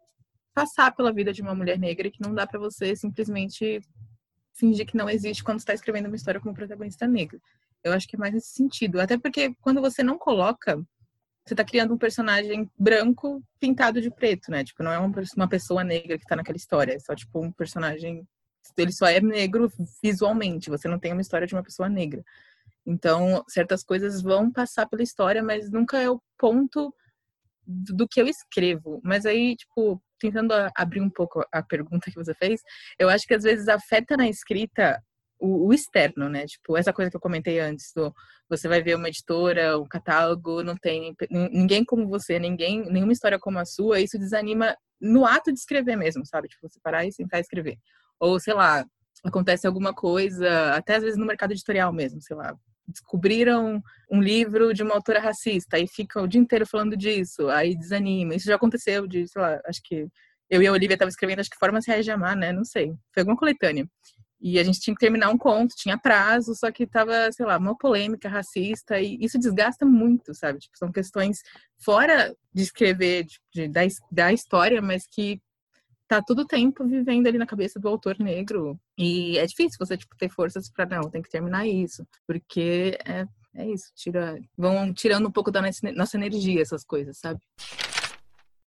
passar 0.54 0.94
pela 0.94 1.12
vida 1.12 1.32
de 1.32 1.42
uma 1.42 1.54
mulher 1.54 1.78
negra 1.78 2.08
e 2.08 2.10
que 2.10 2.22
não 2.22 2.34
dá 2.34 2.46
para 2.46 2.58
você 2.58 2.94
simplesmente 2.96 3.80
fingir 4.58 4.86
que 4.86 4.96
não 4.96 5.08
existe 5.08 5.44
quando 5.44 5.60
está 5.60 5.72
escrevendo 5.72 6.06
uma 6.06 6.16
história 6.16 6.40
com 6.40 6.52
protagonista 6.52 7.06
negro. 7.06 7.40
Eu 7.82 7.92
acho 7.92 8.08
que 8.08 8.16
é 8.16 8.18
mais 8.18 8.34
nesse 8.34 8.48
sentido. 8.48 9.00
Até 9.00 9.16
porque 9.16 9.54
quando 9.60 9.80
você 9.80 10.02
não 10.02 10.18
coloca, 10.18 10.76
você 11.46 11.54
está 11.54 11.64
criando 11.64 11.94
um 11.94 11.98
personagem 11.98 12.70
branco 12.78 13.42
pintado 13.58 14.00
de 14.02 14.10
preto, 14.10 14.50
né? 14.50 14.64
Tipo, 14.64 14.82
não 14.82 14.92
é 14.92 14.98
uma 14.98 15.48
pessoa 15.48 15.84
negra 15.84 16.18
que 16.18 16.24
está 16.24 16.36
naquela 16.36 16.56
história. 16.56 16.92
É 16.92 16.98
só, 16.98 17.14
tipo, 17.14 17.40
um 17.40 17.52
personagem. 17.52 18.26
Ele 18.76 18.92
só 18.92 19.06
é 19.06 19.20
negro 19.20 19.72
visualmente. 20.02 20.68
Você 20.68 20.88
não 20.88 20.98
tem 20.98 21.12
uma 21.12 21.22
história 21.22 21.46
de 21.46 21.54
uma 21.54 21.62
pessoa 21.62 21.88
negra. 21.88 22.22
Então, 22.84 23.44
certas 23.48 23.82
coisas 23.82 24.20
vão 24.20 24.50
passar 24.50 24.86
pela 24.86 25.02
história, 25.02 25.42
mas 25.42 25.70
nunca 25.70 25.98
é 25.98 26.10
o 26.10 26.20
ponto 26.36 26.92
do 27.66 28.08
que 28.08 28.20
eu 28.20 28.26
escrevo. 28.26 29.00
Mas 29.04 29.24
aí, 29.24 29.56
tipo, 29.56 30.02
tentando 30.18 30.52
abrir 30.76 31.00
um 31.00 31.10
pouco 31.10 31.44
a 31.52 31.62
pergunta 31.62 32.10
que 32.10 32.16
você 32.16 32.34
fez, 32.34 32.60
eu 32.98 33.08
acho 33.08 33.26
que 33.26 33.34
às 33.34 33.42
vezes 33.42 33.68
afeta 33.68 34.16
na 34.16 34.28
escrita 34.28 35.02
o, 35.40 35.68
o, 35.68 35.72
externo, 35.72 36.28
né? 36.28 36.46
Tipo, 36.46 36.76
essa 36.76 36.92
coisa 36.92 37.10
que 37.10 37.16
eu 37.16 37.20
comentei 37.20 37.60
antes, 37.60 37.92
do, 37.94 38.12
você 38.48 38.68
vai 38.68 38.82
ver 38.82 38.96
uma 38.96 39.08
editora, 39.08 39.78
um 39.78 39.86
catálogo, 39.86 40.62
não 40.62 40.76
tem 40.76 41.14
ninguém 41.30 41.84
como 41.84 42.08
você, 42.08 42.38
ninguém, 42.38 42.90
nenhuma 42.90 43.12
história 43.12 43.38
como 43.38 43.58
a 43.58 43.64
sua, 43.64 44.00
isso 44.00 44.18
desanima 44.18 44.76
no 45.00 45.24
ato 45.24 45.52
de 45.52 45.58
escrever 45.58 45.96
mesmo, 45.96 46.26
sabe? 46.26 46.48
Tipo, 46.48 46.68
você 46.68 46.80
parar 46.82 47.06
e 47.06 47.12
sentar 47.12 47.38
e 47.38 47.42
escrever. 47.42 47.78
Ou, 48.18 48.40
sei 48.40 48.54
lá, 48.54 48.84
acontece 49.24 49.66
alguma 49.66 49.94
coisa, 49.94 50.74
até 50.74 50.96
às 50.96 51.02
vezes 51.02 51.18
no 51.18 51.26
mercado 51.26 51.52
editorial 51.52 51.92
mesmo, 51.92 52.20
sei 52.20 52.36
lá, 52.36 52.56
descobriram 52.88 53.82
um 54.10 54.20
livro 54.20 54.72
de 54.72 54.82
uma 54.82 54.94
autora 54.94 55.20
racista, 55.20 55.76
aí 55.76 55.86
fica 55.86 56.20
o 56.20 56.26
dia 56.26 56.40
inteiro 56.40 56.66
falando 56.66 56.96
disso, 56.96 57.48
aí 57.48 57.76
desanima. 57.76 58.34
Isso 58.34 58.46
já 58.46 58.56
aconteceu 58.56 59.06
de, 59.06 59.26
sei 59.28 59.42
lá, 59.42 59.60
acho 59.66 59.80
que 59.84 60.08
eu 60.50 60.62
e 60.62 60.66
a 60.66 60.72
Olivia 60.72 60.94
estavam 60.94 61.10
escrevendo, 61.10 61.40
acho 61.40 61.50
que 61.50 61.58
Forma 61.58 61.80
se 61.82 62.02
de 62.02 62.10
Amar, 62.10 62.36
né? 62.36 62.52
Não 62.52 62.64
sei. 62.64 62.94
Foi 63.12 63.20
alguma 63.20 63.36
coletânea. 63.36 63.86
E 64.40 64.58
a 64.58 64.64
gente 64.64 64.80
tinha 64.80 64.94
que 64.94 65.00
terminar 65.00 65.30
um 65.30 65.36
conto, 65.36 65.74
tinha 65.76 65.98
prazo, 65.98 66.54
só 66.54 66.70
que 66.70 66.86
tava, 66.86 67.30
sei 67.32 67.44
lá, 67.44 67.58
uma 67.58 67.76
polêmica 67.76 68.28
racista, 68.28 68.98
e 69.00 69.18
isso 69.20 69.38
desgasta 69.38 69.84
muito, 69.84 70.32
sabe? 70.32 70.60
Tipo, 70.60 70.78
são 70.78 70.92
questões 70.92 71.42
fora 71.84 72.34
de 72.54 72.62
escrever, 72.62 73.24
de, 73.24 73.38
de 73.52 73.68
da, 73.68 73.80
da 74.10 74.32
história, 74.32 74.80
mas 74.80 75.06
que 75.10 75.40
tá 76.08 76.22
todo 76.22 76.40
o 76.40 76.46
tempo 76.46 76.84
vivendo 76.86 77.26
ali 77.26 77.36
na 77.36 77.46
cabeça 77.46 77.78
do 77.78 77.86
autor 77.86 78.18
negro. 78.18 78.80
E 78.96 79.38
é 79.38 79.46
difícil 79.46 79.78
você, 79.78 79.96
tipo, 79.96 80.16
ter 80.16 80.30
forças 80.30 80.70
para 80.70 80.86
não, 80.86 81.10
tem 81.10 81.22
que 81.22 81.30
terminar 81.30 81.66
isso. 81.66 82.06
Porque 82.26 82.98
é, 83.06 83.26
é 83.54 83.66
isso, 83.66 83.92
tira, 83.94 84.40
vão 84.56 84.92
tirando 84.92 85.28
um 85.28 85.32
pouco 85.32 85.50
da 85.50 85.60
nossa 85.94 86.16
energia 86.16 86.62
essas 86.62 86.82
coisas, 86.82 87.18
sabe? 87.18 87.40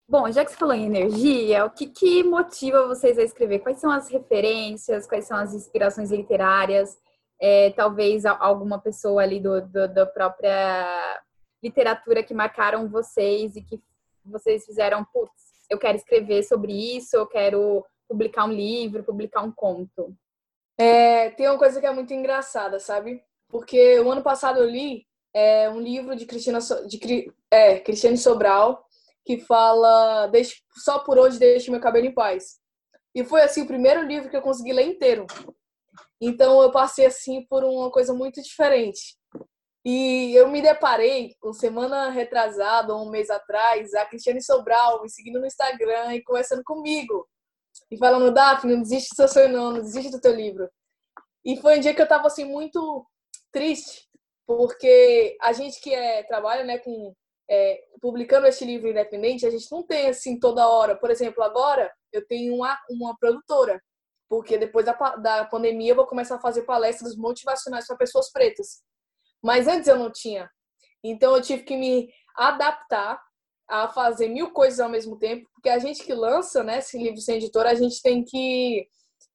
Bom, 0.08 0.30
já 0.32 0.44
que 0.44 0.52
você 0.52 0.58
falou 0.58 0.74
em 0.74 0.86
energia, 0.86 1.66
o 1.66 1.70
que, 1.70 1.86
que 1.86 2.24
motiva 2.24 2.88
vocês 2.88 3.18
a 3.18 3.24
escrever? 3.24 3.60
Quais 3.60 3.80
são 3.80 3.92
as 3.92 4.10
referências? 4.10 5.08
Quais 5.08 5.26
são 5.26 5.38
as 5.38 5.54
inspirações 5.54 6.12
literárias? 6.12 6.98
É, 7.40 7.70
talvez 7.72 8.26
alguma 8.26 8.80
pessoa 8.80 9.22
ali 9.22 9.40
do, 9.40 9.62
do, 9.62 9.88
da 9.88 10.06
própria 10.06 11.22
literatura 11.64 12.24
que 12.24 12.34
marcaram 12.34 12.90
vocês 12.90 13.56
e 13.56 13.62
que 13.62 13.80
vocês 14.26 14.66
fizeram, 14.66 15.06
putz, 15.06 15.49
eu 15.70 15.78
quero 15.78 15.98
escrever 15.98 16.44
sobre 16.44 16.74
isso, 16.98 17.16
eu 17.16 17.28
quero 17.28 17.86
publicar 18.08 18.46
um 18.46 18.52
livro, 18.52 19.04
publicar 19.04 19.42
um 19.42 19.52
conto? 19.52 20.16
É, 20.78 21.30
tem 21.32 21.48
uma 21.48 21.58
coisa 21.58 21.80
que 21.80 21.86
é 21.86 21.92
muito 21.92 22.14
engraçada, 22.14 22.80
sabe? 22.80 23.22
Porque 23.50 24.00
o 24.00 24.12
ano 24.12 24.24
passado 24.24 24.60
eu 24.60 24.70
li 24.70 25.06
é, 25.34 25.70
um 25.70 25.80
livro 25.80 26.16
de 26.16 26.26
Cristina 26.26 26.60
de 26.88 27.32
é, 27.52 27.80
Cristiane 27.80 28.18
Sobral 28.18 28.86
que 29.26 29.38
fala 29.38 30.28
deixe, 30.28 30.56
só 30.78 31.00
por 31.00 31.20
hoje 31.20 31.38
deixe 31.38 31.70
meu 31.70 31.80
cabelo 31.80 32.08
em 32.08 32.14
paz. 32.14 32.60
E 33.14 33.24
foi 33.24 33.42
assim 33.42 33.62
o 33.62 33.68
primeiro 33.68 34.02
livro 34.02 34.30
que 34.30 34.36
eu 34.36 34.42
consegui 34.42 34.74
ler 34.74 34.88
inteiro. 34.88 35.28
Então 36.22 36.62
eu 36.62 36.72
passei 36.72 37.06
assim 37.06 37.46
por 37.48 37.64
uma 37.64 37.92
coisa 37.92 38.14
muito 38.14 38.42
diferente. 38.42 39.18
E 39.92 40.36
eu 40.36 40.48
me 40.48 40.62
deparei, 40.62 41.36
com 41.40 41.52
semana 41.52 42.12
retrasada, 42.12 42.96
um 42.96 43.10
mês 43.10 43.28
atrás, 43.28 43.92
a 43.96 44.06
Cristiane 44.06 44.40
Sobral 44.40 45.02
me 45.02 45.10
seguindo 45.10 45.40
no 45.40 45.48
Instagram 45.48 46.14
e 46.14 46.22
conversando 46.22 46.64
comigo. 46.64 47.28
E 47.90 47.98
falando, 47.98 48.32
Daphne, 48.32 48.76
não 48.76 48.84
desiste 48.84 49.10
do 49.10 49.16
seu 49.16 49.28
sonho 49.28 49.50
não, 49.52 49.72
não 49.72 49.82
desiste 49.82 50.12
do 50.12 50.22
teu 50.22 50.36
livro. 50.36 50.70
E 51.44 51.60
foi 51.60 51.78
um 51.78 51.82
dia 51.82 51.96
que 51.96 52.00
eu 52.00 52.08
tava 52.08 52.28
assim 52.28 52.46
muito 52.46 53.04
triste, 53.52 54.08
porque 54.46 55.36
a 55.42 55.54
gente 55.54 55.82
que 55.82 55.92
é, 55.92 56.22
trabalha 56.22 56.64
né, 56.64 56.78
com 56.78 57.12
é, 57.50 57.84
publicando 58.00 58.46
este 58.46 58.66
livro 58.66 58.90
independente, 58.90 59.48
a 59.48 59.50
gente 59.50 59.72
não 59.72 59.82
tem 59.82 60.10
assim 60.10 60.40
toda 60.40 60.70
hora. 60.70 60.96
Por 60.96 61.10
exemplo, 61.10 61.44
agora 61.44 61.92
eu 62.14 62.24
tenho 62.28 62.54
uma, 62.54 62.80
uma 62.92 63.18
produtora, 63.18 63.82
porque 64.30 64.56
depois 64.56 64.86
da, 64.86 64.94
da 65.16 65.46
pandemia 65.46 65.94
eu 65.94 65.96
vou 65.96 66.06
começar 66.06 66.36
a 66.36 66.42
fazer 66.42 66.62
palestras 66.62 67.16
motivacionais 67.16 67.88
para 67.88 67.98
pessoas 67.98 68.32
pretas. 68.32 68.88
Mas 69.44 69.68
antes 69.68 69.88
eu 69.88 69.98
não 69.98 70.12
tinha. 70.12 70.50
Então 71.04 71.36
eu 71.36 71.42
tive 71.42 71.64
que 71.64 71.78
me 71.78 72.12
adaptar 72.36 73.22
a 73.68 73.88
fazer 73.88 74.28
mil 74.28 74.52
coisas 74.52 74.80
ao 74.80 74.90
mesmo 74.90 75.18
tempo, 75.18 75.48
porque 75.54 75.70
a 75.70 75.78
gente 75.78 76.04
que 76.04 76.14
lança, 76.14 76.64
né, 76.64 76.80
esse 76.80 76.98
livro 76.98 77.22
sem 77.22 77.38
editora, 77.38 77.70
a 77.70 77.76
gente 77.76 78.02
tem 78.02 78.24
que 78.24 78.88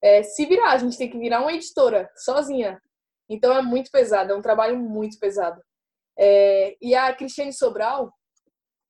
é, 0.02 0.22
se 0.22 0.44
virar, 0.44 0.72
a 0.72 0.78
gente 0.78 0.98
tem 0.98 1.08
que 1.08 1.18
virar 1.18 1.40
uma 1.40 1.52
editora 1.52 2.10
sozinha. 2.16 2.80
Então 3.28 3.56
é 3.56 3.62
muito 3.62 3.90
pesado, 3.90 4.32
é 4.32 4.36
um 4.36 4.42
trabalho 4.42 4.76
muito 4.78 5.18
pesado. 5.18 5.62
É, 6.18 6.76
e 6.82 6.94
a 6.94 7.14
Cristiane 7.14 7.52
Sobral, 7.52 8.12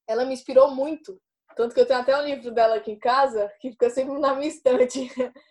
ela 0.09 0.25
me 0.25 0.35
inspirou 0.35 0.75
muito, 0.75 1.21
tanto 1.57 1.75
que 1.75 1.81
eu 1.81 1.87
tenho 1.87 2.01
até 2.01 2.17
um 2.17 2.25
livro 2.25 2.51
dela 2.51 2.77
aqui 2.77 2.93
em 2.93 2.99
casa, 2.99 3.51
que 3.61 3.71
fica 3.71 3.91
sempre 3.91 4.19
na 4.19 4.35
minha 4.35 4.49
estante, 4.49 5.09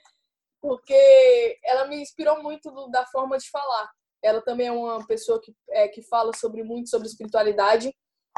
porque 0.61 1.59
ela 1.63 1.87
me 1.87 2.01
inspirou 2.01 2.41
muito 2.41 2.71
da 2.89 3.05
forma 3.05 3.37
de 3.37 3.49
falar. 3.49 3.89
Ela 4.23 4.41
também 4.41 4.67
é 4.67 4.71
uma 4.71 5.05
pessoa 5.05 5.39
que, 5.41 5.53
é, 5.69 5.87
que 5.87 6.01
fala 6.03 6.31
sobre 6.35 6.63
muito 6.63 6.89
sobre 6.89 7.07
espiritualidade. 7.07 7.93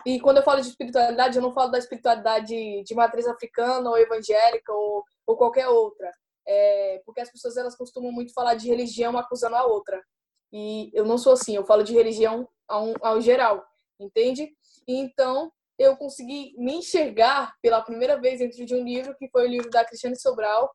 E 0.05 0.19
quando 0.19 0.37
eu 0.37 0.43
falo 0.43 0.61
de 0.61 0.67
espiritualidade, 0.67 1.37
eu 1.37 1.41
não 1.41 1.53
falo 1.53 1.71
da 1.71 1.77
espiritualidade 1.77 2.83
de 2.83 2.95
matriz 2.95 3.27
africana 3.27 3.89
ou 3.89 3.97
evangélica 3.97 4.73
ou, 4.73 5.03
ou 5.27 5.37
qualquer 5.37 5.67
outra. 5.67 6.11
É, 6.47 7.01
porque 7.05 7.21
as 7.21 7.31
pessoas 7.31 7.57
elas 7.57 7.75
costumam 7.75 8.11
muito 8.11 8.33
falar 8.33 8.55
de 8.55 8.67
religião 8.67 9.17
acusando 9.17 9.55
a 9.55 9.65
outra. 9.65 10.03
E 10.51 10.89
eu 10.93 11.05
não 11.05 11.17
sou 11.17 11.33
assim, 11.33 11.55
eu 11.55 11.65
falo 11.65 11.83
de 11.83 11.93
religião 11.93 12.47
ao, 12.67 12.93
ao 13.01 13.21
geral, 13.21 13.63
entende? 13.99 14.51
Então 14.87 15.51
eu 15.77 15.97
consegui 15.97 16.55
me 16.57 16.75
enxergar 16.75 17.53
pela 17.61 17.81
primeira 17.81 18.19
vez 18.19 18.39
dentro 18.39 18.65
de 18.65 18.75
um 18.75 18.83
livro 18.83 19.15
que 19.17 19.29
foi 19.29 19.45
o 19.45 19.49
livro 19.49 19.69
da 19.69 19.83
Cristiane 19.83 20.19
Sobral, 20.19 20.73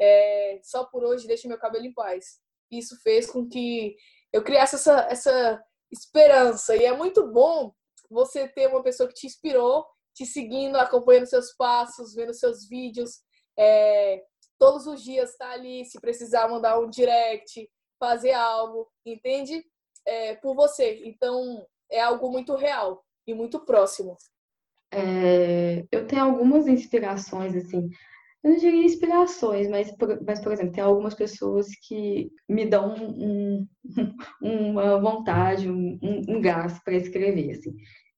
é, 0.00 0.60
Só 0.62 0.84
por 0.84 1.04
Hoje 1.04 1.26
Deixe 1.26 1.48
Meu 1.48 1.58
Cabelo 1.58 1.86
em 1.86 1.94
Paz. 1.94 2.40
Isso 2.70 2.96
fez 3.02 3.30
com 3.30 3.48
que 3.48 3.96
eu 4.32 4.42
criasse 4.42 4.76
essa, 4.76 5.00
essa 5.10 5.64
esperança. 5.90 6.74
E 6.74 6.84
é 6.84 6.96
muito 6.96 7.30
bom 7.30 7.72
você 8.10 8.48
ter 8.48 8.68
uma 8.68 8.82
pessoa 8.82 9.08
que 9.08 9.14
te 9.14 9.26
inspirou, 9.26 9.84
te 10.14 10.24
seguindo, 10.26 10.76
acompanhando 10.76 11.26
seus 11.26 11.52
passos, 11.52 12.14
vendo 12.14 12.34
seus 12.34 12.68
vídeos. 12.68 13.20
É, 13.58 14.22
todos 14.58 14.86
os 14.86 15.02
dias 15.02 15.36
tá 15.36 15.50
ali, 15.50 15.84
se 15.84 16.00
precisar 16.00 16.48
mandar 16.48 16.78
um 16.78 16.88
direct, 16.88 17.68
fazer 17.98 18.32
algo, 18.32 18.88
entende? 19.04 19.64
É, 20.06 20.34
por 20.36 20.54
você. 20.54 21.02
Então, 21.04 21.66
é 21.90 22.00
algo 22.00 22.30
muito 22.30 22.54
real 22.54 23.04
e 23.26 23.34
muito 23.34 23.60
próximo. 23.60 24.16
É, 24.92 25.86
eu 25.90 26.06
tenho 26.06 26.24
algumas 26.24 26.66
inspirações, 26.66 27.56
assim, 27.56 27.88
eu 28.42 28.50
não 28.50 28.58
diria 28.58 28.84
inspirações, 28.84 29.68
mas 29.68 29.90
por, 29.96 30.20
mas, 30.26 30.40
por 30.40 30.52
exemplo, 30.52 30.72
tem 30.72 30.82
algumas 30.82 31.14
pessoas 31.14 31.68
que 31.86 32.30
me 32.48 32.66
dão 32.66 32.94
um, 32.94 33.66
uma 34.42 35.00
vontade, 35.00 35.70
um, 35.70 35.98
um 36.02 36.40
gás 36.40 36.78
para 36.84 36.94
escrever, 36.94 37.52
assim. 37.52 37.74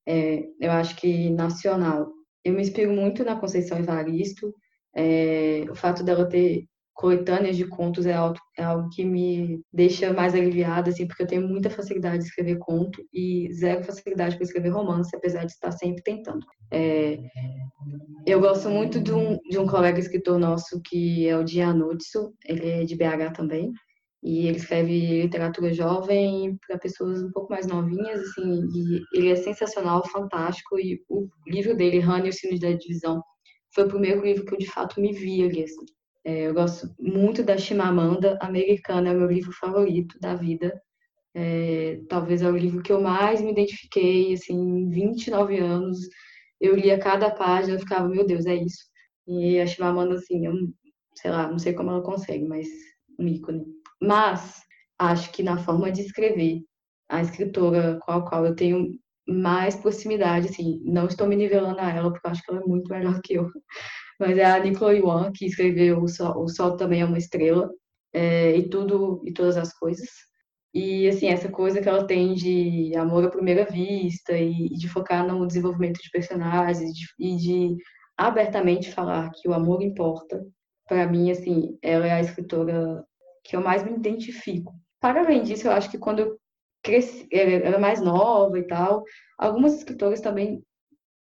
É, 0.06 0.44
eu 0.60 0.70
acho 0.72 0.96
que 0.96 1.30
nacional, 1.30 2.10
eu 2.44 2.52
me 2.54 2.62
inspiro 2.62 2.92
muito 2.92 3.24
na 3.24 3.36
Conceição 3.36 3.78
Evaristo, 3.78 4.54
é, 4.94 5.64
o 5.70 5.74
fato 5.74 6.04
dela 6.04 6.28
ter 6.28 6.66
coletâneas 6.94 7.56
de 7.56 7.66
contos 7.66 8.06
é 8.06 8.12
algo, 8.14 8.38
é 8.56 8.62
algo 8.62 8.88
que 8.90 9.04
me 9.04 9.60
deixa 9.72 10.12
mais 10.12 10.34
aliviada, 10.34 10.90
assim, 10.90 11.06
porque 11.06 11.24
eu 11.24 11.26
tenho 11.26 11.46
muita 11.46 11.68
facilidade 11.68 12.18
de 12.18 12.24
escrever 12.24 12.56
conto 12.58 13.02
e 13.12 13.52
zero 13.52 13.82
facilidade 13.82 14.36
para 14.36 14.44
escrever 14.44 14.68
romance, 14.70 15.14
apesar 15.14 15.44
de 15.44 15.52
estar 15.52 15.72
sempre 15.72 16.02
tentando. 16.02 16.46
É, 16.72 17.18
eu 18.26 18.40
gosto 18.40 18.70
muito 18.70 19.00
de 19.00 19.12
um, 19.12 19.38
de 19.50 19.58
um 19.58 19.66
colega 19.66 19.98
escritor 19.98 20.38
nosso 20.38 20.80
que 20.82 21.26
é 21.28 21.36
o 21.36 21.44
Dianutsu, 21.44 22.32
ele 22.46 22.68
é 22.68 22.84
de 22.84 22.96
BH 22.96 23.32
também, 23.34 23.72
e 24.22 24.46
ele 24.46 24.56
escreve 24.56 25.22
literatura 25.22 25.74
jovem 25.74 26.56
para 26.66 26.78
pessoas 26.78 27.22
um 27.22 27.30
pouco 27.32 27.52
mais 27.52 27.66
novinhas, 27.66 28.20
assim, 28.20 28.66
e 28.72 29.02
ele 29.12 29.30
é 29.30 29.36
sensacional, 29.36 30.06
fantástico, 30.08 30.78
e 30.78 31.02
o 31.10 31.28
livro 31.46 31.76
dele, 31.76 31.98
Rani 31.98 32.26
e 32.26 32.30
os 32.30 32.36
Sinos 32.36 32.60
da 32.60 32.72
Divisão, 32.72 33.20
foi 33.74 33.84
o 33.84 33.88
primeiro 33.88 34.24
livro 34.24 34.44
que 34.46 34.54
eu 34.54 34.58
de 34.58 34.70
fato 34.70 35.00
me 35.00 35.12
vi 35.12 35.42
ali, 35.42 35.64
assim. 35.64 35.84
É, 36.24 36.48
eu 36.48 36.54
gosto 36.54 36.94
muito 36.98 37.42
da 37.42 37.58
Chimamanda 37.58 38.38
Americana, 38.40 39.10
é 39.10 39.12
o 39.14 39.18
meu 39.18 39.28
livro 39.30 39.52
favorito 39.52 40.18
da 40.20 40.34
vida. 40.34 40.80
É, 41.34 42.00
talvez 42.08 42.42
é 42.42 42.50
o 42.50 42.56
livro 42.56 42.82
que 42.82 42.92
eu 42.92 43.00
mais 43.00 43.40
me 43.42 43.52
identifiquei, 43.52 44.32
assim, 44.34 44.88
29 44.90 45.58
anos. 45.58 45.98
Eu 46.60 46.76
lia 46.76 46.98
cada 46.98 47.30
página, 47.30 47.74
eu 47.74 47.80
ficava, 47.80 48.08
meu 48.08 48.26
Deus, 48.26 48.46
é 48.46 48.54
isso. 48.56 48.84
E 49.26 49.60
a 49.60 49.66
Chimamanda, 49.66 50.14
assim, 50.16 50.46
eu, 50.46 50.54
sei 51.16 51.30
lá, 51.30 51.48
não 51.50 51.58
sei 51.58 51.74
como 51.74 51.90
ela 51.90 52.02
consegue, 52.02 52.44
mas 52.46 52.66
um 53.18 53.26
ícone. 53.28 53.64
Mas 54.00 54.62
acho 54.98 55.32
que 55.32 55.42
na 55.42 55.58
forma 55.58 55.90
de 55.92 56.02
escrever, 56.02 56.62
a 57.08 57.20
escritora 57.22 57.98
com 58.02 58.12
a 58.12 58.28
qual 58.28 58.46
eu 58.46 58.54
tenho 58.56 58.98
mais 59.28 59.76
proximidade, 59.76 60.48
assim, 60.48 60.80
não 60.84 61.06
estou 61.06 61.26
me 61.26 61.36
nivelando 61.36 61.80
a 61.80 61.90
ela, 61.90 62.10
porque 62.10 62.26
eu 62.26 62.30
acho 62.30 62.42
que 62.42 62.50
ela 62.50 62.60
é 62.62 62.66
muito 62.66 62.88
melhor 62.90 63.20
que 63.22 63.34
eu, 63.34 63.50
mas 64.18 64.38
é 64.38 64.44
a 64.44 64.58
Nicole 64.58 64.98
Yuan, 64.98 65.32
que 65.32 65.46
escreveu 65.46 66.02
O 66.02 66.08
Sol, 66.08 66.42
o 66.42 66.48
Sol 66.48 66.76
Também 66.76 67.00
é 67.00 67.04
uma 67.04 67.18
Estrela, 67.18 67.70
é, 68.12 68.56
e 68.56 68.68
tudo, 68.68 69.20
e 69.24 69.32
todas 69.32 69.56
as 69.56 69.72
coisas. 69.72 70.08
E, 70.72 71.08
assim, 71.08 71.28
essa 71.28 71.48
coisa 71.48 71.80
que 71.80 71.88
ela 71.88 72.06
tem 72.06 72.34
de 72.34 72.96
amor 72.96 73.24
à 73.24 73.30
primeira 73.30 73.64
vista 73.64 74.36
e, 74.36 74.68
de 74.70 74.88
focar 74.88 75.26
no 75.26 75.46
desenvolvimento 75.46 76.00
de 76.02 76.10
personagens 76.10 76.92
de, 76.92 77.06
e 77.18 77.36
de 77.36 77.76
abertamente 78.16 78.92
falar 78.92 79.30
que 79.30 79.48
o 79.48 79.54
amor 79.54 79.82
importa, 79.82 80.44
para 80.88 81.06
mim, 81.06 81.30
assim, 81.30 81.78
ela 81.82 82.06
é 82.06 82.12
a 82.12 82.20
escritora 82.20 83.04
que 83.44 83.56
eu 83.56 83.60
mais 83.62 83.84
me 83.84 83.92
identifico. 83.92 84.74
Para 85.00 85.20
além 85.20 85.42
disso, 85.42 85.68
eu 85.68 85.72
acho 85.72 85.90
que 85.90 85.98
quando 85.98 86.20
eu 86.20 86.38
cresci, 86.82 87.26
era 87.32 87.78
mais 87.78 88.00
nova 88.00 88.58
e 88.58 88.66
tal, 88.66 89.02
algumas 89.38 89.74
escritoras 89.74 90.20
também 90.20 90.62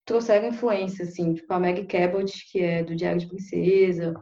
trouxeram 0.07 0.47
influência, 0.47 1.03
assim, 1.03 1.33
tipo 1.33 1.53
a 1.53 1.59
Maggie 1.59 1.85
Cabot, 1.85 2.31
que 2.49 2.61
é 2.61 2.81
do 2.81 2.95
Diário 2.95 3.19
de 3.19 3.27
Princesa, 3.27 4.13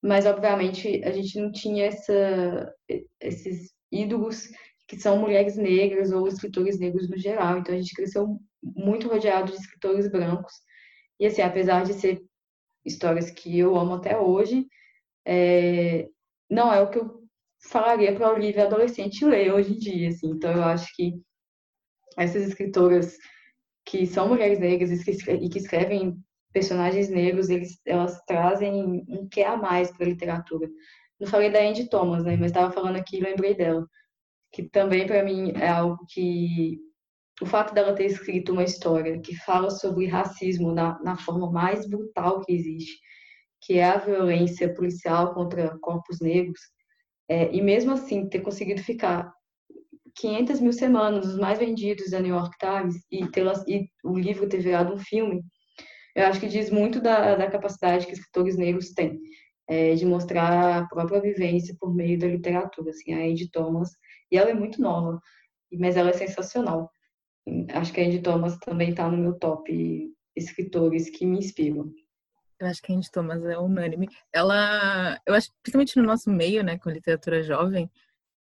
mas 0.00 0.24
obviamente 0.24 1.02
a 1.04 1.10
gente 1.10 1.38
não 1.40 1.50
tinha 1.50 1.86
essa, 1.86 2.74
esses 3.20 3.74
ídolos 3.90 4.48
que 4.86 4.98
são 4.98 5.18
mulheres 5.18 5.56
negras 5.56 6.12
ou 6.12 6.26
escritores 6.28 6.78
negros 6.78 7.10
no 7.10 7.18
geral, 7.18 7.58
então 7.58 7.74
a 7.74 7.78
gente 7.78 7.94
cresceu 7.94 8.38
muito 8.62 9.08
rodeado 9.08 9.50
de 9.52 9.58
escritores 9.58 10.08
brancos, 10.08 10.52
e 11.18 11.26
assim, 11.26 11.42
apesar 11.42 11.82
de 11.82 11.94
ser 11.94 12.22
histórias 12.86 13.28
que 13.28 13.58
eu 13.58 13.76
amo 13.76 13.94
até 13.94 14.16
hoje, 14.16 14.66
é, 15.26 16.08
não 16.48 16.72
é 16.72 16.80
o 16.80 16.90
que 16.90 16.98
eu 16.98 17.24
falaria 17.60 18.14
para 18.14 18.28
a 18.28 18.32
Olivia 18.32 18.64
adolescente 18.64 19.24
ler 19.24 19.52
hoje 19.52 19.72
em 19.72 19.78
dia, 19.78 20.08
assim, 20.10 20.30
então 20.30 20.52
eu 20.52 20.62
acho 20.62 20.94
que 20.94 21.20
essas 22.16 22.44
escritoras 22.44 23.18
que 23.88 24.06
são 24.06 24.28
mulheres 24.28 24.58
negras 24.58 24.90
e 24.90 25.48
que 25.48 25.58
escrevem 25.58 26.22
personagens 26.52 27.08
negros, 27.08 27.48
eles, 27.48 27.80
elas 27.86 28.20
trazem 28.26 29.02
um 29.08 29.26
que 29.30 29.42
a 29.42 29.56
mais 29.56 29.90
para 29.90 30.04
a 30.04 30.08
literatura. 30.10 30.68
Não 31.18 31.26
falei 31.26 31.50
da 31.50 31.60
Andy 31.60 31.88
Thomas, 31.88 32.22
né, 32.22 32.36
mas 32.36 32.50
estava 32.50 32.70
falando 32.70 32.96
aqui 32.96 33.16
e 33.16 33.22
lembrei 33.22 33.54
dela, 33.54 33.86
que 34.52 34.62
também 34.68 35.06
para 35.06 35.24
mim 35.24 35.52
é 35.56 35.68
algo 35.68 36.04
que 36.10 36.78
o 37.40 37.46
fato 37.46 37.72
dela 37.72 37.94
ter 37.94 38.04
escrito 38.04 38.52
uma 38.52 38.64
história 38.64 39.20
que 39.20 39.34
fala 39.36 39.70
sobre 39.70 40.06
racismo 40.06 40.72
na, 40.72 41.00
na 41.02 41.16
forma 41.16 41.50
mais 41.50 41.88
brutal 41.88 42.42
que 42.42 42.52
existe, 42.52 42.98
que 43.62 43.78
é 43.78 43.84
a 43.84 43.96
violência 43.96 44.72
policial 44.74 45.32
contra 45.32 45.78
corpos 45.78 46.20
negros, 46.20 46.60
é, 47.26 47.50
e 47.54 47.62
mesmo 47.62 47.92
assim 47.92 48.28
ter 48.28 48.40
conseguido 48.40 48.82
ficar 48.82 49.32
500 50.18 50.60
mil 50.60 50.72
semanas, 50.72 51.26
os 51.26 51.38
mais 51.38 51.58
vendidos 51.58 52.10
da 52.10 52.20
New 52.20 52.34
York 52.34 52.56
Times, 52.58 52.96
e, 53.10 53.24
e 53.72 53.88
o 54.04 54.18
livro 54.18 54.48
ter 54.48 54.60
virado 54.60 54.92
um 54.92 54.98
filme, 54.98 55.42
eu 56.14 56.26
acho 56.26 56.40
que 56.40 56.48
diz 56.48 56.70
muito 56.70 57.00
da, 57.00 57.36
da 57.36 57.50
capacidade 57.50 58.06
que 58.06 58.12
escritores 58.12 58.56
negros 58.56 58.92
têm 58.92 59.20
é, 59.68 59.94
de 59.94 60.04
mostrar 60.04 60.78
a 60.78 60.88
própria 60.88 61.20
vivência 61.20 61.76
por 61.78 61.94
meio 61.94 62.18
da 62.18 62.26
literatura. 62.26 62.90
Assim, 62.90 63.12
a 63.12 63.18
Andy 63.18 63.50
Thomas, 63.50 63.90
e 64.30 64.36
ela 64.36 64.50
é 64.50 64.54
muito 64.54 64.80
nova, 64.80 65.20
mas 65.72 65.96
ela 65.96 66.10
é 66.10 66.14
sensacional. 66.14 66.90
Acho 67.72 67.92
que 67.92 68.00
a 68.00 68.04
Andy 68.04 68.20
Thomas 68.20 68.58
também 68.58 68.90
está 68.90 69.08
no 69.08 69.16
meu 69.16 69.38
top 69.38 70.12
escritores 70.34 71.08
que 71.10 71.24
me 71.24 71.38
inspiram. 71.38 71.92
Eu 72.60 72.66
acho 72.66 72.82
que 72.82 72.92
a 72.92 72.96
Andy 72.96 73.10
Thomas 73.12 73.44
é 73.44 73.56
unânime. 73.56 74.08
Ela, 74.32 75.20
eu 75.24 75.34
acho, 75.34 75.50
principalmente 75.62 75.96
no 75.96 76.02
nosso 76.02 76.28
meio, 76.30 76.64
né, 76.64 76.78
com 76.78 76.90
literatura 76.90 77.42
jovem, 77.42 77.88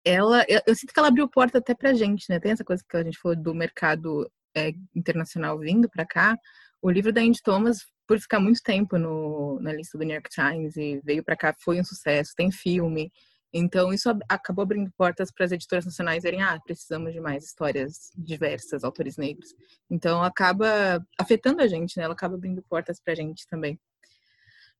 ela, 0.08 0.46
eu, 0.48 0.62
eu, 0.66 0.76
sinto 0.76 0.94
que 0.94 1.00
ela 1.00 1.10
abriu 1.10 1.28
porta 1.28 1.58
até 1.58 1.76
pra 1.76 1.94
gente, 1.94 2.26
né? 2.30 2.40
Tem 2.40 2.52
essa 2.52 2.64
coisa 2.64 2.84
que 2.88 2.98
a 2.98 3.04
gente 3.04 3.20
falou 3.20 3.36
do 3.36 3.54
mercado 3.54 4.30
é, 4.56 4.72
internacional 4.96 5.60
vindo 5.60 5.90
para 5.90 6.06
cá. 6.06 6.38
O 6.82 6.90
livro 6.90 7.12
da 7.12 7.22
Andy 7.22 7.42
Thomas, 7.44 7.80
por 8.08 8.20
ficar 8.20 8.40
muito 8.40 8.62
tempo 8.64 8.98
no, 8.98 9.60
na 9.62 9.74
lista 9.74 9.98
do 9.98 10.04
New 10.04 10.14
York 10.14 10.30
Times 10.30 10.78
e 10.78 11.02
veio 11.04 11.24
para 11.24 11.36
cá, 11.36 11.54
foi 11.60 11.80
um 11.80 11.84
sucesso, 11.84 12.34
tem 12.36 12.52
filme. 12.52 13.12
Então, 13.54 13.94
isso 13.94 14.10
acabou 14.30 14.64
abrindo 14.64 14.92
portas 14.98 15.32
para 15.32 15.46
as 15.46 15.52
editoras 15.52 15.86
nacionais 15.86 16.24
verem, 16.24 16.42
ah, 16.42 16.60
precisamos 16.64 17.14
de 17.14 17.20
mais 17.20 17.46
histórias 17.46 18.12
diversas, 18.16 18.84
autores 18.84 19.18
negros. 19.18 19.54
Então, 19.90 20.22
acaba 20.22 21.04
afetando 21.20 21.62
a 21.62 21.68
gente, 21.68 21.98
né? 21.98 22.04
Ela 22.04 22.14
acaba 22.14 22.36
abrindo 22.36 22.62
portas 22.64 23.00
para 23.00 23.14
a 23.14 23.16
gente 23.16 23.48
também. 23.48 23.80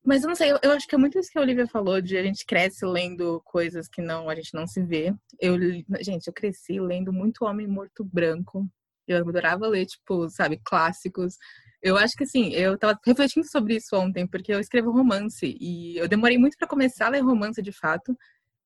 Mas 0.06 0.24
eu 0.24 0.30
não 0.30 0.36
sei, 0.36 0.52
eu, 0.52 0.60
eu, 0.64 0.72
acho 0.72 0.88
que 0.88 0.96
é 0.96 0.98
muito 0.98 1.20
isso 1.20 1.30
que 1.30 1.38
a 1.38 1.42
Olivia 1.42 1.68
falou, 1.68 2.02
de 2.02 2.18
a 2.18 2.24
gente 2.24 2.46
cresce 2.46 2.86
lendo 2.86 3.42
coisas 3.44 3.88
que 3.90 4.02
não 4.02 4.30
a 4.30 4.36
gente 4.36 4.54
não 4.54 4.66
se 4.66 4.82
vê. 4.82 5.14
Eu, 5.40 5.58
gente, 6.02 6.28
eu 6.28 6.34
cresci 6.34 6.80
lendo 6.80 7.12
muito 7.12 7.46
Homem 7.46 7.68
Morto 7.68 8.04
Branco. 8.04 8.66
Eu 9.08 9.18
adorava 9.20 9.68
ler, 9.68 9.86
tipo, 9.86 10.30
sabe, 10.30 10.60
clássicos. 10.64 11.36
Eu 11.82 11.98
acho 11.98 12.16
que 12.16 12.24
assim, 12.24 12.50
eu 12.54 12.78
tava 12.78 13.00
refletindo 13.06 13.48
sobre 13.50 13.76
isso 13.76 13.96
ontem, 13.96 14.26
porque 14.28 14.54
eu 14.54 14.60
escrevo 14.60 14.92
romance 14.92 15.56
e 15.60 15.98
eu 15.98 16.08
demorei 16.08 16.38
muito 16.38 16.58
para 16.58 16.68
começar 16.68 17.08
a 17.08 17.10
ler 17.10 17.22
romance 17.22 17.62
de 17.62 17.72
fato. 17.72 18.18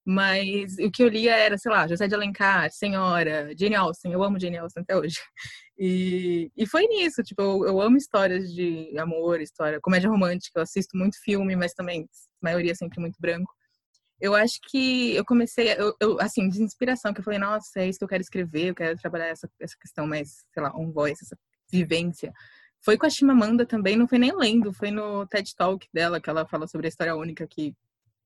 Mas 0.05 0.77
o 0.79 0.89
que 0.89 1.03
eu 1.03 1.07
lia 1.07 1.35
era, 1.35 1.57
sei 1.57 1.71
lá, 1.71 1.87
José 1.87 2.07
de 2.07 2.15
Alencar, 2.15 2.71
Senhora, 2.71 3.51
Jane 3.57 3.75
Austen. 3.75 4.11
Eu 4.11 4.23
amo 4.23 4.39
Jane 4.39 4.57
Austen 4.57 4.83
até 4.83 4.97
hoje. 4.97 5.17
E, 5.77 6.51
e 6.55 6.67
foi 6.67 6.85
nisso, 6.85 7.23
tipo, 7.23 7.41
eu, 7.41 7.65
eu, 7.65 7.81
amo 7.81 7.97
histórias 7.97 8.53
de 8.53 8.95
amor, 8.99 9.41
história, 9.41 9.79
comédia 9.81 10.09
romântica. 10.09 10.59
Eu 10.59 10.63
assisto 10.63 10.97
muito 10.97 11.19
filme, 11.23 11.55
mas 11.55 11.73
também, 11.73 12.03
a 12.03 12.05
maioria 12.39 12.75
sempre 12.75 12.99
muito 12.99 13.17
branco. 13.19 13.51
Eu 14.19 14.35
acho 14.35 14.59
que 14.69 15.15
eu 15.15 15.25
comecei, 15.25 15.73
eu, 15.73 15.95
eu, 15.99 16.21
assim, 16.21 16.47
de 16.49 16.61
inspiração, 16.61 17.11
que 17.11 17.19
eu 17.19 17.23
falei, 17.23 17.39
nossa, 17.39 17.79
é 17.79 17.89
isso 17.89 17.97
que 17.97 18.03
eu 18.05 18.09
quero 18.09 18.21
escrever, 18.21 18.67
eu 18.69 18.75
quero 18.75 18.95
trabalhar 18.97 19.27
essa, 19.29 19.49
essa 19.59 19.75
questão 19.81 20.05
mais, 20.05 20.45
sei 20.53 20.61
lá, 20.61 20.71
on 20.75 20.91
voice, 20.91 21.23
essa 21.23 21.35
vivência. 21.71 22.31
Foi 22.83 22.97
com 22.97 23.07
a 23.07 23.09
Chimamanda 23.09 23.65
também, 23.65 23.95
não 23.95 24.07
foi 24.07 24.19
nem 24.19 24.35
lendo, 24.35 24.71
foi 24.73 24.91
no 24.91 25.25
TED 25.25 25.55
Talk 25.55 25.87
dela, 25.91 26.21
que 26.21 26.29
ela 26.29 26.47
fala 26.47 26.67
sobre 26.67 26.85
a 26.87 26.89
história 26.89 27.15
única 27.15 27.47
que 27.47 27.73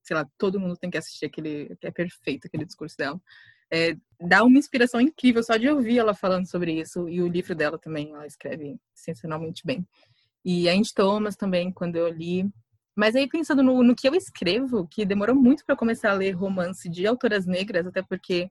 sei 0.06 0.16
lá, 0.16 0.26
todo 0.38 0.60
mundo 0.60 0.76
tem 0.76 0.88
que 0.88 0.96
assistir 0.96 1.26
aquele, 1.26 1.76
que 1.80 1.86
é 1.86 1.90
perfeito 1.90 2.46
aquele 2.46 2.64
discurso 2.64 2.96
dela. 2.96 3.20
É, 3.68 3.96
dá 4.20 4.44
uma 4.44 4.58
inspiração 4.58 5.00
incrível 5.00 5.42
só 5.42 5.56
de 5.56 5.68
ouvir 5.68 5.98
ela 5.98 6.14
falando 6.14 6.48
sobre 6.48 6.80
isso 6.80 7.08
e 7.08 7.20
o 7.20 7.26
livro 7.26 7.54
dela 7.54 7.76
também, 7.76 8.12
ela 8.12 8.26
escreve 8.26 8.78
sensacionalmente 8.94 9.66
bem. 9.66 9.84
E 10.44 10.68
a 10.68 10.72
Andy 10.72 10.94
Thomas 10.94 11.34
também, 11.34 11.72
quando 11.72 11.96
eu 11.96 12.08
li. 12.08 12.48
Mas 12.94 13.16
aí 13.16 13.28
pensando 13.28 13.64
no, 13.64 13.82
no 13.82 13.96
que 13.96 14.08
eu 14.08 14.14
escrevo, 14.14 14.86
que 14.86 15.04
demorou 15.04 15.34
muito 15.34 15.64
para 15.66 15.76
começar 15.76 16.12
a 16.12 16.14
ler 16.14 16.30
romance 16.30 16.88
de 16.88 17.04
autoras 17.04 17.44
negras, 17.44 17.84
até 17.84 18.00
porque 18.00 18.48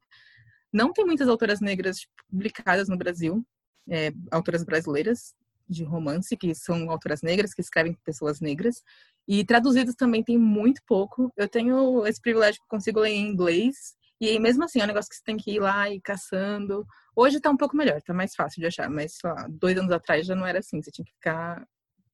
não 0.74 0.92
tem 0.92 1.06
muitas 1.06 1.30
autoras 1.30 1.62
negras 1.62 2.06
publicadas 2.30 2.90
no 2.90 2.98
Brasil, 2.98 3.46
é, 3.90 4.12
autoras 4.30 4.66
brasileiras 4.66 5.34
de 5.68 5.84
romance, 5.84 6.38
que 6.38 6.54
são 6.54 6.90
autoras 6.90 7.22
negras, 7.22 7.54
que 7.54 7.62
escrevem 7.62 7.98
pessoas 8.04 8.40
negras. 8.40 8.84
E 9.28 9.44
traduzidos 9.44 9.96
também 9.96 10.24
tem 10.24 10.38
muito 10.38 10.82
pouco. 10.86 11.32
Eu 11.36 11.48
tenho 11.48 12.06
esse 12.06 12.22
privilégio 12.22 12.62
que 12.62 12.68
consigo 12.68 13.00
ler 13.00 13.12
em 13.12 13.28
inglês. 13.28 13.96
E 14.22 14.30
aí, 14.30 14.40
mesmo 14.40 14.64
assim, 14.64 14.80
é 14.80 14.84
um 14.84 14.88
negócio 14.88 15.10
que 15.10 15.16
você 15.16 15.24
tem 15.24 15.38
que 15.38 15.52
ir 15.52 15.60
lá 15.60 15.90
e 15.90 16.00
caçando. 16.00 16.86
Hoje 17.16 17.40
tá 17.40 17.50
um 17.50 17.58
pouco 17.58 17.76
melhor, 17.76 18.02
tá 18.02 18.14
mais 18.14 18.36
fácil 18.36 18.62
de 18.62 18.68
achar. 18.68 18.90
Mas, 18.90 19.14
sei 19.16 19.30
lá, 19.30 19.48
dois 19.50 19.78
anos 19.78 19.92
atrás 19.92 20.26
já 20.26 20.36
não 20.36 20.46
era 20.46 20.60
assim. 20.60 20.82
Você 20.82 20.92
tinha 20.92 21.06
que 21.06 21.14
ficar 21.14 21.66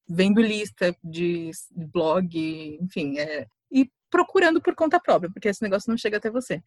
vendo 0.08 0.40
lista 0.40 0.96
de 1.04 1.50
blog, 1.70 2.78
enfim. 2.80 3.18
É... 3.18 3.46
E 3.70 3.90
procurando 4.10 4.60
por 4.60 4.74
conta 4.74 5.00
própria, 5.00 5.30
porque 5.30 5.48
esse 5.48 5.62
negócio 5.62 5.90
não 5.90 5.96
chega 5.96 6.16
até 6.16 6.30
você. 6.30 6.62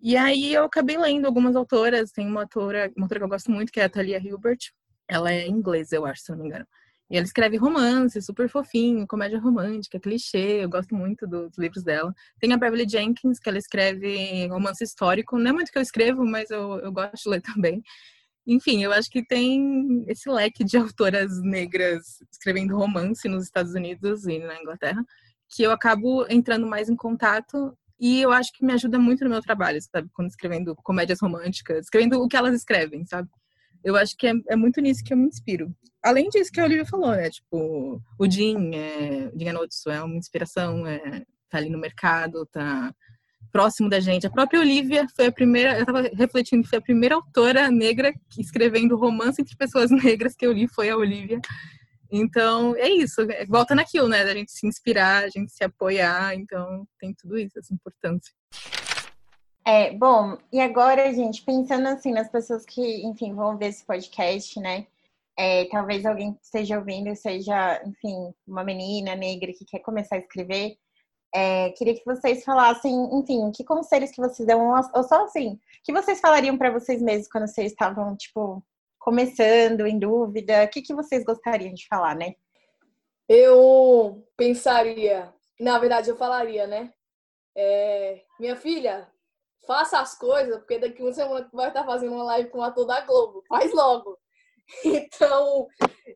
E 0.00 0.16
aí 0.16 0.52
eu 0.52 0.64
acabei 0.64 0.96
lendo 0.96 1.26
algumas 1.26 1.54
autoras. 1.54 2.10
Tem 2.12 2.26
uma 2.26 2.42
autora, 2.42 2.90
uma 2.96 3.04
autora 3.04 3.20
que 3.20 3.24
eu 3.24 3.28
gosto 3.28 3.50
muito, 3.50 3.72
que 3.72 3.80
é 3.80 3.84
a 3.84 3.90
Talia 3.90 4.18
Hilbert. 4.18 4.72
Ela 5.08 5.32
é 5.32 5.46
inglesa, 5.48 5.96
eu 5.96 6.06
acho, 6.06 6.22
se 6.22 6.30
não 6.30 6.38
me 6.38 6.46
engano. 6.46 6.66
E 7.10 7.16
ela 7.16 7.26
escreve 7.26 7.58
romance, 7.58 8.22
super 8.22 8.48
fofinho, 8.48 9.06
comédia 9.06 9.38
romântica, 9.38 10.00
clichê. 10.00 10.64
Eu 10.64 10.70
gosto 10.70 10.94
muito 10.94 11.26
dos 11.26 11.58
livros 11.58 11.84
dela. 11.84 12.14
Tem 12.40 12.52
a 12.54 12.56
Beverly 12.56 12.88
Jenkins, 12.88 13.38
que 13.38 13.50
ela 13.50 13.58
escreve 13.58 14.46
romance 14.48 14.82
histórico. 14.82 15.38
Não 15.38 15.50
é 15.50 15.52
muito 15.52 15.70
que 15.70 15.76
eu 15.76 15.82
escrevo, 15.82 16.24
mas 16.24 16.50
eu, 16.50 16.78
eu 16.80 16.90
gosto 16.90 17.24
de 17.24 17.28
ler 17.28 17.42
também. 17.54 17.82
Enfim, 18.46 18.82
eu 18.82 18.92
acho 18.92 19.10
que 19.10 19.24
tem 19.24 20.04
esse 20.08 20.28
leque 20.30 20.64
de 20.64 20.76
autoras 20.78 21.40
negras 21.42 22.18
escrevendo 22.32 22.76
romance 22.76 23.28
nos 23.28 23.44
Estados 23.44 23.74
Unidos 23.74 24.26
e 24.26 24.38
na 24.38 24.58
Inglaterra, 24.60 25.04
que 25.50 25.62
eu 25.62 25.70
acabo 25.70 26.26
entrando 26.30 26.66
mais 26.66 26.88
em 26.88 26.96
contato 26.96 27.76
e 28.00 28.20
eu 28.20 28.32
acho 28.32 28.52
que 28.52 28.64
me 28.64 28.72
ajuda 28.72 28.98
muito 28.98 29.22
no 29.22 29.30
meu 29.30 29.40
trabalho, 29.40 29.78
sabe? 29.80 30.08
Quando 30.12 30.28
escrevendo 30.28 30.74
comédias 30.76 31.20
românticas, 31.20 31.84
escrevendo 31.84 32.20
o 32.20 32.26
que 32.26 32.36
elas 32.36 32.54
escrevem, 32.54 33.06
sabe? 33.06 33.28
Eu 33.84 33.96
acho 33.96 34.16
que 34.16 34.26
é, 34.26 34.32
é, 34.48 34.56
muito 34.56 34.80
nisso 34.80 35.02
que 35.04 35.12
eu 35.12 35.16
me 35.16 35.26
inspiro. 35.26 35.74
Além 36.02 36.28
disso 36.28 36.50
que 36.50 36.60
a 36.60 36.64
Olivia 36.64 36.84
falou, 36.84 37.12
né? 37.12 37.30
Tipo, 37.30 38.00
o 38.18 38.30
Jim, 38.30 38.74
é, 38.74 39.30
o 39.32 39.38
Jim 39.38 39.48
Anotsu 39.48 39.90
é 39.90 40.02
uma 40.02 40.16
inspiração, 40.16 40.86
é, 40.86 41.22
tá 41.48 41.58
ali 41.58 41.70
no 41.70 41.78
mercado, 41.78 42.46
tá 42.46 42.92
próximo 43.52 43.88
da 43.88 44.00
gente. 44.00 44.26
A 44.26 44.30
própria 44.30 44.60
Olivia 44.60 45.06
foi 45.14 45.26
a 45.26 45.32
primeira, 45.32 45.78
eu 45.78 45.86
tava 45.86 46.02
refletindo, 46.14 46.66
foi 46.66 46.78
a 46.78 46.82
primeira 46.82 47.14
autora 47.14 47.70
negra 47.70 48.12
escrevendo 48.38 48.96
romance 48.96 49.40
entre 49.40 49.56
pessoas 49.56 49.90
negras 49.92 50.34
que 50.34 50.46
eu 50.46 50.52
li 50.52 50.66
foi 50.66 50.90
a 50.90 50.96
Olivia. 50.96 51.40
Então, 52.10 52.76
é 52.76 52.90
isso. 52.90 53.22
É, 53.22 53.46
volta 53.46 53.74
naquilo, 53.74 54.08
né? 54.08 54.24
Da 54.24 54.34
gente 54.34 54.52
se 54.52 54.66
inspirar, 54.66 55.24
a 55.24 55.28
gente 55.28 55.52
se 55.52 55.64
apoiar. 55.64 56.34
Então, 56.34 56.86
tem 56.98 57.14
tudo 57.14 57.38
isso, 57.38 57.58
essa 57.58 57.72
importância. 57.72 58.32
É, 59.64 59.92
bom, 59.92 60.36
e 60.52 60.60
agora, 60.60 61.12
gente, 61.12 61.44
pensando 61.44 61.86
assim 61.86 62.12
nas 62.12 62.28
pessoas 62.28 62.66
que, 62.66 63.06
enfim, 63.06 63.32
vão 63.32 63.56
ver 63.56 63.68
esse 63.68 63.84
podcast, 63.84 64.58
né? 64.58 64.86
É, 65.38 65.66
talvez 65.66 66.04
alguém 66.04 66.36
esteja 66.42 66.78
ouvindo 66.78 67.14
seja, 67.16 67.80
enfim, 67.86 68.34
uma 68.46 68.64
menina 68.64 69.14
negra 69.14 69.52
que 69.52 69.64
quer 69.64 69.78
começar 69.78 70.16
a 70.16 70.18
escrever. 70.18 70.76
É, 71.34 71.70
queria 71.70 71.94
que 71.94 72.04
vocês 72.04 72.44
falassem, 72.44 72.92
enfim, 73.14 73.50
que 73.52 73.64
conselhos 73.64 74.10
que 74.10 74.20
vocês 74.20 74.46
dão, 74.46 74.72
ou 74.94 75.04
só 75.04 75.24
assim, 75.24 75.58
que 75.84 75.92
vocês 75.92 76.20
falariam 76.20 76.58
para 76.58 76.70
vocês 76.70 77.00
mesmos 77.00 77.28
quando 77.28 77.46
vocês 77.48 77.72
estavam, 77.72 78.16
tipo, 78.16 78.62
começando, 78.98 79.86
em 79.86 79.98
dúvida? 79.98 80.64
O 80.64 80.68
que, 80.68 80.82
que 80.82 80.94
vocês 80.94 81.24
gostariam 81.24 81.72
de 81.72 81.86
falar, 81.86 82.16
né? 82.16 82.34
Eu 83.28 84.26
pensaria, 84.36 85.32
na 85.58 85.78
verdade, 85.78 86.10
eu 86.10 86.16
falaria, 86.16 86.66
né? 86.66 86.92
É, 87.56 88.22
minha 88.38 88.56
filha, 88.56 89.08
faça 89.66 90.00
as 90.00 90.16
coisas, 90.16 90.58
porque 90.58 90.78
daqui 90.78 91.02
uma 91.02 91.12
semana 91.12 91.48
vai 91.52 91.68
estar 91.68 91.84
fazendo 91.84 92.14
uma 92.14 92.24
live 92.24 92.50
com 92.50 92.58
o 92.58 92.62
ator 92.62 92.86
da 92.86 93.00
Globo. 93.02 93.42
Faz 93.48 93.72
logo. 93.72 94.18
Então, 94.84 95.66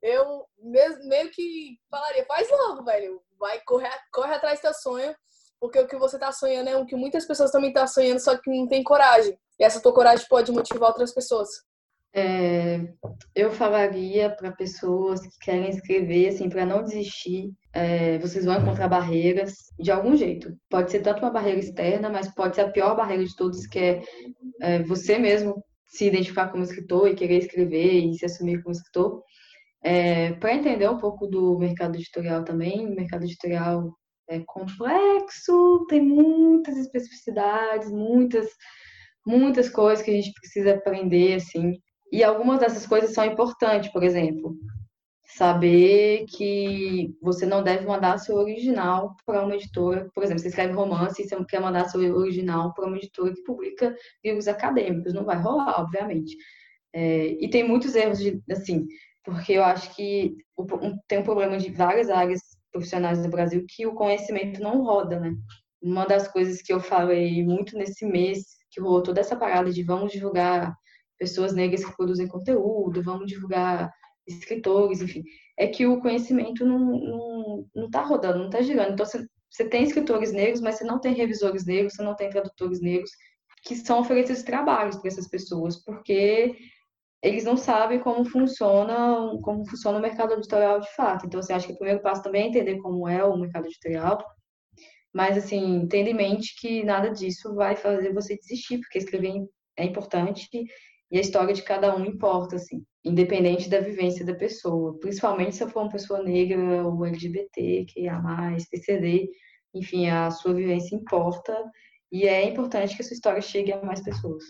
eu 0.01 0.47
meio 0.61 1.31
que 1.31 1.77
falaria, 1.91 2.25
faz 2.27 2.49
logo, 2.49 2.85
velho. 2.85 3.21
Vai, 3.39 3.61
correr, 3.67 3.91
corre 4.13 4.33
atrás 4.33 4.61
do 4.61 4.63
teu 4.63 4.73
sonho, 4.73 5.15
porque 5.61 5.79
o 5.79 5.87
que 5.87 5.97
você 5.97 6.19
tá 6.19 6.33
sonhando 6.33 6.71
é 6.71 6.77
o 6.77 6.87
que 6.87 6.97
muitas 6.97 7.27
pessoas 7.27 7.51
também 7.51 7.69
estão 7.69 7.83
tá 7.83 7.89
sonhando, 7.89 8.21
só 8.21 8.37
que 8.39 8.49
não 8.49 8.67
tem 8.67 8.83
coragem. 8.83 9.37
E 9.59 9.65
essa 9.65 9.83
tua 9.83 9.93
coragem 9.93 10.25
pode 10.29 10.53
motivar 10.53 10.89
outras 10.89 11.13
pessoas. 11.13 11.49
É, 12.15 12.81
eu 13.35 13.53
falaria 13.53 14.31
para 14.31 14.53
pessoas 14.53 15.21
que 15.21 15.39
querem 15.43 15.69
escrever, 15.69 16.29
assim, 16.29 16.49
para 16.49 16.65
não 16.65 16.83
desistir, 16.83 17.53
é, 17.77 18.19
vocês 18.19 18.47
vão 18.47 18.57
encontrar 18.57 18.89
barreiras 18.89 19.53
de 19.79 19.91
algum 19.91 20.17
jeito. 20.17 20.57
Pode 20.71 20.91
ser 20.91 21.01
tanto 21.01 21.21
uma 21.21 21.31
barreira 21.31 21.61
externa, 21.61 22.09
mas 22.09 22.35
pode 22.35 22.55
ser 22.55 22.63
a 22.63 22.71
pior 22.71 22.97
barreira 22.97 23.23
de 23.23 23.37
todos, 23.37 23.67
que 23.67 23.79
é, 23.79 24.03
é 24.63 24.83
você 24.83 25.19
mesmo 25.19 25.63
se 25.87 26.07
identificar 26.07 26.49
como 26.49 26.63
escritor 26.63 27.07
e 27.07 27.15
querer 27.15 27.37
escrever 27.37 28.01
e 28.01 28.15
se 28.15 28.25
assumir 28.25 28.63
como 28.63 28.73
escritor. 28.73 29.23
É, 29.85 30.33
para 30.35 30.55
entender 30.55 30.89
um 30.89 30.99
pouco 30.99 31.27
do 31.27 31.59
mercado 31.59 31.97
editorial 31.97 32.43
também, 32.45 32.87
o 32.87 32.95
mercado 32.95 33.25
editorial 33.25 33.95
é 34.29 34.41
complexo, 34.47 35.87
tem 35.89 36.01
muitas 36.01 36.79
especificidades, 36.79 37.91
muitas 37.91 38.49
muitas 39.27 39.69
coisas 39.69 40.05
que 40.05 40.11
a 40.11 40.15
gente 40.15 40.33
precisa 40.33 40.75
aprender 40.75 41.35
assim 41.35 41.75
e 42.13 42.23
algumas 42.23 42.61
dessas 42.61 42.87
coisas 42.87 43.13
são 43.13 43.25
importantes, 43.25 43.91
por 43.93 44.03
exemplo, 44.03 44.55
saber 45.37 46.25
que 46.27 47.15
você 47.21 47.45
não 47.45 47.63
deve 47.63 47.85
mandar 47.87 48.19
seu 48.19 48.37
original 48.37 49.15
para 49.27 49.45
uma 49.45 49.55
editora. 49.55 50.09
Por 50.15 50.25
exemplo, 50.25 50.41
você 50.41 50.49
escreve 50.49 50.73
romance 50.73 51.21
e 51.21 51.29
você 51.29 51.45
quer 51.45 51.61
mandar 51.61 51.89
seu 51.89 52.01
original 52.17 52.73
para 52.73 52.87
uma 52.87 52.97
editora 52.97 53.35
que 53.35 53.43
publica 53.43 53.95
livros 54.25 54.49
acadêmicos. 54.49 55.13
Não 55.13 55.25
vai 55.25 55.37
rolar, 55.37 55.81
obviamente. 55.81 56.35
É, 56.95 57.27
e 57.39 57.51
tem 57.51 57.69
muitos 57.69 57.95
erros, 57.95 58.19
de, 58.19 58.43
assim, 58.51 58.87
porque 59.23 59.53
eu 59.53 59.65
acho 59.65 59.95
que 59.95 60.37
tem 61.07 61.19
um 61.19 61.25
problema 61.25 61.59
de 61.59 61.71
várias 61.71 62.09
áreas 62.09 62.41
profissionais 62.73 63.23
do 63.23 63.29
Brasil 63.29 63.63
que 63.69 63.87
o 63.87 63.95
conhecimento 63.95 64.61
não 64.61 64.83
roda, 64.83 65.21
né? 65.21 65.35
Uma 65.83 66.07
das 66.07 66.27
coisas 66.29 66.63
que 66.63 66.73
eu 66.73 66.81
falei 66.81 67.45
muito 67.45 67.77
nesse 67.77 68.07
mês, 68.07 68.39
que 68.71 68.81
rolou 68.81 69.03
toda 69.03 69.21
essa 69.21 69.37
parada 69.37 69.71
de 69.71 69.83
vamos 69.83 70.13
divulgar 70.13 70.75
pessoas 71.19 71.53
negras 71.53 71.85
que 71.85 71.95
produzem 71.95 72.27
conteúdo, 72.27 73.03
vamos 73.03 73.27
divulgar 73.27 73.93
escritores, 74.27 75.01
enfim, 75.01 75.23
é 75.59 75.67
que 75.67 75.87
o 75.87 76.01
conhecimento 76.01 76.65
não, 76.65 76.79
não, 76.79 77.67
não 77.75 77.91
tá 77.91 78.03
rodando, 78.03 78.39
não 78.39 78.51
tá 78.51 78.61
girando. 78.61 78.93
Então, 78.93 79.07
você, 79.07 79.27
você 79.51 79.69
tem 79.69 79.85
escritores 79.85 80.33
negros, 80.33 80.61
mas 80.61 80.77
você 80.77 80.85
não 80.85 81.01
tem 81.01 81.15
revisores 81.15 81.65
negros, 81.65 81.95
você 81.95 82.03
não 82.03 82.15
tem 82.15 82.31
tradutores 82.31 82.81
negros, 82.81 83.11
que 83.63 83.75
são 83.77 84.01
oferecidos 84.01 84.43
trabalhos 84.43 84.97
para 84.97 85.09
essas 85.09 85.29
pessoas, 85.29 85.83
porque 85.85 86.55
eles 87.23 87.45
não 87.45 87.57
sabem 87.57 87.99
como 87.99 88.25
funciona, 88.25 89.39
como 89.43 89.69
funciona 89.69 89.99
o 89.99 90.03
mercado 90.03 90.35
editorial 90.35 90.81
de 90.81 90.95
fato. 90.95 91.27
Então, 91.27 91.41
assim, 91.41 91.53
acho 91.53 91.67
que 91.67 91.73
o 91.73 91.79
primeiro 91.79 92.03
passo 92.03 92.23
também 92.23 92.43
é 92.43 92.47
entender 92.49 92.79
como 92.79 93.09
é 93.09 93.25
o 93.25 93.37
mercado 93.37 93.67
editorial, 93.67 94.25
mas, 95.13 95.39
assim, 95.39 95.87
tendo 95.89 96.09
em 96.09 96.15
mente 96.15 96.55
que 96.61 96.85
nada 96.85 97.11
disso 97.11 97.55
vai 97.55 97.75
fazer 97.75 98.13
você 98.13 98.37
desistir, 98.37 98.79
porque 98.79 98.99
escrever 98.99 99.47
é 99.77 99.85
importante 99.85 100.47
e 101.11 101.19
a 101.19 101.21
história 101.21 101.55
de 101.55 101.63
cada 101.63 101.95
um 101.97 102.05
importa, 102.05 102.57
assim, 102.57 102.85
independente 103.05 103.69
da 103.69 103.81
vivência 103.81 104.25
da 104.25 104.35
pessoa. 104.35 104.99
Principalmente 104.99 105.55
se 105.55 105.69
for 105.69 105.83
uma 105.83 105.91
pessoa 105.93 106.23
negra 106.23 106.87
ou 106.87 107.07
LGBT, 107.07 107.85
que 107.89 108.09
é 108.09 108.13
mais, 108.13 108.67
TCD, 108.67 109.29
enfim, 109.75 110.09
a 110.09 110.31
sua 110.31 110.55
vivência 110.55 110.97
importa 110.97 111.57
e 112.11 112.27
é 112.27 112.45
importante 112.49 112.97
que 112.97 113.03
a 113.03 113.05
sua 113.05 113.15
história 113.15 113.41
chegue 113.41 113.73
a 113.73 113.83
mais 113.83 114.03
pessoas. 114.03 114.45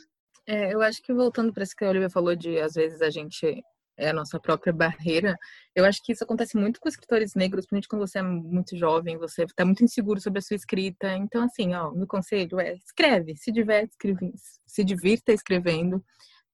É, 0.46 0.72
eu 0.72 0.80
acho 0.80 1.02
que 1.02 1.12
voltando 1.12 1.52
para 1.52 1.64
isso 1.64 1.74
que 1.76 1.84
a 1.84 1.88
Olivia 1.88 2.09
falou 2.09 2.36
de 2.36 2.59
às 2.61 2.74
vezes 2.74 3.02
a 3.02 3.11
gente 3.11 3.62
é 3.98 4.11
a 4.11 4.12
nossa 4.12 4.38
própria 4.38 4.72
barreira, 4.72 5.38
eu 5.74 5.84
acho 5.84 6.02
que 6.04 6.12
isso 6.12 6.22
acontece 6.22 6.57
muito 6.57 6.78
com 6.78 6.88
escritores 6.88 7.34
negros, 7.34 7.64
principalmente 7.66 7.88
quando 7.88 8.07
você 8.07 8.18
é 8.18 8.22
muito 8.22 8.76
jovem, 8.76 9.16
você 9.16 9.44
está 9.44 9.64
muito 9.64 9.82
inseguro 9.82 10.20
sobre 10.20 10.38
a 10.38 10.42
sua 10.42 10.54
escrita. 10.54 11.14
Então, 11.14 11.42
assim, 11.42 11.74
ó, 11.74 11.90
meu 11.92 12.07
conselho 12.07 12.61
é 12.61 12.74
escreve, 12.74 13.36
se 13.36 13.50
diverte 13.50 13.92
escrevendo, 13.92 14.34
se 14.66 14.84
divirta 14.84 15.32
escrevendo, 15.32 16.04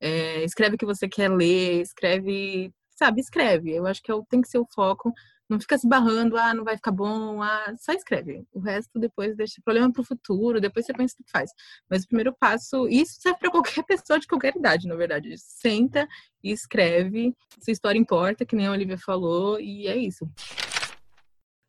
é, 0.03 0.43
escreve 0.45 0.75
o 0.75 0.79
que 0.79 0.85
você 0.85 1.09
quer 1.09 1.31
ler, 1.31 1.81
escreve, 1.81 2.73
sabe, 2.91 3.21
escreve. 3.21 3.71
Eu 3.71 3.87
acho 3.87 4.03
que 4.03 4.11
é 4.11 4.15
tem 4.29 4.43
que 4.43 4.49
ser 4.49 4.59
o 4.59 4.67
foco. 4.75 5.13
Não 5.49 5.61
fica 5.61 5.79
se 5.79 5.87
barrando, 5.87 6.37
ah, 6.37 6.55
não 6.55 6.65
vai 6.65 6.77
ficar 6.77 6.91
bom, 6.91 7.43
ah, 7.43 7.75
só 7.79 7.93
escreve. 7.93 8.45
O 8.53 8.59
resto 8.59 8.99
depois 8.99 9.37
deixa 9.37 9.61
problema 9.65 9.93
para 9.93 10.01
o 10.01 10.05
futuro, 10.05 10.61
depois 10.61 10.87
você 10.87 10.93
pensa 10.95 11.15
o 11.15 11.25
que 11.25 11.31
faz. 11.31 11.51
Mas 11.89 12.05
o 12.05 12.09
primeiro 12.09 12.35
passo, 12.35 12.89
isso 12.89 13.21
serve 13.21 13.39
para 13.39 13.51
qualquer 13.53 13.85
pessoa 13.85 14.19
de 14.19 14.27
qualquer 14.27 14.57
idade, 14.57 14.89
na 14.89 14.97
verdade. 14.97 15.35
Senta 15.39 16.09
e 16.43 16.51
escreve. 16.51 17.37
Sua 17.63 17.73
história 17.73 17.99
importa, 17.99 18.45
que 18.45 18.57
nem 18.57 18.67
a 18.67 18.73
Olivia 18.73 18.99
falou, 18.99 19.61
e 19.61 19.87
é 19.87 19.97
isso. 19.97 20.29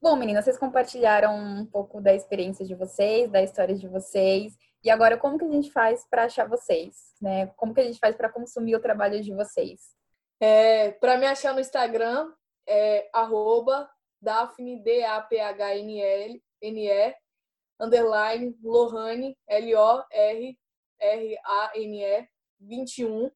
Bom, 0.04 0.18
meninas, 0.18 0.44
vocês 0.44 0.58
compartilharam 0.58 1.34
um 1.34 1.66
pouco 1.66 2.02
da 2.02 2.14
experiência 2.14 2.66
de 2.66 2.76
vocês, 2.76 3.32
da 3.32 3.42
história 3.42 3.74
de 3.74 3.88
vocês. 3.88 4.54
E 4.84 4.90
agora, 4.90 5.18
como 5.18 5.38
que 5.38 5.46
a 5.46 5.50
gente 5.50 5.72
faz 5.72 6.06
para 6.10 6.26
achar 6.26 6.46
vocês? 6.46 7.14
Né? 7.22 7.48
Como 7.56 7.74
que 7.74 7.80
a 7.80 7.86
gente 7.86 8.00
faz 8.00 8.14
para 8.14 8.28
consumir 8.28 8.76
o 8.76 8.82
trabalho 8.82 9.24
de 9.24 9.34
vocês? 9.34 9.80
É, 10.42 10.92
para 10.92 11.18
me 11.18 11.26
achar 11.26 11.54
no 11.54 11.62
Instagram, 11.62 12.30
é 12.68 13.10
arroba 13.14 13.90
Daphne, 14.22 14.84
D-A-P-H-N-E, 14.84 15.96
underline, 17.80 18.60
Lohane, 18.62 19.38
L-O-R-R-A-N-E, 19.48 20.58
21. 22.60 23.32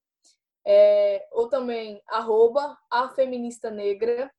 É, 0.67 1.25
ou 1.31 1.47
também 1.47 2.01
arroba 2.09 2.77
a 2.91 3.07
feminista 3.07 3.71
negra. 3.71 4.29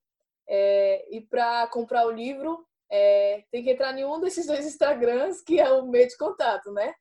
É, 0.49 1.15
e 1.15 1.21
para 1.21 1.67
comprar 1.69 2.07
o 2.07 2.11
livro, 2.11 2.65
é, 2.91 3.45
tem 3.51 3.63
que 3.63 3.71
entrar 3.71 3.97
em 3.99 4.05
um 4.05 4.21
desses 4.21 4.47
dois 4.47 4.67
Instagrams, 4.67 5.43
que 5.43 5.61
é 5.61 5.71
o 5.71 5.87
meio 5.87 6.09
de 6.09 6.17
contato, 6.17 6.73
né? 6.73 6.93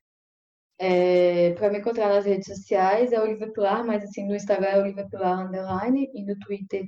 É, 0.80 1.54
para 1.54 1.72
me 1.72 1.80
encontrar 1.80 2.10
nas 2.10 2.26
redes 2.26 2.48
sociais 2.48 3.12
é 3.12 3.20
Olivia 3.20 3.52
Pilar, 3.52 3.84
mas 3.84 4.04
assim, 4.04 4.28
no 4.28 4.36
Instagram 4.36 4.68
é 4.68 4.80
Olivia 4.80 5.08
Pilar 5.10 5.48
Underline 5.48 6.08
e 6.14 6.24
no 6.24 6.38
Twitter 6.40 6.86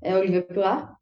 é 0.00 0.16
Olivia 0.16 0.42
Pilar. 0.42 0.96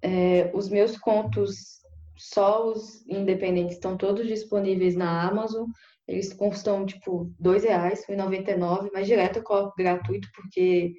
É, 0.00 0.50
os 0.54 0.68
meus 0.68 0.96
contos, 0.98 1.80
só 2.16 2.68
os 2.68 3.04
independentes, 3.08 3.74
estão 3.74 3.96
todos 3.96 4.26
disponíveis 4.26 4.94
na 4.94 5.26
Amazon. 5.26 5.68
Eles 6.06 6.32
custam, 6.34 6.84
tipo, 6.84 7.32
reais, 7.62 8.04
R$1,99, 8.06 8.90
mas 8.92 9.06
direto 9.06 9.38
eu 9.38 9.42
coloco 9.42 9.74
gratuito, 9.76 10.28
porque 10.34 10.94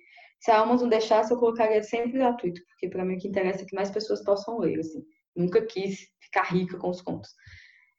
se 0.45 0.51
a 0.51 0.59
Amazon 0.59 0.87
deixasse, 0.87 1.33
eu 1.33 1.39
colocaria 1.39 1.81
sempre 1.81 2.11
gratuito, 2.11 2.61
porque 2.67 2.87
para 2.87 3.03
mim 3.03 3.15
o 3.15 3.17
que 3.17 3.27
interessa 3.27 3.63
é 3.63 3.65
que 3.65 3.73
mais 3.73 3.89
pessoas 3.89 4.23
possam 4.23 4.59
ler, 4.59 4.79
assim. 4.79 5.03
Nunca 5.35 5.65
quis 5.65 6.07
ficar 6.21 6.43
rica 6.43 6.77
com 6.77 6.91
os 6.91 7.01
contos. 7.01 7.31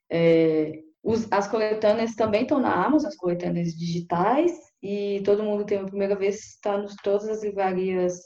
É, 0.08 0.80
os, 1.02 1.26
as 1.32 1.48
coletâneas 1.48 2.14
também 2.14 2.42
estão 2.42 2.60
na 2.60 2.72
Amazon, 2.72 3.08
as 3.08 3.16
coletâneas 3.16 3.72
digitais, 3.72 4.52
e 4.80 5.20
todo 5.24 5.42
mundo 5.42 5.66
tem 5.66 5.78
a 5.78 5.84
primeira 5.86 6.14
vez, 6.14 6.36
está 6.36 6.78
nos 6.78 6.94
todas 7.02 7.28
as 7.28 7.42
livrarias 7.42 8.16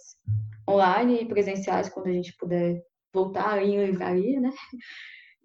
online 0.69 1.23
e 1.23 1.27
presenciais 1.27 1.89
quando 1.89 2.09
a 2.09 2.13
gente 2.13 2.37
puder 2.37 2.79
voltar 3.15 3.63
em 3.63 3.83
livraria, 3.83 4.39
né? 4.39 4.51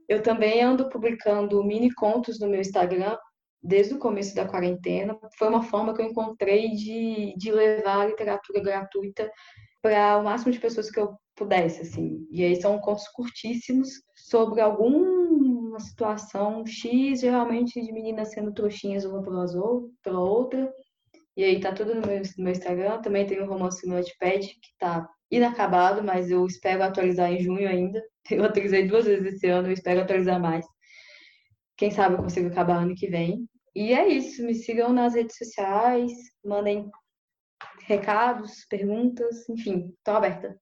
Eu 0.09 0.21
também 0.21 0.61
ando 0.61 0.89
publicando 0.89 1.63
mini 1.63 1.93
contos 1.93 2.41
no 2.41 2.49
meu 2.49 2.59
Instagram 2.59 3.15
desde 3.61 3.93
o 3.93 3.99
começo 3.99 4.35
da 4.35 4.47
quarentena. 4.47 5.17
Foi 5.37 5.47
uma 5.47 5.63
forma 5.63 5.93
que 5.93 6.01
eu 6.01 6.05
encontrei 6.05 6.71
de, 6.71 7.33
de 7.37 7.51
levar 7.51 8.01
a 8.01 8.05
literatura 8.05 8.61
gratuita 8.61 9.31
para 9.81 10.17
o 10.17 10.23
máximo 10.23 10.51
de 10.51 10.59
pessoas 10.59 10.89
que 10.89 10.99
eu 10.99 11.15
pudesse, 11.35 11.81
assim. 11.81 12.25
E 12.31 12.43
aí 12.43 12.55
são 12.59 12.79
contos 12.79 13.07
curtíssimos 13.09 13.89
sobre 14.15 14.61
alguma 14.61 15.79
situação 15.79 16.65
X, 16.65 17.21
geralmente 17.21 17.81
de 17.81 17.91
meninas 17.91 18.31
sendo 18.31 18.53
trouxinhas 18.53 19.05
uma 19.05 19.21
pela 19.21 20.19
outra. 20.19 20.73
E 21.37 21.43
aí 21.43 21.59
tá 21.59 21.73
tudo 21.73 21.93
no 21.93 22.07
meu, 22.07 22.21
no 22.21 22.43
meu 22.43 22.51
Instagram. 22.51 23.01
Também 23.01 23.25
tem 23.25 23.41
o 23.41 23.47
romance 23.47 23.87
Notepad, 23.87 24.47
que 24.47 24.77
tá 24.79 25.07
inacabado, 25.29 26.03
mas 26.03 26.31
eu 26.31 26.45
espero 26.45 26.83
atualizar 26.83 27.31
em 27.31 27.41
junho 27.41 27.67
ainda. 27.67 28.01
Eu 28.31 28.43
atualizei 28.43 28.87
duas 28.87 29.05
vezes 29.05 29.35
esse 29.35 29.47
ano, 29.47 29.67
eu 29.67 29.73
espero 29.73 30.01
atualizar 30.01 30.41
mais. 30.41 30.65
Quem 31.77 31.91
sabe 31.91 32.15
eu 32.15 32.19
consigo 32.19 32.47
acabar 32.47 32.77
ano 32.77 32.95
que 32.95 33.07
vem. 33.07 33.47
E 33.75 33.93
é 33.93 34.07
isso, 34.07 34.45
me 34.45 34.55
sigam 34.55 34.93
nas 34.93 35.15
redes 35.15 35.37
sociais, 35.37 36.11
mandem 36.43 36.89
recados, 37.85 38.65
perguntas, 38.69 39.47
enfim, 39.49 39.93
estou 39.97 40.15
aberta. 40.15 40.57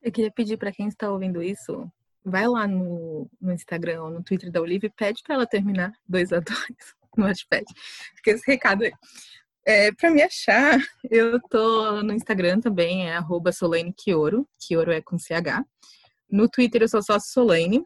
Eu 0.00 0.10
queria 0.10 0.32
pedir 0.32 0.56
para 0.56 0.72
quem 0.72 0.88
está 0.88 1.10
ouvindo 1.10 1.42
isso, 1.42 1.90
vai 2.24 2.48
lá 2.48 2.66
no, 2.66 3.30
no 3.40 3.52
Instagram 3.52 4.04
ou 4.04 4.10
no 4.10 4.22
Twitter 4.22 4.50
da 4.50 4.60
Olivia 4.60 4.88
e 4.88 4.96
pede 4.96 5.22
para 5.22 5.34
ela 5.34 5.46
terminar 5.46 5.92
dois 6.08 6.32
a 6.32 6.40
dois 6.40 6.58
no 7.16 7.24
Watchpad. 7.24 7.64
Fica 8.16 8.30
esse 8.30 8.50
recado 8.50 8.84
aí. 8.84 8.92
É, 9.66 9.92
para 9.92 10.10
me 10.10 10.22
achar, 10.22 10.78
eu 11.10 11.40
tô 11.48 12.02
no 12.02 12.12
Instagram 12.12 12.60
também, 12.60 13.08
é 13.08 13.16
arroba 13.16 13.52
Solane 13.52 13.94
é 14.92 15.00
com 15.00 15.18
CH. 15.18 15.64
No 16.30 16.48
Twitter 16.48 16.82
eu 16.82 16.88
sou 16.88 17.02
só 17.02 17.18
Solane. 17.18 17.84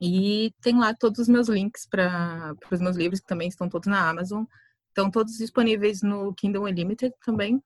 E 0.00 0.52
tem 0.60 0.78
lá 0.78 0.94
todos 0.94 1.18
os 1.18 1.28
meus 1.28 1.48
links 1.48 1.86
para 1.86 2.54
os 2.70 2.80
meus 2.80 2.96
livros, 2.96 3.20
que 3.20 3.26
também 3.26 3.48
estão 3.48 3.68
todos 3.68 3.88
na 3.88 4.08
Amazon. 4.08 4.44
Estão 4.88 5.10
todos 5.10 5.36
disponíveis 5.36 6.02
no 6.02 6.34
Kindle 6.34 6.64
Unlimited 6.64 7.12
também. 7.24 7.62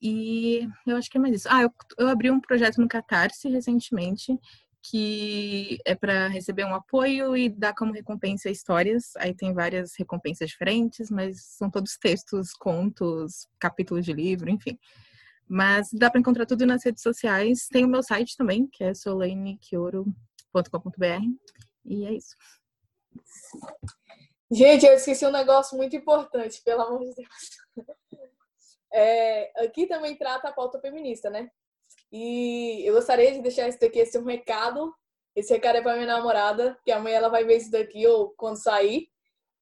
E 0.00 0.68
eu 0.86 0.96
acho 0.96 1.08
que 1.08 1.16
é 1.16 1.20
mais 1.20 1.34
isso. 1.34 1.48
Ah, 1.50 1.62
eu, 1.62 1.72
eu 1.98 2.08
abri 2.08 2.30
um 2.30 2.40
projeto 2.40 2.80
no 2.80 2.88
Catarse 2.88 3.48
recentemente, 3.48 4.36
que 4.82 5.78
é 5.84 5.94
para 5.94 6.26
receber 6.26 6.64
um 6.64 6.74
apoio 6.74 7.36
e 7.36 7.48
dar 7.48 7.72
como 7.72 7.92
recompensa 7.92 8.50
histórias. 8.50 9.12
Aí 9.16 9.32
tem 9.32 9.54
várias 9.54 9.92
recompensas 9.96 10.50
diferentes, 10.50 11.08
mas 11.10 11.44
são 11.44 11.70
todos 11.70 11.96
textos, 11.96 12.52
contos, 12.52 13.46
capítulos 13.60 14.04
de 14.04 14.12
livro, 14.12 14.50
enfim. 14.50 14.76
Mas 15.48 15.88
dá 15.92 16.10
para 16.10 16.18
encontrar 16.18 16.46
tudo 16.46 16.66
nas 16.66 16.84
redes 16.84 17.02
sociais. 17.02 17.68
Tem 17.70 17.84
o 17.84 17.88
meu 17.88 18.02
site 18.02 18.36
também, 18.36 18.66
que 18.66 18.82
é 18.82 18.92
solanequioro.com.br. 20.52 21.24
E 21.84 22.06
é 22.06 22.12
isso. 22.12 22.36
Gente, 24.50 24.86
eu 24.86 24.92
esqueci 24.94 25.24
um 25.26 25.30
negócio 25.30 25.76
muito 25.76 25.96
importante, 25.96 26.62
pelo 26.62 26.82
amor 26.82 27.00
de 27.00 27.14
Deus. 27.14 27.86
É, 28.94 29.64
aqui 29.64 29.86
também 29.86 30.14
trata 30.14 30.48
a 30.48 30.52
pauta 30.52 30.78
feminista, 30.78 31.30
né? 31.30 31.50
E 32.12 32.82
eu 32.86 32.92
gostaria 32.92 33.32
de 33.32 33.40
deixar 33.40 33.66
isso 33.66 33.80
daqui, 33.80 33.98
esse 33.98 34.18
um 34.18 34.24
recado. 34.26 34.94
Esse 35.34 35.54
recado 35.54 35.78
é 35.78 35.80
para 35.80 35.94
minha 35.94 36.06
namorada, 36.06 36.78
que 36.84 36.92
amanhã 36.92 37.16
ela 37.16 37.30
vai 37.30 37.42
ver 37.42 37.56
isso 37.56 37.70
daqui 37.70 38.06
ou 38.06 38.34
quando 38.36 38.62
sair. 38.62 39.08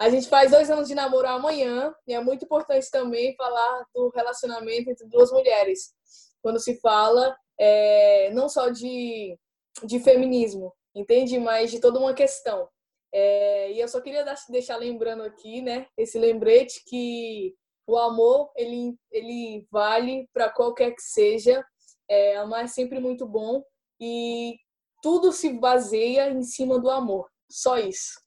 A 0.00 0.10
gente 0.10 0.28
faz 0.28 0.50
dois 0.50 0.68
anos 0.68 0.88
de 0.88 0.96
namoro 0.96 1.28
amanhã 1.28 1.94
e 2.08 2.12
é 2.12 2.20
muito 2.20 2.44
importante 2.44 2.90
também 2.90 3.36
falar 3.36 3.84
do 3.94 4.08
relacionamento 4.08 4.90
entre 4.90 5.06
duas 5.06 5.30
mulheres. 5.30 5.94
Quando 6.42 6.58
se 6.58 6.80
fala 6.80 7.36
é, 7.56 8.30
não 8.32 8.48
só 8.48 8.68
de, 8.70 9.38
de 9.84 10.00
feminismo, 10.00 10.74
entende? 10.94 11.38
Mas 11.38 11.70
de 11.70 11.80
toda 11.80 11.98
uma 11.98 12.14
questão. 12.14 12.68
É, 13.12 13.72
e 13.72 13.80
eu 13.80 13.88
só 13.88 14.00
queria 14.00 14.24
deixar 14.48 14.76
lembrando 14.76 15.22
aqui, 15.24 15.60
né, 15.60 15.86
esse 15.96 16.16
lembrete 16.16 16.84
que 16.86 17.54
o 17.86 17.98
amor 17.98 18.52
ele, 18.56 18.96
ele 19.10 19.66
vale 19.68 20.28
para 20.32 20.48
qualquer 20.48 20.92
que 20.92 21.02
seja 21.02 21.64
é, 22.10 22.36
amar 22.36 22.64
é 22.64 22.66
sempre 22.66 22.98
muito 22.98 23.24
bom 23.24 23.62
e 24.00 24.56
tudo 25.02 25.32
se 25.32 25.52
baseia 25.52 26.28
em 26.30 26.42
cima 26.42 26.78
do 26.78 26.90
amor. 26.90 27.28
Só 27.48 27.78
isso. 27.78 28.20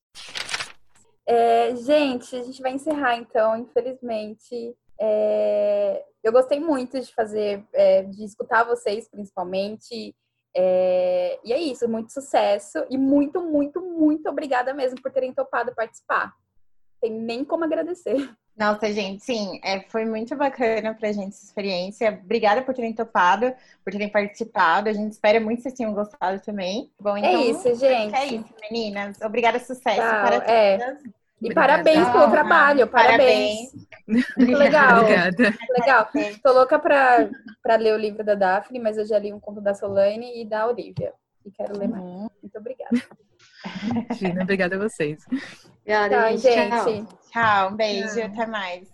É, 1.26 1.76
gente, 1.76 2.35
a 2.35 2.44
gente 2.44 2.61
vai 2.61 2.73
encerrar 2.73 3.18
então, 3.18 3.57
infelizmente. 3.57 4.76
É, 4.99 6.03
eu 6.23 6.31
gostei 6.31 6.60
muito 6.60 6.99
de 6.99 7.14
fazer, 7.14 7.65
é, 7.73 8.03
de 8.03 8.23
escutar 8.23 8.64
vocês, 8.64 9.10
principalmente. 9.10 10.15
É, 10.55 11.39
e 11.43 11.51
é 11.51 11.59
isso, 11.59 11.89
muito 11.89 12.13
sucesso 12.13 12.85
e 12.89 12.97
muito, 12.97 13.41
muito, 13.41 13.81
muito 13.81 14.30
obrigada 14.30 14.73
mesmo 14.73 15.01
por 15.01 15.11
terem 15.11 15.34
topado 15.34 15.73
participar. 15.75 16.34
tem 17.01 17.11
nem 17.11 17.43
como 17.43 17.63
agradecer. 17.63 18.30
Nossa, 18.55 18.91
gente, 18.93 19.23
sim, 19.23 19.59
é, 19.63 19.81
foi 19.89 20.05
muito 20.05 20.35
bacana 20.35 20.93
pra 20.93 21.11
gente 21.11 21.30
essa 21.30 21.43
experiência. 21.43 22.21
Obrigada 22.23 22.61
por 22.61 22.73
terem 22.75 22.93
topado, 22.93 23.51
por 23.84 23.91
terem 23.91 24.09
participado. 24.09 24.89
A 24.89 24.93
gente 24.93 25.11
espera 25.11 25.39
muito 25.39 25.57
que 25.57 25.63
vocês 25.63 25.73
tenham 25.73 25.93
gostado 25.93 26.39
também. 26.39 26.91
Bom, 26.99 27.17
então, 27.17 27.31
é 27.31 27.45
isso, 27.45 27.75
gente. 27.75 28.15
É 28.15 28.25
isso, 28.27 28.53
meninas. 28.69 29.19
Obrigada, 29.21 29.57
sucesso 29.57 29.99
Tchau, 29.99 30.27
para 30.27 30.35
é. 30.51 30.97
E 31.44 31.48
Obrigada. 31.52 31.68
parabéns 31.84 32.10
pelo 32.10 32.32
trabalho, 32.32 32.88
parabéns. 32.88 33.72
Muito 34.07 34.57
legal. 34.57 35.02
Obrigada. 35.02 35.53
Legal. 35.78 36.10
Tô 36.41 36.53
louca 36.53 36.80
pra, 36.80 37.30
pra 37.61 37.76
ler 37.76 37.94
o 37.94 37.98
livro 37.98 38.24
da 38.24 38.34
Daphne, 38.34 38.80
mas 38.80 38.98
eu 38.98 39.06
já 39.06 39.20
li 39.20 39.34
um 39.34 39.40
conto 39.41 39.60
da 39.60 39.74
Solane 39.74 40.41
e 40.41 40.45
da 40.45 40.65
Olivia. 40.68 41.11
E 41.45 41.52
quero 41.52 41.78
ler 41.78 41.90
mais. 41.90 42.02
Uhum. 42.02 42.30
Muito 42.41 42.57
obrigada. 42.57 42.91
Gina, 44.15 44.44
obrigada 44.44 44.76
a 44.78 44.80
vocês. 44.80 45.26
Obrigada, 45.82 46.15
Tá, 46.15 46.36
gente. 46.36 46.70
Tchau. 46.70 46.86
gente. 46.86 47.15
Tchau, 47.32 47.70
um 47.72 47.76
beijo, 47.76 48.24
até 48.24 48.45
mais. 48.45 48.88